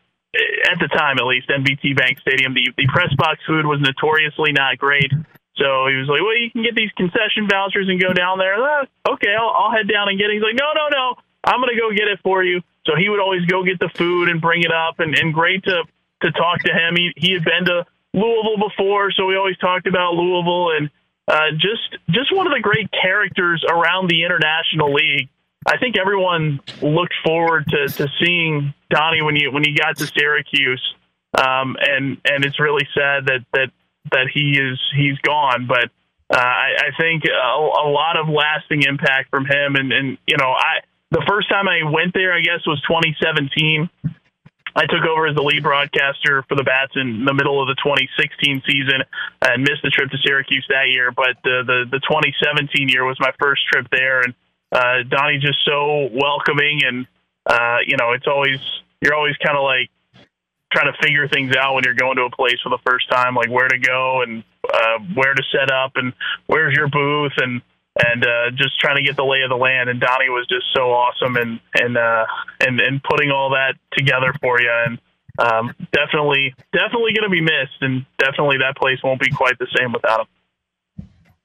at 0.70 0.78
the 0.78 0.88
time, 0.88 1.18
at 1.18 1.26
least, 1.26 1.48
NBT 1.48 1.96
Bank 1.96 2.18
Stadium, 2.20 2.54
the 2.54 2.70
the 2.76 2.86
press 2.86 3.12
box 3.18 3.40
food 3.46 3.66
was 3.66 3.80
notoriously 3.80 4.52
not 4.52 4.78
great. 4.78 5.10
So 5.56 5.86
he 5.86 5.94
was 5.98 6.06
like, 6.06 6.22
"Well, 6.22 6.38
you 6.38 6.50
can 6.50 6.62
get 6.62 6.74
these 6.74 6.90
concession 6.94 7.50
vouchers 7.50 7.88
and 7.88 7.98
go 8.00 8.12
down 8.12 8.38
there." 8.38 8.54
Uh, 8.54 8.86
okay, 9.14 9.34
I'll, 9.34 9.50
I'll 9.50 9.72
head 9.74 9.90
down 9.90 10.08
and 10.08 10.18
get 10.18 10.30
it. 10.30 10.34
He's 10.34 10.46
like, 10.46 10.58
"No, 10.58 10.70
no, 10.74 10.86
no. 10.90 11.14
I'm 11.44 11.60
going 11.60 11.74
to 11.74 11.80
go 11.80 11.90
get 11.90 12.08
it 12.08 12.18
for 12.22 12.42
you. 12.42 12.62
So 12.86 12.96
he 12.96 13.08
would 13.08 13.20
always 13.20 13.44
go 13.46 13.62
get 13.64 13.78
the 13.78 13.90
food 13.96 14.28
and 14.28 14.40
bring 14.40 14.62
it 14.62 14.72
up, 14.72 14.98
and, 15.00 15.16
and 15.16 15.32
great 15.32 15.64
to 15.64 15.84
to 16.24 16.32
talk 16.32 16.60
to 16.64 16.72
him. 16.72 16.96
He 16.96 17.12
he 17.16 17.32
had 17.32 17.44
been 17.44 17.64
to 17.66 17.86
Louisville 18.12 18.68
before, 18.68 19.12
so 19.12 19.26
we 19.26 19.36
always 19.36 19.58
talked 19.58 19.86
about 19.86 20.14
Louisville 20.14 20.70
and 20.76 20.90
uh, 21.28 21.52
just 21.52 21.96
just 22.10 22.34
one 22.34 22.46
of 22.46 22.52
the 22.52 22.60
great 22.60 22.90
characters 22.90 23.64
around 23.68 24.10
the 24.10 24.24
international 24.24 24.92
league. 24.92 25.28
I 25.66 25.78
think 25.78 25.96
everyone 25.98 26.60
looked 26.82 27.14
forward 27.24 27.66
to, 27.68 27.88
to 27.88 28.08
seeing 28.22 28.74
Donnie 28.90 29.22
when 29.22 29.36
you 29.36 29.50
when 29.50 29.64
he 29.64 29.74
got 29.74 29.96
to 29.96 30.06
Syracuse, 30.06 30.82
um, 31.36 31.76
and 31.80 32.18
and 32.24 32.44
it's 32.44 32.60
really 32.60 32.86
sad 32.94 33.26
that 33.26 33.44
that 33.52 33.70
that 34.12 34.28
he 34.32 34.58
is 34.58 34.78
he's 34.94 35.18
gone. 35.20 35.66
But 35.66 35.90
uh, 36.30 36.38
I, 36.38 36.88
I 36.88 37.00
think 37.00 37.24
a, 37.24 37.58
a 37.58 37.88
lot 37.88 38.16
of 38.18 38.28
lasting 38.28 38.82
impact 38.82 39.30
from 39.30 39.46
him, 39.46 39.76
and 39.76 39.92
and 39.92 40.18
you 40.26 40.36
know 40.36 40.52
I 40.52 40.84
the 41.10 41.24
first 41.26 41.48
time 41.48 41.68
I 41.68 41.88
went 41.90 42.12
there, 42.12 42.34
I 42.34 42.40
guess 42.40 42.66
was 42.66 42.80
2017. 42.82 43.88
I 44.76 44.86
took 44.86 45.06
over 45.06 45.26
as 45.26 45.36
the 45.36 45.42
lead 45.42 45.62
broadcaster 45.62 46.44
for 46.48 46.56
the 46.56 46.64
Bats 46.64 46.92
in 46.96 47.24
the 47.24 47.34
middle 47.34 47.62
of 47.62 47.68
the 47.68 47.78
2016 47.78 48.62
season 48.66 49.06
and 49.42 49.62
missed 49.62 49.82
the 49.82 49.90
trip 49.90 50.10
to 50.10 50.18
Syracuse 50.18 50.66
that 50.68 50.90
year. 50.90 51.12
But 51.12 51.38
the 51.44 51.62
the, 51.62 51.78
the 51.90 52.00
2017 52.00 52.88
year 52.88 53.04
was 53.04 53.16
my 53.20 53.30
first 53.38 53.62
trip 53.70 53.86
there, 53.90 54.22
and 54.22 54.34
uh, 54.72 55.06
just 55.38 55.58
so 55.64 56.10
welcoming, 56.12 56.80
and 56.84 57.06
uh, 57.46 57.78
you 57.86 57.96
know, 57.96 58.12
it's 58.12 58.26
always 58.26 58.58
you're 59.00 59.14
always 59.14 59.36
kind 59.44 59.56
of 59.56 59.62
like 59.62 59.90
trying 60.72 60.90
to 60.92 60.98
figure 61.00 61.28
things 61.28 61.54
out 61.56 61.74
when 61.74 61.84
you're 61.84 61.94
going 61.94 62.16
to 62.16 62.24
a 62.24 62.30
place 62.30 62.58
for 62.62 62.70
the 62.70 62.82
first 62.84 63.08
time, 63.10 63.34
like 63.34 63.50
where 63.50 63.68
to 63.68 63.78
go 63.78 64.22
and 64.22 64.42
uh, 64.66 64.98
where 65.14 65.34
to 65.34 65.42
set 65.52 65.70
up 65.70 65.92
and 65.94 66.12
where's 66.46 66.74
your 66.74 66.88
booth 66.88 67.32
and 67.36 67.62
and 67.96 68.24
uh, 68.24 68.50
just 68.56 68.78
trying 68.80 68.96
to 68.96 69.02
get 69.02 69.16
the 69.16 69.24
lay 69.24 69.42
of 69.42 69.50
the 69.50 69.56
land. 69.56 69.88
And 69.88 70.00
Donnie 70.00 70.28
was 70.28 70.46
just 70.48 70.66
so 70.74 70.92
awesome 70.92 71.36
and 71.36 71.60
and 71.74 71.96
uh, 71.96 72.26
and 72.60 72.80
and 72.80 73.02
putting 73.02 73.30
all 73.30 73.50
that 73.50 73.74
together 73.96 74.34
for 74.40 74.60
you. 74.60 74.70
And 74.86 74.98
um, 75.38 75.74
definitely, 75.92 76.54
definitely 76.72 77.12
going 77.12 77.24
to 77.24 77.30
be 77.30 77.40
missed, 77.40 77.80
and 77.80 78.06
definitely 78.18 78.58
that 78.58 78.76
place 78.76 78.98
won't 79.02 79.20
be 79.20 79.30
quite 79.30 79.58
the 79.58 79.66
same 79.76 79.92
without 79.92 80.20
him. 80.20 80.26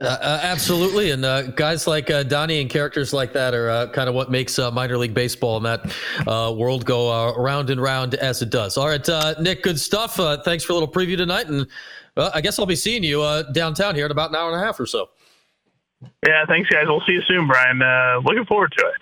Uh, 0.02 0.18
uh, 0.22 0.40
absolutely, 0.44 1.12
and 1.12 1.26
uh, 1.26 1.42
guys 1.42 1.86
like 1.86 2.10
uh, 2.10 2.24
Donnie 2.24 2.62
and 2.62 2.70
characters 2.70 3.12
like 3.12 3.34
that 3.34 3.54
are 3.54 3.70
uh, 3.70 3.88
kind 3.88 4.08
of 4.08 4.16
what 4.16 4.32
makes 4.32 4.58
uh, 4.58 4.72
minor 4.72 4.98
league 4.98 5.14
baseball 5.14 5.58
and 5.58 5.66
that 5.66 6.56
world 6.56 6.86
go 6.86 7.36
round 7.36 7.70
and 7.70 7.82
round 7.82 8.16
as 8.16 8.42
it 8.42 8.50
does. 8.50 8.78
All 8.78 8.88
right, 8.88 9.06
Nick, 9.42 9.62
good 9.62 9.80
stuff. 9.80 10.16
thanks 10.46 10.64
for 10.64 10.72
a 10.72 10.76
little 10.76 10.92
preview 10.92 11.18
tonight, 11.18 11.48
and 11.48 11.68
I 12.16 12.40
guess 12.40 12.60
I'll 12.60 12.66
be 12.66 12.78
seeing 12.78 13.04
you 13.04 13.44
downtown 13.52 13.94
here 13.94 14.06
in 14.06 14.12
about 14.12 14.30
an 14.30 14.38
hour 14.38 14.54
and 14.54 14.62
a 14.62 14.64
half 14.64 14.80
or 14.80 14.86
so. 14.86 15.10
Yeah, 16.26 16.46
thanks, 16.48 16.70
guys. 16.70 16.86
We'll 16.88 17.04
see 17.06 17.14
you 17.14 17.22
soon, 17.28 17.48
Brian. 17.48 17.80
looking 18.24 18.46
forward 18.46 18.74
to 18.78 18.86
it. 18.86 19.02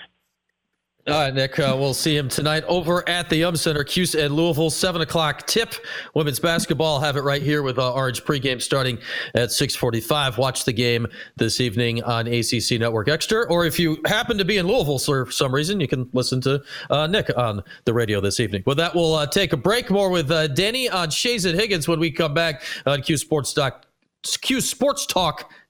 All 1.07 1.13
right, 1.13 1.33
Nick. 1.33 1.57
Uh, 1.57 1.73
we'll 1.79 1.93
see 1.93 2.17
him 2.17 2.27
tonight 2.27 2.65
over 2.67 3.07
at 3.07 3.29
the 3.29 3.37
Yum 3.37 3.55
Center, 3.55 3.85
Cuse 3.85 4.13
and 4.13 4.35
Louisville, 4.35 4.69
seven 4.69 4.99
o'clock 4.99 5.47
tip. 5.47 5.73
Women's 6.15 6.41
basketball 6.41 6.99
have 6.99 7.15
it 7.15 7.21
right 7.21 7.41
here 7.41 7.63
with 7.63 7.79
uh, 7.79 7.93
Orange 7.93 8.25
pregame 8.25 8.61
starting 8.61 8.97
at 9.33 9.49
six 9.53 9.73
forty-five. 9.73 10.37
Watch 10.37 10.65
the 10.65 10.73
game 10.73 11.07
this 11.37 11.61
evening 11.61 12.03
on 12.03 12.27
ACC 12.27 12.71
Network 12.77 13.07
Extra, 13.07 13.45
or 13.47 13.65
if 13.65 13.79
you 13.79 14.01
happen 14.05 14.37
to 14.37 14.43
be 14.43 14.57
in 14.57 14.67
Louisville 14.67 14.99
for 14.99 15.31
some 15.31 15.55
reason, 15.55 15.79
you 15.79 15.87
can 15.87 16.09
listen 16.11 16.41
to 16.41 16.61
uh, 16.89 17.07
Nick 17.07 17.29
on 17.37 17.63
the 17.85 17.93
radio 17.93 18.19
this 18.19 18.41
evening. 18.41 18.63
With 18.65 18.75
that, 18.75 18.93
we'll 18.93 19.15
uh, 19.15 19.27
take 19.27 19.53
a 19.53 19.57
break. 19.57 19.89
More 19.89 20.09
with 20.09 20.29
uh, 20.29 20.47
Danny 20.47 20.89
on 20.89 21.07
Schayes 21.07 21.49
and 21.49 21.57
Higgins 21.57 21.87
when 21.87 22.01
we 22.01 22.11
come 22.11 22.33
back 22.33 22.63
on 22.85 23.01
Cuse 23.01 23.21
Sports 23.21 23.53
Talk, 23.53 23.85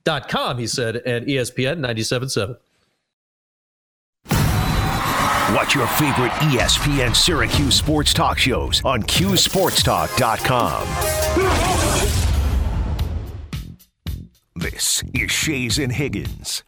Sports 0.05 0.27
he 0.57 0.67
said, 0.67 0.97
and 1.05 1.25
ESPN 1.25 1.79
97.7. 1.79 2.57
Watch 5.55 5.75
your 5.75 5.87
favorite 5.87 6.31
ESPN 6.51 7.15
Syracuse 7.15 7.75
sports 7.75 8.13
talk 8.13 8.37
shows 8.37 8.83
on 8.83 9.01
CuseSportsTalk.com. 9.03 10.87
This 14.55 15.03
is 15.13 15.29
Schayes 15.29 15.81
and 15.81 15.91
Higgins. 15.93 16.63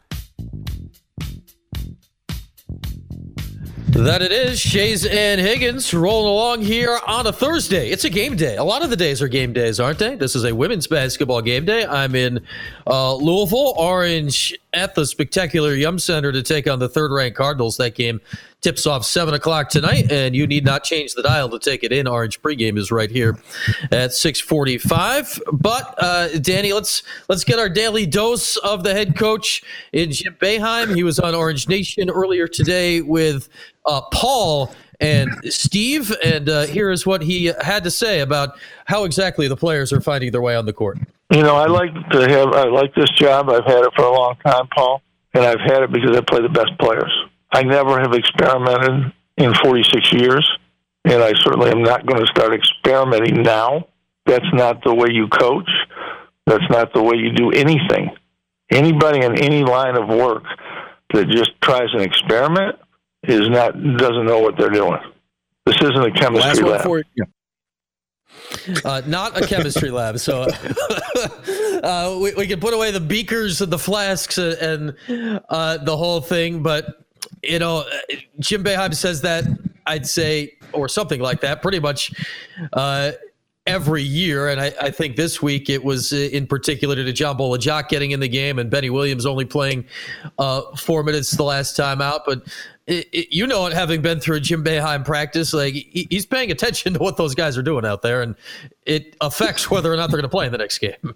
That 3.91 4.21
it 4.21 4.31
is. 4.31 4.59
Schayes 4.59 5.09
and 5.09 5.41
Higgins 5.41 5.93
rolling 5.95 6.31
along 6.31 6.61
here 6.61 6.99
on 7.07 7.25
a 7.25 7.33
Thursday. 7.33 7.89
It's 7.89 8.05
a 8.05 8.09
game 8.09 8.35
day. 8.35 8.55
A 8.55 8.63
lot 8.63 8.83
of 8.83 8.91
the 8.91 8.95
days 8.95 9.19
are 9.19 9.27
game 9.27 9.51
days, 9.51 9.79
aren't 9.79 9.97
they? 9.97 10.15
This 10.15 10.35
is 10.35 10.45
a 10.45 10.53
women's 10.53 10.85
basketball 10.85 11.41
game 11.41 11.65
day. 11.65 11.85
I'm 11.87 12.13
in 12.13 12.39
uh, 12.85 13.15
Louisville, 13.15 13.73
Orange 13.77 14.55
at 14.73 14.95
the 14.95 15.05
spectacular 15.05 15.73
Yum 15.73 15.97
Center 15.97 16.31
to 16.31 16.43
take 16.43 16.67
on 16.67 16.79
the 16.79 16.89
third 16.89 17.11
ranked 17.11 17.37
Cardinals. 17.37 17.77
That 17.77 17.95
game 17.95 18.21
tips 18.61 18.85
off 18.85 19.05
7 19.05 19.33
o'clock 19.33 19.69
tonight, 19.69 20.11
and 20.11 20.35
you 20.35 20.45
need 20.45 20.65
not 20.65 20.83
change 20.83 21.13
the 21.13 21.23
dial 21.23 21.49
to 21.49 21.59
take 21.59 21.83
it 21.83 21.91
in. 21.91 22.07
Orange 22.07 22.41
pregame 22.41 22.77
is 22.77 22.91
right 22.91 23.09
here 23.09 23.39
at 23.91 24.13
645. 24.13 25.41
But, 25.53 25.95
uh, 25.97 26.37
Danny, 26.39 26.73
let's 26.73 27.03
let's 27.29 27.43
get 27.43 27.57
our 27.57 27.69
daily 27.69 28.05
dose 28.05 28.57
of 28.57 28.83
the 28.83 28.93
head 28.93 29.17
coach 29.17 29.63
in 29.93 30.11
Jim 30.11 30.35
Boeheim. 30.39 30.95
He 30.95 31.03
was 31.03 31.19
on 31.19 31.33
Orange 31.33 31.67
Nation 31.67 32.09
earlier 32.09 32.47
today 32.47 33.01
with 33.01 33.49
uh, 33.85 34.01
Paul 34.13 34.73
and 34.99 35.29
Steve, 35.45 36.13
and 36.23 36.49
uh, 36.49 36.65
here 36.65 36.91
is 36.91 37.05
what 37.05 37.21
he 37.21 37.45
had 37.61 37.85
to 37.85 37.91
say 37.91 38.19
about 38.19 38.59
how 38.85 39.05
exactly 39.05 39.47
the 39.47 39.55
players 39.55 39.93
are 39.93 40.01
finding 40.01 40.31
their 40.31 40.41
way 40.41 40.55
on 40.55 40.65
the 40.65 40.73
court. 40.73 40.97
You 41.31 41.43
know, 41.43 41.55
I 41.55 41.67
like 41.67 41.93
to 42.11 42.27
have 42.27 42.53
I 42.53 42.63
like 42.65 42.93
this 42.95 43.09
job. 43.11 43.49
I've 43.49 43.65
had 43.65 43.83
it 43.83 43.91
for 43.95 44.05
a 44.05 44.11
long 44.11 44.35
time, 44.45 44.67
Paul, 44.75 45.01
and 45.33 45.45
I've 45.45 45.59
had 45.59 45.83
it 45.83 45.91
because 45.91 46.15
I 46.17 46.21
play 46.21 46.41
the 46.41 46.49
best 46.49 46.71
players. 46.79 47.11
I 47.51 47.63
never 47.63 47.99
have 47.99 48.13
experimented 48.13 49.13
in 49.37 49.53
46 49.53 50.13
years, 50.13 50.49
and 51.05 51.21
I 51.21 51.33
certainly 51.43 51.71
am 51.71 51.83
not 51.83 52.05
going 52.05 52.19
to 52.19 52.27
start 52.27 52.53
experimenting 52.53 53.43
now. 53.43 53.87
That's 54.25 54.51
not 54.53 54.83
the 54.83 54.93
way 54.93 55.07
you 55.11 55.27
coach. 55.27 55.69
That's 56.45 56.67
not 56.69 56.93
the 56.93 57.03
way 57.03 57.15
you 57.17 57.31
do 57.31 57.51
anything. 57.51 58.09
Anybody 58.71 59.23
in 59.23 59.37
any 59.37 59.63
line 59.63 59.97
of 59.97 60.07
work 60.09 60.43
that 61.13 61.27
just 61.29 61.51
tries 61.61 61.89
an 61.93 62.01
experiment 62.01 62.75
is 63.23 63.49
not 63.49 63.73
doesn't 63.97 64.25
know 64.25 64.39
what 64.39 64.57
they're 64.57 64.69
doing. 64.69 64.99
This 65.65 65.77
isn't 65.81 66.03
a 66.03 66.11
chemistry 66.11 66.67
lab. 66.67 66.83
For, 66.83 67.03
yeah. 67.15 67.25
Uh, 68.85 69.01
not 69.05 69.41
a 69.41 69.45
chemistry 69.45 69.89
lab, 69.91 70.19
so 70.19 70.41
uh, 71.83 72.17
we, 72.21 72.33
we 72.35 72.47
can 72.47 72.59
put 72.59 72.73
away 72.73 72.91
the 72.91 72.99
beakers 72.99 73.61
and 73.61 73.71
the 73.71 73.77
flasks 73.77 74.37
and 74.37 74.95
uh, 75.49 75.77
the 75.77 75.95
whole 75.95 76.21
thing. 76.21 76.63
But 76.63 77.03
you 77.43 77.59
know, 77.59 77.85
Jim 78.39 78.63
Boeheim 78.63 78.93
says 78.93 79.21
that 79.21 79.45
I'd 79.85 80.07
say, 80.07 80.57
or 80.73 80.87
something 80.87 81.19
like 81.19 81.41
that, 81.41 81.61
pretty 81.61 81.79
much 81.79 82.13
uh, 82.73 83.11
every 83.69 84.03
year. 84.03 84.49
And 84.49 84.59
I, 84.59 84.73
I, 84.81 84.91
think 84.91 85.15
this 85.15 85.41
week 85.41 85.69
it 85.69 85.83
was 85.83 86.11
uh, 86.11 86.15
in 86.31 86.47
particular 86.47 86.95
to 86.95 87.13
John 87.13 87.37
Bol-Ajak 87.37 87.87
getting 87.89 88.11
in 88.11 88.19
the 88.19 88.27
game 88.27 88.59
and 88.59 88.69
Benny 88.69 88.89
Williams 88.89 89.25
only 89.25 89.45
playing 89.45 89.85
uh, 90.37 90.61
four 90.75 91.03
minutes 91.03 91.31
the 91.31 91.43
last 91.43 91.75
time 91.75 92.01
out. 92.01 92.21
But 92.25 92.43
it, 92.87 93.07
it, 93.11 93.27
you 93.31 93.45
know 93.45 93.67
it, 93.67 93.73
having 93.73 94.01
been 94.01 94.19
through 94.19 94.37
a 94.37 94.39
Jim 94.39 94.63
Boeheim 94.63 95.05
practice, 95.05 95.53
like 95.53 95.73
he, 95.73 96.07
he's 96.09 96.25
paying 96.25 96.51
attention 96.51 96.93
to 96.93 96.99
what 96.99 97.17
those 97.17 97.35
guys 97.35 97.57
are 97.57 97.61
doing 97.61 97.85
out 97.85 98.01
there, 98.01 98.21
and 98.21 98.35
it 98.85 99.15
affects 99.21 99.69
whether 99.69 99.93
or 99.93 99.95
not 99.95 100.09
they're 100.09 100.19
going 100.19 100.23
to 100.23 100.29
play 100.29 100.47
in 100.47 100.51
the 100.51 100.57
next 100.57 100.79
game. 100.79 100.95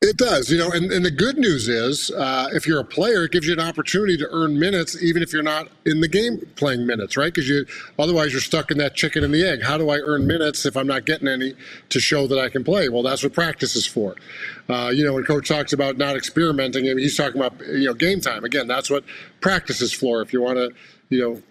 It 0.00 0.16
does, 0.16 0.48
you 0.48 0.58
know, 0.58 0.70
and, 0.70 0.92
and 0.92 1.04
the 1.04 1.10
good 1.10 1.38
news 1.38 1.68
is 1.68 2.12
uh, 2.12 2.48
if 2.52 2.68
you're 2.68 2.78
a 2.78 2.84
player, 2.84 3.24
it 3.24 3.32
gives 3.32 3.48
you 3.48 3.52
an 3.52 3.58
opportunity 3.58 4.16
to 4.18 4.28
earn 4.30 4.56
minutes, 4.56 5.02
even 5.02 5.24
if 5.24 5.32
you're 5.32 5.42
not 5.42 5.66
in 5.84 6.00
the 6.00 6.06
game 6.06 6.38
playing 6.54 6.86
minutes, 6.86 7.16
right? 7.16 7.34
Because 7.34 7.48
you 7.48 7.66
otherwise 7.98 8.30
you're 8.30 8.40
stuck 8.40 8.70
in 8.70 8.78
that 8.78 8.94
chicken 8.94 9.24
and 9.24 9.34
the 9.34 9.44
egg. 9.44 9.60
How 9.64 9.76
do 9.76 9.90
I 9.90 9.96
earn 9.98 10.24
minutes 10.24 10.64
if 10.64 10.76
I'm 10.76 10.86
not 10.86 11.04
getting 11.04 11.26
any 11.26 11.54
to 11.88 11.98
show 11.98 12.28
that 12.28 12.38
I 12.38 12.48
can 12.48 12.62
play? 12.62 12.88
Well, 12.88 13.02
that's 13.02 13.24
what 13.24 13.32
practice 13.32 13.74
is 13.74 13.86
for. 13.86 14.14
Uh, 14.68 14.92
you 14.94 15.04
know, 15.04 15.14
when 15.14 15.24
coach 15.24 15.48
talks 15.48 15.72
about 15.72 15.98
not 15.98 16.14
experimenting, 16.14 16.84
he's 16.84 17.16
talking 17.16 17.40
about 17.42 17.58
you 17.66 17.86
know 17.86 17.94
game 17.94 18.20
time. 18.20 18.44
Again, 18.44 18.68
that's 18.68 18.90
what 18.90 19.02
practice 19.40 19.80
is 19.80 19.92
for. 19.92 20.22
If 20.22 20.32
you 20.32 20.40
want 20.40 20.58
to 20.58 20.70
you 21.10 21.20
know, 21.20 21.42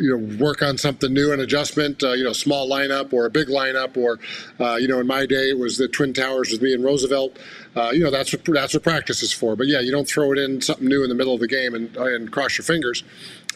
you 0.00 0.16
know, 0.16 0.36
work 0.44 0.62
on 0.62 0.76
something 0.76 1.12
new, 1.12 1.32
an 1.32 1.40
adjustment, 1.40 2.02
uh, 2.02 2.12
you 2.12 2.24
know, 2.24 2.32
small 2.32 2.68
lineup 2.68 3.12
or 3.12 3.26
a 3.26 3.30
big 3.30 3.48
lineup, 3.48 3.96
or 3.96 4.18
uh, 4.58 4.76
you 4.76 4.88
know, 4.88 4.98
in 4.98 5.06
my 5.06 5.26
day 5.26 5.50
it 5.50 5.58
was 5.58 5.78
the 5.78 5.86
Twin 5.88 6.12
Towers 6.12 6.50
with 6.50 6.62
me 6.62 6.72
and 6.72 6.82
Roosevelt. 6.82 7.38
Uh, 7.76 7.90
you 7.92 8.02
know, 8.02 8.10
that's 8.10 8.32
what 8.32 8.44
that's 8.44 8.74
what 8.74 8.82
practice 8.82 9.22
is 9.22 9.32
for. 9.32 9.56
But 9.56 9.66
yeah, 9.66 9.80
you 9.80 9.92
don't 9.92 10.08
throw 10.08 10.32
it 10.32 10.38
in 10.38 10.60
something 10.60 10.88
new 10.88 11.02
in 11.02 11.08
the 11.08 11.14
middle 11.14 11.34
of 11.34 11.40
the 11.40 11.48
game 11.48 11.74
and 11.74 11.96
and 11.96 12.32
cross 12.32 12.58
your 12.58 12.64
fingers. 12.64 13.04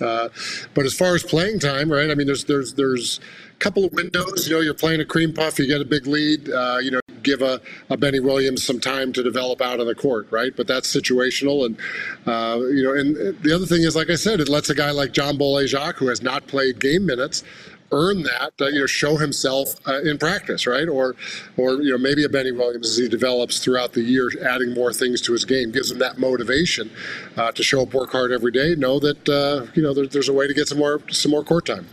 Uh, 0.00 0.28
but 0.74 0.84
as 0.84 0.94
far 0.94 1.14
as 1.14 1.22
playing 1.22 1.58
time, 1.58 1.90
right? 1.90 2.10
I 2.10 2.14
mean, 2.14 2.26
there's 2.26 2.44
there's 2.44 2.74
there's 2.74 3.20
a 3.50 3.56
couple 3.56 3.84
of 3.84 3.92
windows. 3.92 4.48
You 4.48 4.54
know, 4.54 4.60
you're 4.60 4.74
playing 4.74 5.00
a 5.00 5.04
cream 5.04 5.32
puff, 5.32 5.58
you 5.58 5.66
get 5.66 5.80
a 5.80 5.84
big 5.84 6.06
lead. 6.06 6.48
Uh, 6.50 6.78
you 6.80 6.90
know, 6.92 7.00
give 7.28 7.42
a, 7.42 7.60
a 7.90 7.96
Benny 7.96 8.20
Williams 8.20 8.64
some 8.64 8.80
time 8.80 9.12
to 9.12 9.22
develop 9.22 9.60
out 9.60 9.80
on 9.80 9.86
the 9.86 9.94
court, 9.94 10.26
right? 10.30 10.52
But 10.56 10.66
that's 10.66 10.94
situational, 10.94 11.66
and 11.66 11.76
uh, 12.26 12.58
you 12.68 12.84
know, 12.84 12.94
and 12.94 13.42
the 13.42 13.54
other 13.54 13.66
thing 13.66 13.82
is, 13.82 13.94
like 13.94 14.10
I 14.10 14.16
said, 14.16 14.40
it 14.40 14.48
lets 14.48 14.70
a 14.70 14.74
guy 14.74 14.90
like 14.90 15.12
John 15.12 15.36
Bol-Ajak, 15.36 15.94
who 15.94 16.08
has 16.08 16.22
not 16.22 16.46
played 16.46 16.80
game 16.80 17.06
minutes, 17.06 17.44
earn 17.92 18.22
that, 18.22 18.52
uh, 18.60 18.66
you 18.66 18.80
know, 18.80 18.86
show 18.86 19.16
himself 19.16 19.74
uh, 19.86 20.02
in 20.02 20.18
practice, 20.18 20.66
right? 20.66 20.88
Or, 20.88 21.16
or 21.56 21.82
you 21.82 21.90
know, 21.90 21.98
maybe 21.98 22.24
a 22.24 22.28
Benny 22.28 22.52
Williams 22.52 22.90
as 22.90 22.96
he 22.96 23.08
develops 23.08 23.58
throughout 23.58 23.92
the 23.92 24.02
year, 24.02 24.30
adding 24.42 24.74
more 24.74 24.92
things 24.92 25.20
to 25.22 25.32
his 25.32 25.44
game, 25.44 25.70
gives 25.70 25.90
him 25.90 25.98
that 25.98 26.18
motivation 26.18 26.90
uh, 27.36 27.52
to 27.52 27.62
show 27.62 27.82
up, 27.82 27.94
work 27.94 28.12
hard 28.12 28.32
every 28.32 28.52
day, 28.52 28.74
know 28.74 28.98
that 28.98 29.28
uh, 29.28 29.66
you 29.74 29.82
know 29.82 29.94
there, 29.94 30.06
there's 30.06 30.28
a 30.28 30.32
way 30.32 30.46
to 30.46 30.54
get 30.54 30.68
some 30.68 30.78
more 30.78 31.00
some 31.10 31.30
more 31.30 31.44
court 31.44 31.66
time. 31.66 31.86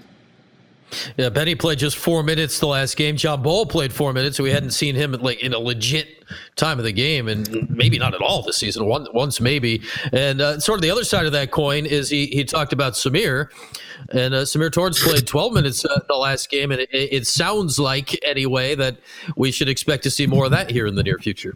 Yeah, 1.18 1.30
Benny 1.30 1.56
played 1.56 1.80
just 1.80 1.98
four 1.98 2.24
minutes 2.24 2.60
the 2.60 2.68
last 2.68 2.98
game. 2.98 3.18
John 3.18 3.42
Bol 3.42 3.66
played 3.66 3.94
four 3.94 4.14
minutes, 4.14 4.38
so 4.38 4.44
we 4.44 4.52
hadn't 4.52 4.72
seen 4.72 4.96
him 4.96 5.12
like 5.14 5.42
in 5.44 5.54
a 5.54 5.60
legit 5.60 6.08
time 6.56 6.78
of 6.80 6.86
the 6.86 6.92
game, 6.92 7.28
and 7.28 7.70
maybe 7.70 7.98
not 7.98 8.14
at 8.14 8.22
all 8.22 8.42
this 8.42 8.58
season. 8.58 8.86
One, 8.86 9.08
once 9.14 9.40
maybe. 9.40 9.82
And 10.12 10.42
uh, 10.42 10.60
sort 10.60 10.78
of 10.78 10.82
the 10.82 10.92
other 10.92 11.04
side 11.04 11.26
of 11.26 11.32
that 11.34 11.52
coin 11.52 11.86
is 11.86 12.10
he 12.10 12.28
he 12.28 12.44
talked 12.44 12.74
about 12.74 12.94
Symir, 12.94 13.50
and 14.10 14.34
uh, 14.34 14.46
Symir 14.46 14.72
Torrence 14.72 15.04
played 15.04 15.28
12 15.28 15.54
minutes 15.54 15.86
uh, 15.86 16.00
the 16.08 16.16
last 16.16 16.50
game, 16.50 16.72
and 16.72 16.82
it, 16.82 16.90
it 16.92 17.28
sounds 17.28 17.80
like 17.80 18.20
anyway 18.24 18.76
that 18.76 18.98
we 19.36 19.52
should 19.52 19.70
expect 19.70 20.04
to 20.04 20.12
see 20.12 20.28
more 20.28 20.46
of 20.46 20.52
that 20.52 20.70
here 20.70 20.88
in 20.88 20.96
the 20.96 21.04
near 21.04 21.18
future. 21.18 21.56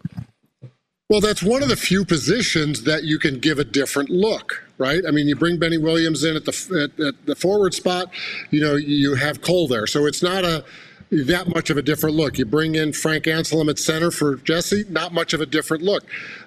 Well, 1.10 1.22
that's 1.22 1.42
one 1.42 1.64
of 1.64 1.70
the 1.70 1.76
few 1.76 2.06
positions 2.06 2.84
that 2.84 3.04
you 3.04 3.18
can 3.18 3.40
give 3.40 3.58
a 3.58 3.64
different 3.64 4.12
look, 4.12 4.64
right? 4.78 5.02
I 5.08 5.10
mean, 5.10 5.28
you 5.28 5.36
bring 5.36 5.58
Benny 5.58 5.80
Williams 5.80 6.24
in 6.24 6.36
at 6.36 6.46
the 6.46 6.84
at, 6.84 7.04
at 7.04 7.26
the 7.26 7.36
forward 7.36 7.74
spot, 7.74 8.12
you 8.52 8.62
know, 8.62 8.76
you 8.76 9.16
have 9.16 9.42
Cole 9.42 9.68
there, 9.68 9.88
so 9.88 10.06
it's 10.06 10.22
not 10.22 10.46
a 10.46 10.64
that 11.12 11.48
much 11.48 11.72
of 11.72 11.78
a 11.78 11.82
different 11.82 12.16
look. 12.16 12.38
You 12.38 12.46
bring 12.46 12.76
in 12.76 12.94
Frank 12.94 13.24
Anselem 13.24 13.70
at 13.70 13.80
center 13.80 14.12
for 14.12 14.36
Jesse, 14.38 14.86
not 14.90 15.12
much 15.12 15.34
of 15.34 15.42
a 15.42 15.46
different 15.46 15.84
look. 15.84 16.04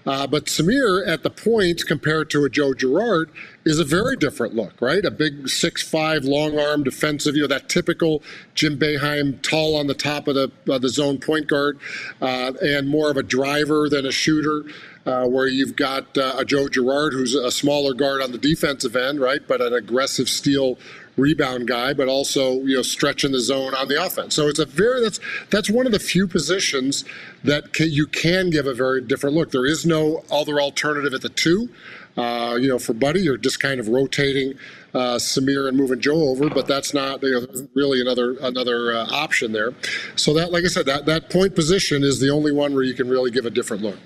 Uh, 0.06 0.26
but 0.26 0.46
Symir 0.46 1.06
at 1.06 1.24
the 1.24 1.30
point 1.30 1.84
compared 1.86 2.30
to 2.30 2.44
a 2.44 2.48
Joe 2.48 2.72
Girard 2.72 3.30
is 3.64 3.80
a 3.80 3.84
very 3.84 4.16
different 4.16 4.54
look, 4.54 4.80
right? 4.80 5.04
A 5.04 5.10
big 5.10 5.48
six-five, 5.48 6.24
long-arm 6.24 6.84
defensive, 6.84 7.34
you 7.34 7.42
know, 7.42 7.48
that 7.48 7.68
typical 7.68 8.22
Jim 8.54 8.78
Boeheim, 8.78 9.42
tall 9.42 9.76
on 9.76 9.88
the 9.88 9.94
top 9.94 10.28
of 10.28 10.34
the 10.36 10.50
uh, 10.70 10.78
the 10.78 10.88
zone 10.88 11.18
point 11.18 11.48
guard, 11.48 11.78
uh, 12.20 12.52
and 12.62 12.88
more 12.88 13.10
of 13.10 13.16
a 13.16 13.22
driver 13.22 13.88
than 13.88 14.06
a 14.06 14.12
shooter. 14.12 14.64
Uh, 15.04 15.26
where 15.26 15.48
you've 15.48 15.74
got 15.74 16.16
uh, 16.16 16.34
a 16.38 16.44
Joe 16.44 16.68
Girard, 16.68 17.12
who's 17.12 17.34
a 17.34 17.50
smaller 17.50 17.92
guard 17.92 18.22
on 18.22 18.30
the 18.30 18.38
defensive 18.38 18.94
end, 18.94 19.18
right, 19.18 19.40
but 19.48 19.60
an 19.60 19.74
aggressive 19.74 20.28
steal 20.28 20.78
rebound 21.16 21.68
guy, 21.68 21.92
but 21.92 22.08
also 22.08 22.54
you 22.60 22.76
know 22.76 22.82
stretching 22.82 23.32
the 23.32 23.40
zone 23.40 23.74
on 23.74 23.88
the 23.88 24.02
offense. 24.02 24.34
So 24.34 24.48
it's 24.48 24.58
a 24.58 24.66
very 24.66 25.02
that's 25.02 25.20
that's 25.50 25.70
one 25.70 25.86
of 25.86 25.92
the 25.92 25.98
few 25.98 26.26
positions 26.26 27.04
that 27.44 27.72
can, 27.72 27.90
you 27.90 28.06
can 28.06 28.50
give 28.50 28.66
a 28.66 28.74
very 28.74 29.00
different 29.00 29.36
look. 29.36 29.50
There 29.50 29.66
is 29.66 29.84
no 29.84 30.24
other 30.30 30.60
alternative 30.60 31.14
at 31.14 31.22
the 31.22 31.28
two. 31.28 31.68
Uh, 32.16 32.58
you 32.60 32.68
know, 32.68 32.78
for 32.78 32.92
Buddy, 32.92 33.20
you're 33.22 33.38
just 33.38 33.58
kind 33.58 33.80
of 33.80 33.88
rotating 33.88 34.52
uh, 34.92 35.16
Symir 35.16 35.66
and 35.66 35.76
moving 35.76 35.98
Joe 35.98 36.28
over, 36.28 36.50
but 36.50 36.66
that's 36.66 36.92
not 36.92 37.22
you 37.22 37.32
know, 37.32 37.46
really 37.74 38.00
another 38.00 38.36
another 38.42 38.92
uh, 38.92 39.06
option 39.10 39.52
there. 39.52 39.72
So 40.16 40.34
that, 40.34 40.52
like 40.52 40.64
I 40.64 40.68
said, 40.68 40.86
that 40.86 41.06
that 41.06 41.30
point 41.30 41.54
position 41.54 42.02
is 42.02 42.20
the 42.20 42.28
only 42.28 42.52
one 42.52 42.74
where 42.74 42.82
you 42.82 42.94
can 42.94 43.08
really 43.08 43.30
give 43.30 43.46
a 43.46 43.50
different 43.50 43.82
look. 43.82 43.98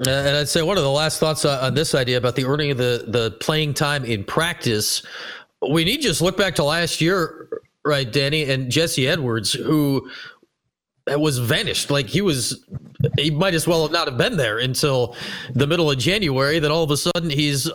And 0.00 0.36
I'd 0.36 0.48
say 0.48 0.62
one 0.62 0.76
of 0.76 0.82
the 0.82 0.90
last 0.90 1.20
thoughts 1.20 1.44
on 1.44 1.74
this 1.74 1.94
idea 1.94 2.18
about 2.18 2.34
the 2.34 2.44
earning 2.44 2.72
of 2.72 2.78
the 2.78 3.04
the 3.06 3.30
playing 3.40 3.74
time 3.74 4.04
in 4.04 4.24
practice 4.24 5.02
we 5.70 5.84
need 5.84 6.00
just 6.00 6.20
look 6.20 6.36
back 6.36 6.54
to 6.56 6.64
last 6.64 7.00
year, 7.00 7.48
right, 7.84 8.10
Danny 8.10 8.50
and 8.50 8.70
Jesse 8.70 9.08
Edwards, 9.08 9.52
who 9.52 10.10
was 11.06 11.38
vanished. 11.38 11.90
Like 11.90 12.06
he 12.06 12.20
was, 12.20 12.64
he 13.18 13.30
might 13.30 13.54
as 13.54 13.66
well 13.66 13.82
have 13.82 13.92
not 13.92 14.08
have 14.08 14.18
been 14.18 14.36
there 14.36 14.58
until 14.58 15.16
the 15.54 15.66
middle 15.66 15.90
of 15.90 15.98
January. 15.98 16.58
That 16.58 16.70
all 16.70 16.82
of 16.82 16.90
a 16.90 16.96
sudden 16.96 17.30
he's 17.30 17.70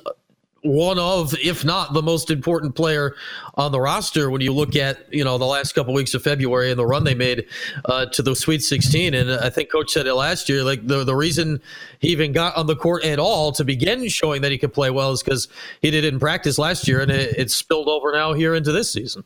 one 0.61 0.99
of, 0.99 1.33
if 1.39 1.63
not 1.63 1.93
the 1.93 2.01
most 2.01 2.29
important 2.29 2.75
player 2.75 3.15
on 3.55 3.71
the 3.71 3.79
roster 3.79 4.29
when 4.29 4.41
you 4.41 4.53
look 4.53 4.75
at, 4.75 5.11
you 5.13 5.23
know, 5.23 5.37
the 5.37 5.45
last 5.45 5.73
couple 5.73 5.93
of 5.93 5.95
weeks 5.95 6.13
of 6.13 6.21
February 6.21 6.69
and 6.69 6.79
the 6.79 6.85
run 6.85 7.03
they 7.03 7.15
made 7.15 7.45
uh, 7.85 8.05
to 8.07 8.21
the 8.21 8.35
Sweet 8.35 8.61
16. 8.61 9.13
And 9.13 9.31
I 9.31 9.49
think 9.49 9.71
Coach 9.71 9.91
said 9.91 10.07
it 10.07 10.13
last 10.13 10.49
year. 10.49 10.63
Like 10.63 10.85
the, 10.85 11.03
the 11.03 11.15
reason 11.15 11.61
he 11.99 12.09
even 12.09 12.31
got 12.31 12.55
on 12.55 12.67
the 12.67 12.75
court 12.75 13.03
at 13.05 13.19
all 13.19 13.51
to 13.53 13.63
begin 13.63 14.07
showing 14.09 14.41
that 14.41 14.51
he 14.51 14.57
could 14.57 14.73
play 14.73 14.89
well 14.89 15.11
is 15.11 15.23
because 15.23 15.47
he 15.81 15.91
did 15.91 16.03
it 16.03 16.13
in 16.13 16.19
practice 16.19 16.57
last 16.57 16.87
year 16.87 17.01
and 17.01 17.11
it, 17.11 17.37
it 17.37 17.51
spilled 17.51 17.87
over 17.87 18.11
now 18.11 18.33
here 18.33 18.55
into 18.55 18.71
this 18.71 18.91
season. 18.91 19.23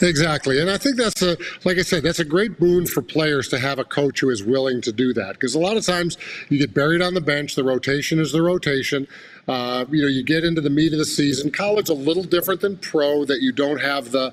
Exactly. 0.00 0.60
And 0.60 0.70
I 0.70 0.78
think 0.78 0.96
that's 0.96 1.20
a, 1.20 1.36
like 1.64 1.78
I 1.78 1.82
said, 1.82 2.04
that's 2.04 2.20
a 2.20 2.24
great 2.24 2.60
boon 2.60 2.86
for 2.86 3.02
players 3.02 3.48
to 3.48 3.58
have 3.58 3.80
a 3.80 3.84
coach 3.84 4.20
who 4.20 4.30
is 4.30 4.44
willing 4.44 4.80
to 4.82 4.92
do 4.92 5.12
that. 5.14 5.32
Because 5.32 5.56
a 5.56 5.58
lot 5.58 5.76
of 5.76 5.84
times 5.84 6.16
you 6.48 6.58
get 6.58 6.72
buried 6.72 7.02
on 7.02 7.14
the 7.14 7.20
bench, 7.20 7.56
the 7.56 7.64
rotation 7.64 8.20
is 8.20 8.30
the 8.30 8.42
rotation. 8.42 9.08
Uh, 9.46 9.84
you 9.90 10.02
know, 10.02 10.08
you 10.08 10.22
get 10.22 10.44
into 10.44 10.60
the 10.60 10.70
meat 10.70 10.92
of 10.92 10.98
the 10.98 11.04
season. 11.04 11.50
College 11.50 11.88
a 11.88 11.94
little 11.94 12.24
different 12.24 12.60
than 12.60 12.76
pro 12.78 13.24
that 13.24 13.42
you 13.42 13.52
don't 13.52 13.80
have 13.80 14.10
the, 14.10 14.32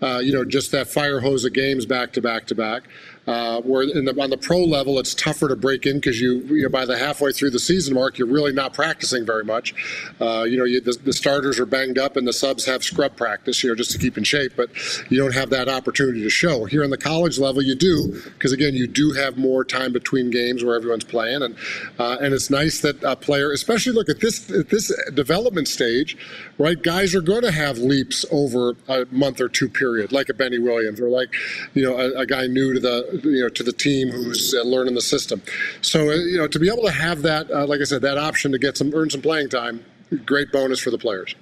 uh, 0.00 0.20
you 0.22 0.32
know, 0.32 0.44
just 0.44 0.70
that 0.70 0.86
fire 0.88 1.20
hose 1.20 1.44
of 1.44 1.52
games 1.52 1.86
back 1.86 2.12
to 2.12 2.20
back 2.20 2.46
to 2.46 2.54
back. 2.54 2.84
Uh, 3.26 3.60
where 3.60 3.86
the, 3.86 4.14
on 4.20 4.30
the 4.30 4.36
pro 4.36 4.58
level, 4.58 4.98
it's 4.98 5.14
tougher 5.14 5.48
to 5.48 5.54
break 5.54 5.86
in 5.86 5.96
because 5.96 6.20
you, 6.20 6.40
you 6.40 6.62
know, 6.62 6.68
by 6.68 6.84
the 6.84 6.98
halfway 6.98 7.30
through 7.30 7.50
the 7.50 7.58
season 7.58 7.94
mark, 7.94 8.18
you're 8.18 8.26
really 8.26 8.52
not 8.52 8.74
practicing 8.74 9.24
very 9.24 9.44
much. 9.44 9.74
Uh, 10.20 10.42
you 10.42 10.58
know, 10.58 10.64
you, 10.64 10.80
the, 10.80 10.92
the, 11.04 11.12
starters 11.12 11.60
are 11.60 11.66
banged 11.66 11.98
up 11.98 12.16
and 12.16 12.26
the 12.26 12.32
subs 12.32 12.64
have 12.64 12.82
scrub 12.82 13.16
practice, 13.16 13.62
you 13.62 13.68
know, 13.68 13.76
just 13.76 13.92
to 13.92 13.98
keep 13.98 14.18
in 14.18 14.24
shape, 14.24 14.52
but 14.56 14.70
you 15.08 15.18
don't 15.18 15.34
have 15.34 15.50
that 15.50 15.68
opportunity 15.68 16.20
to 16.22 16.30
show. 16.30 16.64
Here 16.64 16.82
on 16.82 16.90
the 16.90 16.98
college 16.98 17.38
level, 17.38 17.62
you 17.62 17.76
do 17.76 18.20
because 18.24 18.52
again, 18.52 18.74
you 18.74 18.86
do 18.86 19.12
have 19.12 19.36
more 19.36 19.64
time 19.64 19.92
between 19.92 20.30
games 20.30 20.64
where 20.64 20.74
everyone's 20.74 21.04
playing, 21.04 21.42
and 21.42 21.56
uh, 21.98 22.16
and 22.20 22.34
it's 22.34 22.50
nice 22.50 22.80
that 22.80 23.02
a 23.04 23.14
player, 23.14 23.52
especially 23.52 23.92
look 23.92 24.08
at 24.08 24.20
this 24.20 24.50
at 24.50 24.68
this 24.68 24.92
development 25.14 25.68
stage, 25.68 26.16
right? 26.58 26.82
Guys 26.82 27.14
are 27.14 27.20
going 27.20 27.42
to 27.42 27.52
have 27.52 27.78
leaps 27.78 28.24
over 28.30 28.76
a 28.88 29.06
month 29.10 29.40
or 29.40 29.48
two 29.48 29.68
period, 29.68 30.12
like 30.12 30.28
a 30.28 30.34
Benny 30.34 30.58
Williams 30.58 31.00
or 31.00 31.08
like 31.08 31.32
you 31.74 31.82
know 31.82 31.98
a, 31.98 32.20
a 32.20 32.26
guy 32.26 32.46
new 32.46 32.72
to 32.74 32.80
the 32.80 33.11
you 33.12 33.42
know 33.42 33.48
to 33.48 33.62
the 33.62 33.72
team 33.72 34.10
who's 34.10 34.54
uh, 34.54 34.62
learning 34.62 34.94
the 34.94 35.00
system. 35.00 35.42
So 35.80 36.10
uh, 36.10 36.14
you 36.14 36.38
know 36.38 36.48
to 36.48 36.58
be 36.58 36.68
able 36.68 36.84
to 36.84 36.92
have 36.92 37.22
that, 37.22 37.50
uh, 37.50 37.66
like 37.66 37.80
I 37.80 37.84
said, 37.84 38.02
that 38.02 38.18
option 38.18 38.52
to 38.52 38.58
get 38.58 38.76
some 38.76 38.92
earn 38.94 39.10
some 39.10 39.22
playing 39.22 39.48
time, 39.48 39.84
great 40.24 40.52
bonus 40.52 40.80
for 40.80 40.90
the 40.90 40.98
players. 40.98 41.34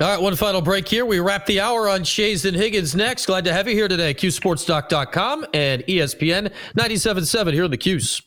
All 0.00 0.08
right, 0.08 0.20
one 0.20 0.34
final 0.34 0.60
break 0.60 0.88
here. 0.88 1.06
We 1.06 1.20
wrap 1.20 1.46
the 1.46 1.60
hour 1.60 1.88
on 1.88 2.00
Schayes 2.00 2.44
and 2.44 2.56
Higgins 2.56 2.96
next. 2.96 3.26
Glad 3.26 3.44
to 3.44 3.52
have 3.52 3.68
you 3.68 3.74
here 3.74 3.86
today. 3.86 4.12
CuseSportsTalk.com 4.12 5.46
and 5.54 5.84
ESPN 5.84 6.52
97.7 6.76 7.52
here 7.52 7.64
in 7.64 7.70
the 7.70 7.76
Cuse. 7.76 8.20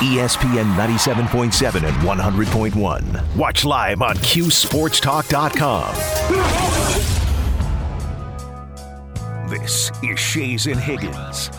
ESPN 0.00 0.74
97.7 0.76 1.86
and 1.86 1.96
100.1. 1.96 3.36
Watch 3.36 3.66
live 3.66 4.00
on 4.00 4.16
CuseSportsTalk.com. 4.16 6.99
This 9.50 9.90
is 10.04 10.16
Schayes 10.16 10.70
and 10.70 10.80
Higgins. 10.80 11.50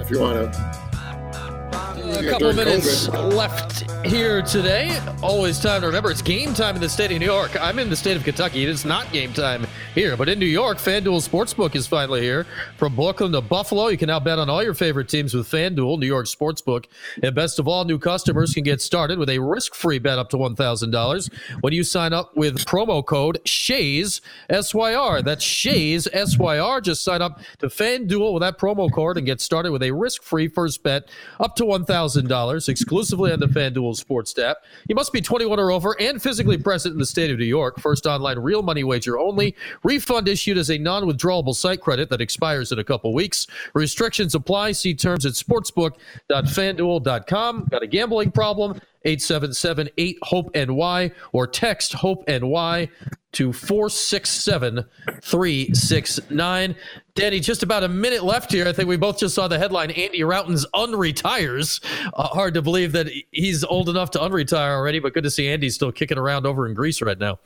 If 0.00 0.08
you 0.08 0.20
want 0.20 0.52
to 0.52 1.93
a 1.96 2.28
couple 2.28 2.52
minutes 2.52 3.08
left 3.08 3.90
here 4.04 4.42
today. 4.42 5.00
Always 5.22 5.58
time 5.58 5.80
to 5.80 5.86
remember 5.86 6.10
it's 6.10 6.22
game 6.22 6.52
time 6.52 6.74
in 6.74 6.80
the 6.80 6.88
state 6.88 7.12
of 7.12 7.18
New 7.18 7.24
York. 7.24 7.60
I'm 7.60 7.78
in 7.78 7.88
the 7.88 7.96
state 7.96 8.16
of 8.16 8.24
Kentucky. 8.24 8.64
It 8.64 8.68
is 8.68 8.84
not 8.84 9.10
game 9.12 9.32
time 9.32 9.66
here, 9.94 10.16
but 10.16 10.28
in 10.28 10.38
New 10.38 10.46
York, 10.46 10.78
FanDuel 10.78 11.26
Sportsbook 11.26 11.74
is 11.76 11.86
finally 11.86 12.20
here. 12.20 12.46
From 12.76 12.96
Brooklyn 12.96 13.32
to 13.32 13.40
Buffalo, 13.40 13.88
you 13.88 13.96
can 13.96 14.08
now 14.08 14.20
bet 14.20 14.38
on 14.38 14.50
all 14.50 14.62
your 14.62 14.74
favorite 14.74 15.08
teams 15.08 15.34
with 15.34 15.48
FanDuel, 15.48 15.98
New 15.98 16.06
York 16.06 16.26
Sportsbook. 16.26 16.86
And 17.22 17.34
best 17.34 17.58
of 17.58 17.68
all, 17.68 17.84
new 17.84 17.98
customers 17.98 18.52
can 18.52 18.64
get 18.64 18.80
started 18.80 19.18
with 19.18 19.30
a 19.30 19.38
risk 19.38 19.74
free 19.74 19.98
bet 19.98 20.18
up 20.18 20.30
to 20.30 20.36
$1,000 20.36 21.32
when 21.60 21.72
you 21.72 21.84
sign 21.84 22.12
up 22.12 22.36
with 22.36 22.64
promo 22.64 23.04
code 23.04 23.38
SHAYS, 23.44 24.20
S 24.50 24.74
Y 24.74 24.94
R. 24.94 25.22
That's 25.22 25.44
SHAYS, 25.44 26.08
S 26.12 26.38
Y 26.38 26.58
R. 26.58 26.80
Just 26.80 27.04
sign 27.04 27.22
up 27.22 27.40
to 27.58 27.68
FanDuel 27.68 28.34
with 28.34 28.40
that 28.42 28.58
promo 28.58 28.92
code 28.92 29.16
and 29.16 29.26
get 29.26 29.40
started 29.40 29.70
with 29.70 29.82
a 29.82 29.92
risk 29.92 30.22
free 30.22 30.48
first 30.48 30.82
bet 30.82 31.08
up 31.38 31.54
to 31.56 31.64
$1,000. 31.64 31.83
$1,000 31.86 32.68
exclusively 32.68 33.32
on 33.32 33.40
the 33.40 33.46
FanDuel 33.46 33.96
Sports 33.96 34.38
app. 34.38 34.58
You 34.88 34.94
must 34.94 35.12
be 35.12 35.20
21 35.20 35.58
or 35.58 35.70
over 35.70 36.00
and 36.00 36.22
physically 36.22 36.58
present 36.58 36.92
in 36.92 36.98
the 36.98 37.06
state 37.06 37.30
of 37.30 37.38
New 37.38 37.44
York. 37.44 37.80
First 37.80 38.06
online 38.06 38.38
real 38.38 38.62
money 38.62 38.84
wager 38.84 39.18
only. 39.18 39.56
Refund 39.82 40.28
issued 40.28 40.58
as 40.58 40.70
a 40.70 40.78
non 40.78 41.04
withdrawable 41.04 41.54
site 41.54 41.80
credit 41.80 42.10
that 42.10 42.20
expires 42.20 42.70
in 42.72 42.78
a 42.78 42.84
couple 42.84 43.14
weeks. 43.14 43.46
Restrictions 43.74 44.34
apply. 44.34 44.72
See 44.72 44.94
terms 44.94 45.24
at 45.26 45.32
sportsbook.fanduel.com. 45.32 47.68
Got 47.70 47.82
a 47.82 47.86
gambling 47.86 48.30
problem? 48.30 48.80
877 49.04 49.90
8 49.96 50.18
HOPE 50.22 50.54
NY 50.54 51.12
or 51.32 51.46
text 51.46 51.92
HOPE 51.94 52.24
and 52.28 52.44
NY 52.44 52.88
to 53.32 53.52
467 53.52 54.84
369. 55.22 56.76
Danny, 57.14 57.40
just 57.40 57.62
about 57.62 57.82
a 57.82 57.88
minute 57.88 58.24
left 58.24 58.52
here. 58.52 58.66
I 58.66 58.72
think 58.72 58.88
we 58.88 58.96
both 58.96 59.18
just 59.18 59.34
saw 59.34 59.48
the 59.48 59.58
headline 59.58 59.90
Andy 59.90 60.20
Rautins 60.20 60.64
unretires. 60.74 61.84
Uh, 62.14 62.28
hard 62.28 62.54
to 62.54 62.62
believe 62.62 62.92
that 62.92 63.08
he's 63.32 63.64
old 63.64 63.88
enough 63.88 64.10
to 64.12 64.18
unretire 64.18 64.76
already, 64.76 65.00
but 65.00 65.14
good 65.14 65.24
to 65.24 65.30
see 65.30 65.48
Andy 65.48 65.70
still 65.70 65.92
kicking 65.92 66.18
around 66.18 66.46
over 66.46 66.66
in 66.66 66.74
Greece 66.74 67.02
right 67.02 67.18
now. 67.18 67.38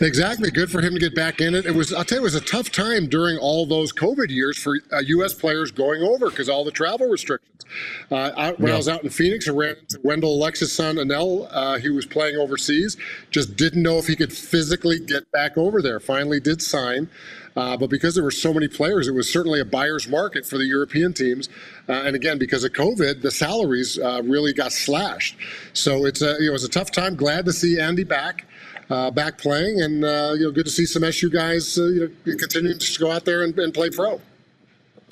Exactly. 0.00 0.50
Good 0.50 0.70
for 0.70 0.82
him 0.82 0.92
to 0.92 1.00
get 1.00 1.14
back 1.14 1.40
in 1.40 1.54
it. 1.54 1.64
It 1.64 1.74
was, 1.74 1.92
I'll 1.92 2.04
tell 2.04 2.18
you, 2.18 2.22
it 2.22 2.24
was 2.24 2.34
a 2.34 2.40
tough 2.40 2.70
time 2.70 3.08
during 3.08 3.38
all 3.38 3.64
those 3.64 3.92
COVID 3.92 4.28
years 4.28 4.58
for 4.58 4.78
uh, 4.92 4.98
U.S. 4.98 5.32
players 5.32 5.70
going 5.70 6.02
over 6.02 6.28
because 6.28 6.48
all 6.48 6.64
the 6.64 6.70
travel 6.70 7.08
restrictions. 7.08 7.64
Uh, 8.10 8.32
out, 8.36 8.60
when 8.60 8.68
yeah. 8.68 8.74
I 8.74 8.76
was 8.76 8.88
out 8.88 9.02
in 9.04 9.10
Phoenix, 9.10 9.48
I 9.48 9.52
ran 9.52 9.76
into 9.76 9.98
Wendell 10.02 10.34
Alexis' 10.34 10.72
son, 10.72 10.96
Anel. 10.96 11.48
Uh, 11.50 11.78
he 11.78 11.88
was 11.88 12.04
playing 12.04 12.36
overseas. 12.36 12.96
Just 13.30 13.56
didn't 13.56 13.82
know 13.82 13.98
if 13.98 14.06
he 14.06 14.16
could 14.16 14.32
physically 14.32 15.00
get 15.00 15.30
back 15.32 15.56
over 15.56 15.80
there. 15.80 15.98
Finally, 15.98 16.40
did 16.40 16.60
sign. 16.60 17.08
Uh, 17.56 17.74
but 17.74 17.88
because 17.88 18.14
there 18.14 18.22
were 18.22 18.30
so 18.30 18.52
many 18.52 18.68
players, 18.68 19.08
it 19.08 19.12
was 19.12 19.32
certainly 19.32 19.60
a 19.60 19.64
buyer's 19.64 20.06
market 20.06 20.44
for 20.44 20.58
the 20.58 20.66
European 20.66 21.14
teams. 21.14 21.48
Uh, 21.88 21.92
and 21.92 22.14
again, 22.14 22.38
because 22.38 22.64
of 22.64 22.72
COVID, 22.72 23.22
the 23.22 23.30
salaries 23.30 23.98
uh, 23.98 24.20
really 24.24 24.52
got 24.52 24.72
slashed. 24.72 25.36
So 25.72 26.04
it's 26.04 26.20
a, 26.20 26.34
you 26.34 26.40
know, 26.40 26.48
it 26.48 26.52
was 26.52 26.64
a 26.64 26.68
tough 26.68 26.90
time. 26.90 27.16
Glad 27.16 27.46
to 27.46 27.54
see 27.54 27.80
Andy 27.80 28.04
back 28.04 28.44
uh, 28.90 29.10
back 29.10 29.38
playing, 29.38 29.80
and 29.82 30.04
uh, 30.04 30.32
you 30.36 30.44
know, 30.44 30.50
good 30.50 30.66
to 30.66 30.70
see 30.70 30.86
some 30.86 31.04
SU 31.04 31.30
guys 31.30 31.78
uh, 31.78 31.84
you 31.84 32.00
know 32.26 32.36
continuing 32.36 32.78
to 32.78 32.98
go 32.98 33.10
out 33.10 33.24
there 33.24 33.42
and, 33.42 33.58
and 33.58 33.74
play 33.74 33.90
pro. 33.90 34.20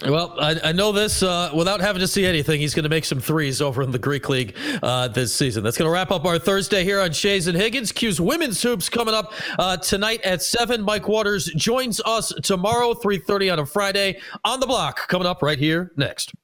Well, 0.05 0.35
I, 0.41 0.59
I 0.65 0.73
know 0.73 0.91
this 0.91 1.23
uh, 1.23 1.53
without 1.55 1.81
having 1.81 2.01
to 2.01 2.09
see 2.09 2.27
anything. 2.27 2.61
He's 2.61 2.75
going 2.75 2.83
to 2.83 2.89
make 2.89 3.05
some 3.05 3.21
threes 3.21 3.63
over 3.63 3.81
in 3.81 3.93
the 3.93 3.99
Greek 3.99 4.29
League 4.29 4.57
uh, 4.83 5.07
this 5.07 5.33
season. 5.33 5.63
That's 5.63 5.79
going 5.79 5.89
to 5.89 5.93
wrap 5.93 6.11
up 6.11 6.25
our 6.25 6.37
Thursday 6.37 6.83
here 6.83 7.01
on 7.01 7.11
Schayes 7.11 7.47
and 7.47 7.57
Higgins. 7.57 7.93
Cuse 7.93 8.21
women's 8.21 8.61
hoops 8.61 8.89
coming 8.89 9.15
up 9.15 9.33
uh, 9.57 9.77
tonight 9.77 10.21
at 10.23 10.43
seven. 10.43 10.83
Mike 10.83 11.07
Waters 11.07 11.47
joins 11.55 12.01
us 12.05 12.33
tomorrow, 12.43 12.95
three 12.95 13.19
thirty 13.19 13.51
on 13.51 13.61
a 13.61 13.67
Friday 13.67 14.21
on 14.45 14.59
the 14.59 14.67
block. 14.67 15.07
Coming 15.07 15.29
up 15.29 15.43
right 15.43 15.59
here 15.59 15.93
next. 15.97 16.35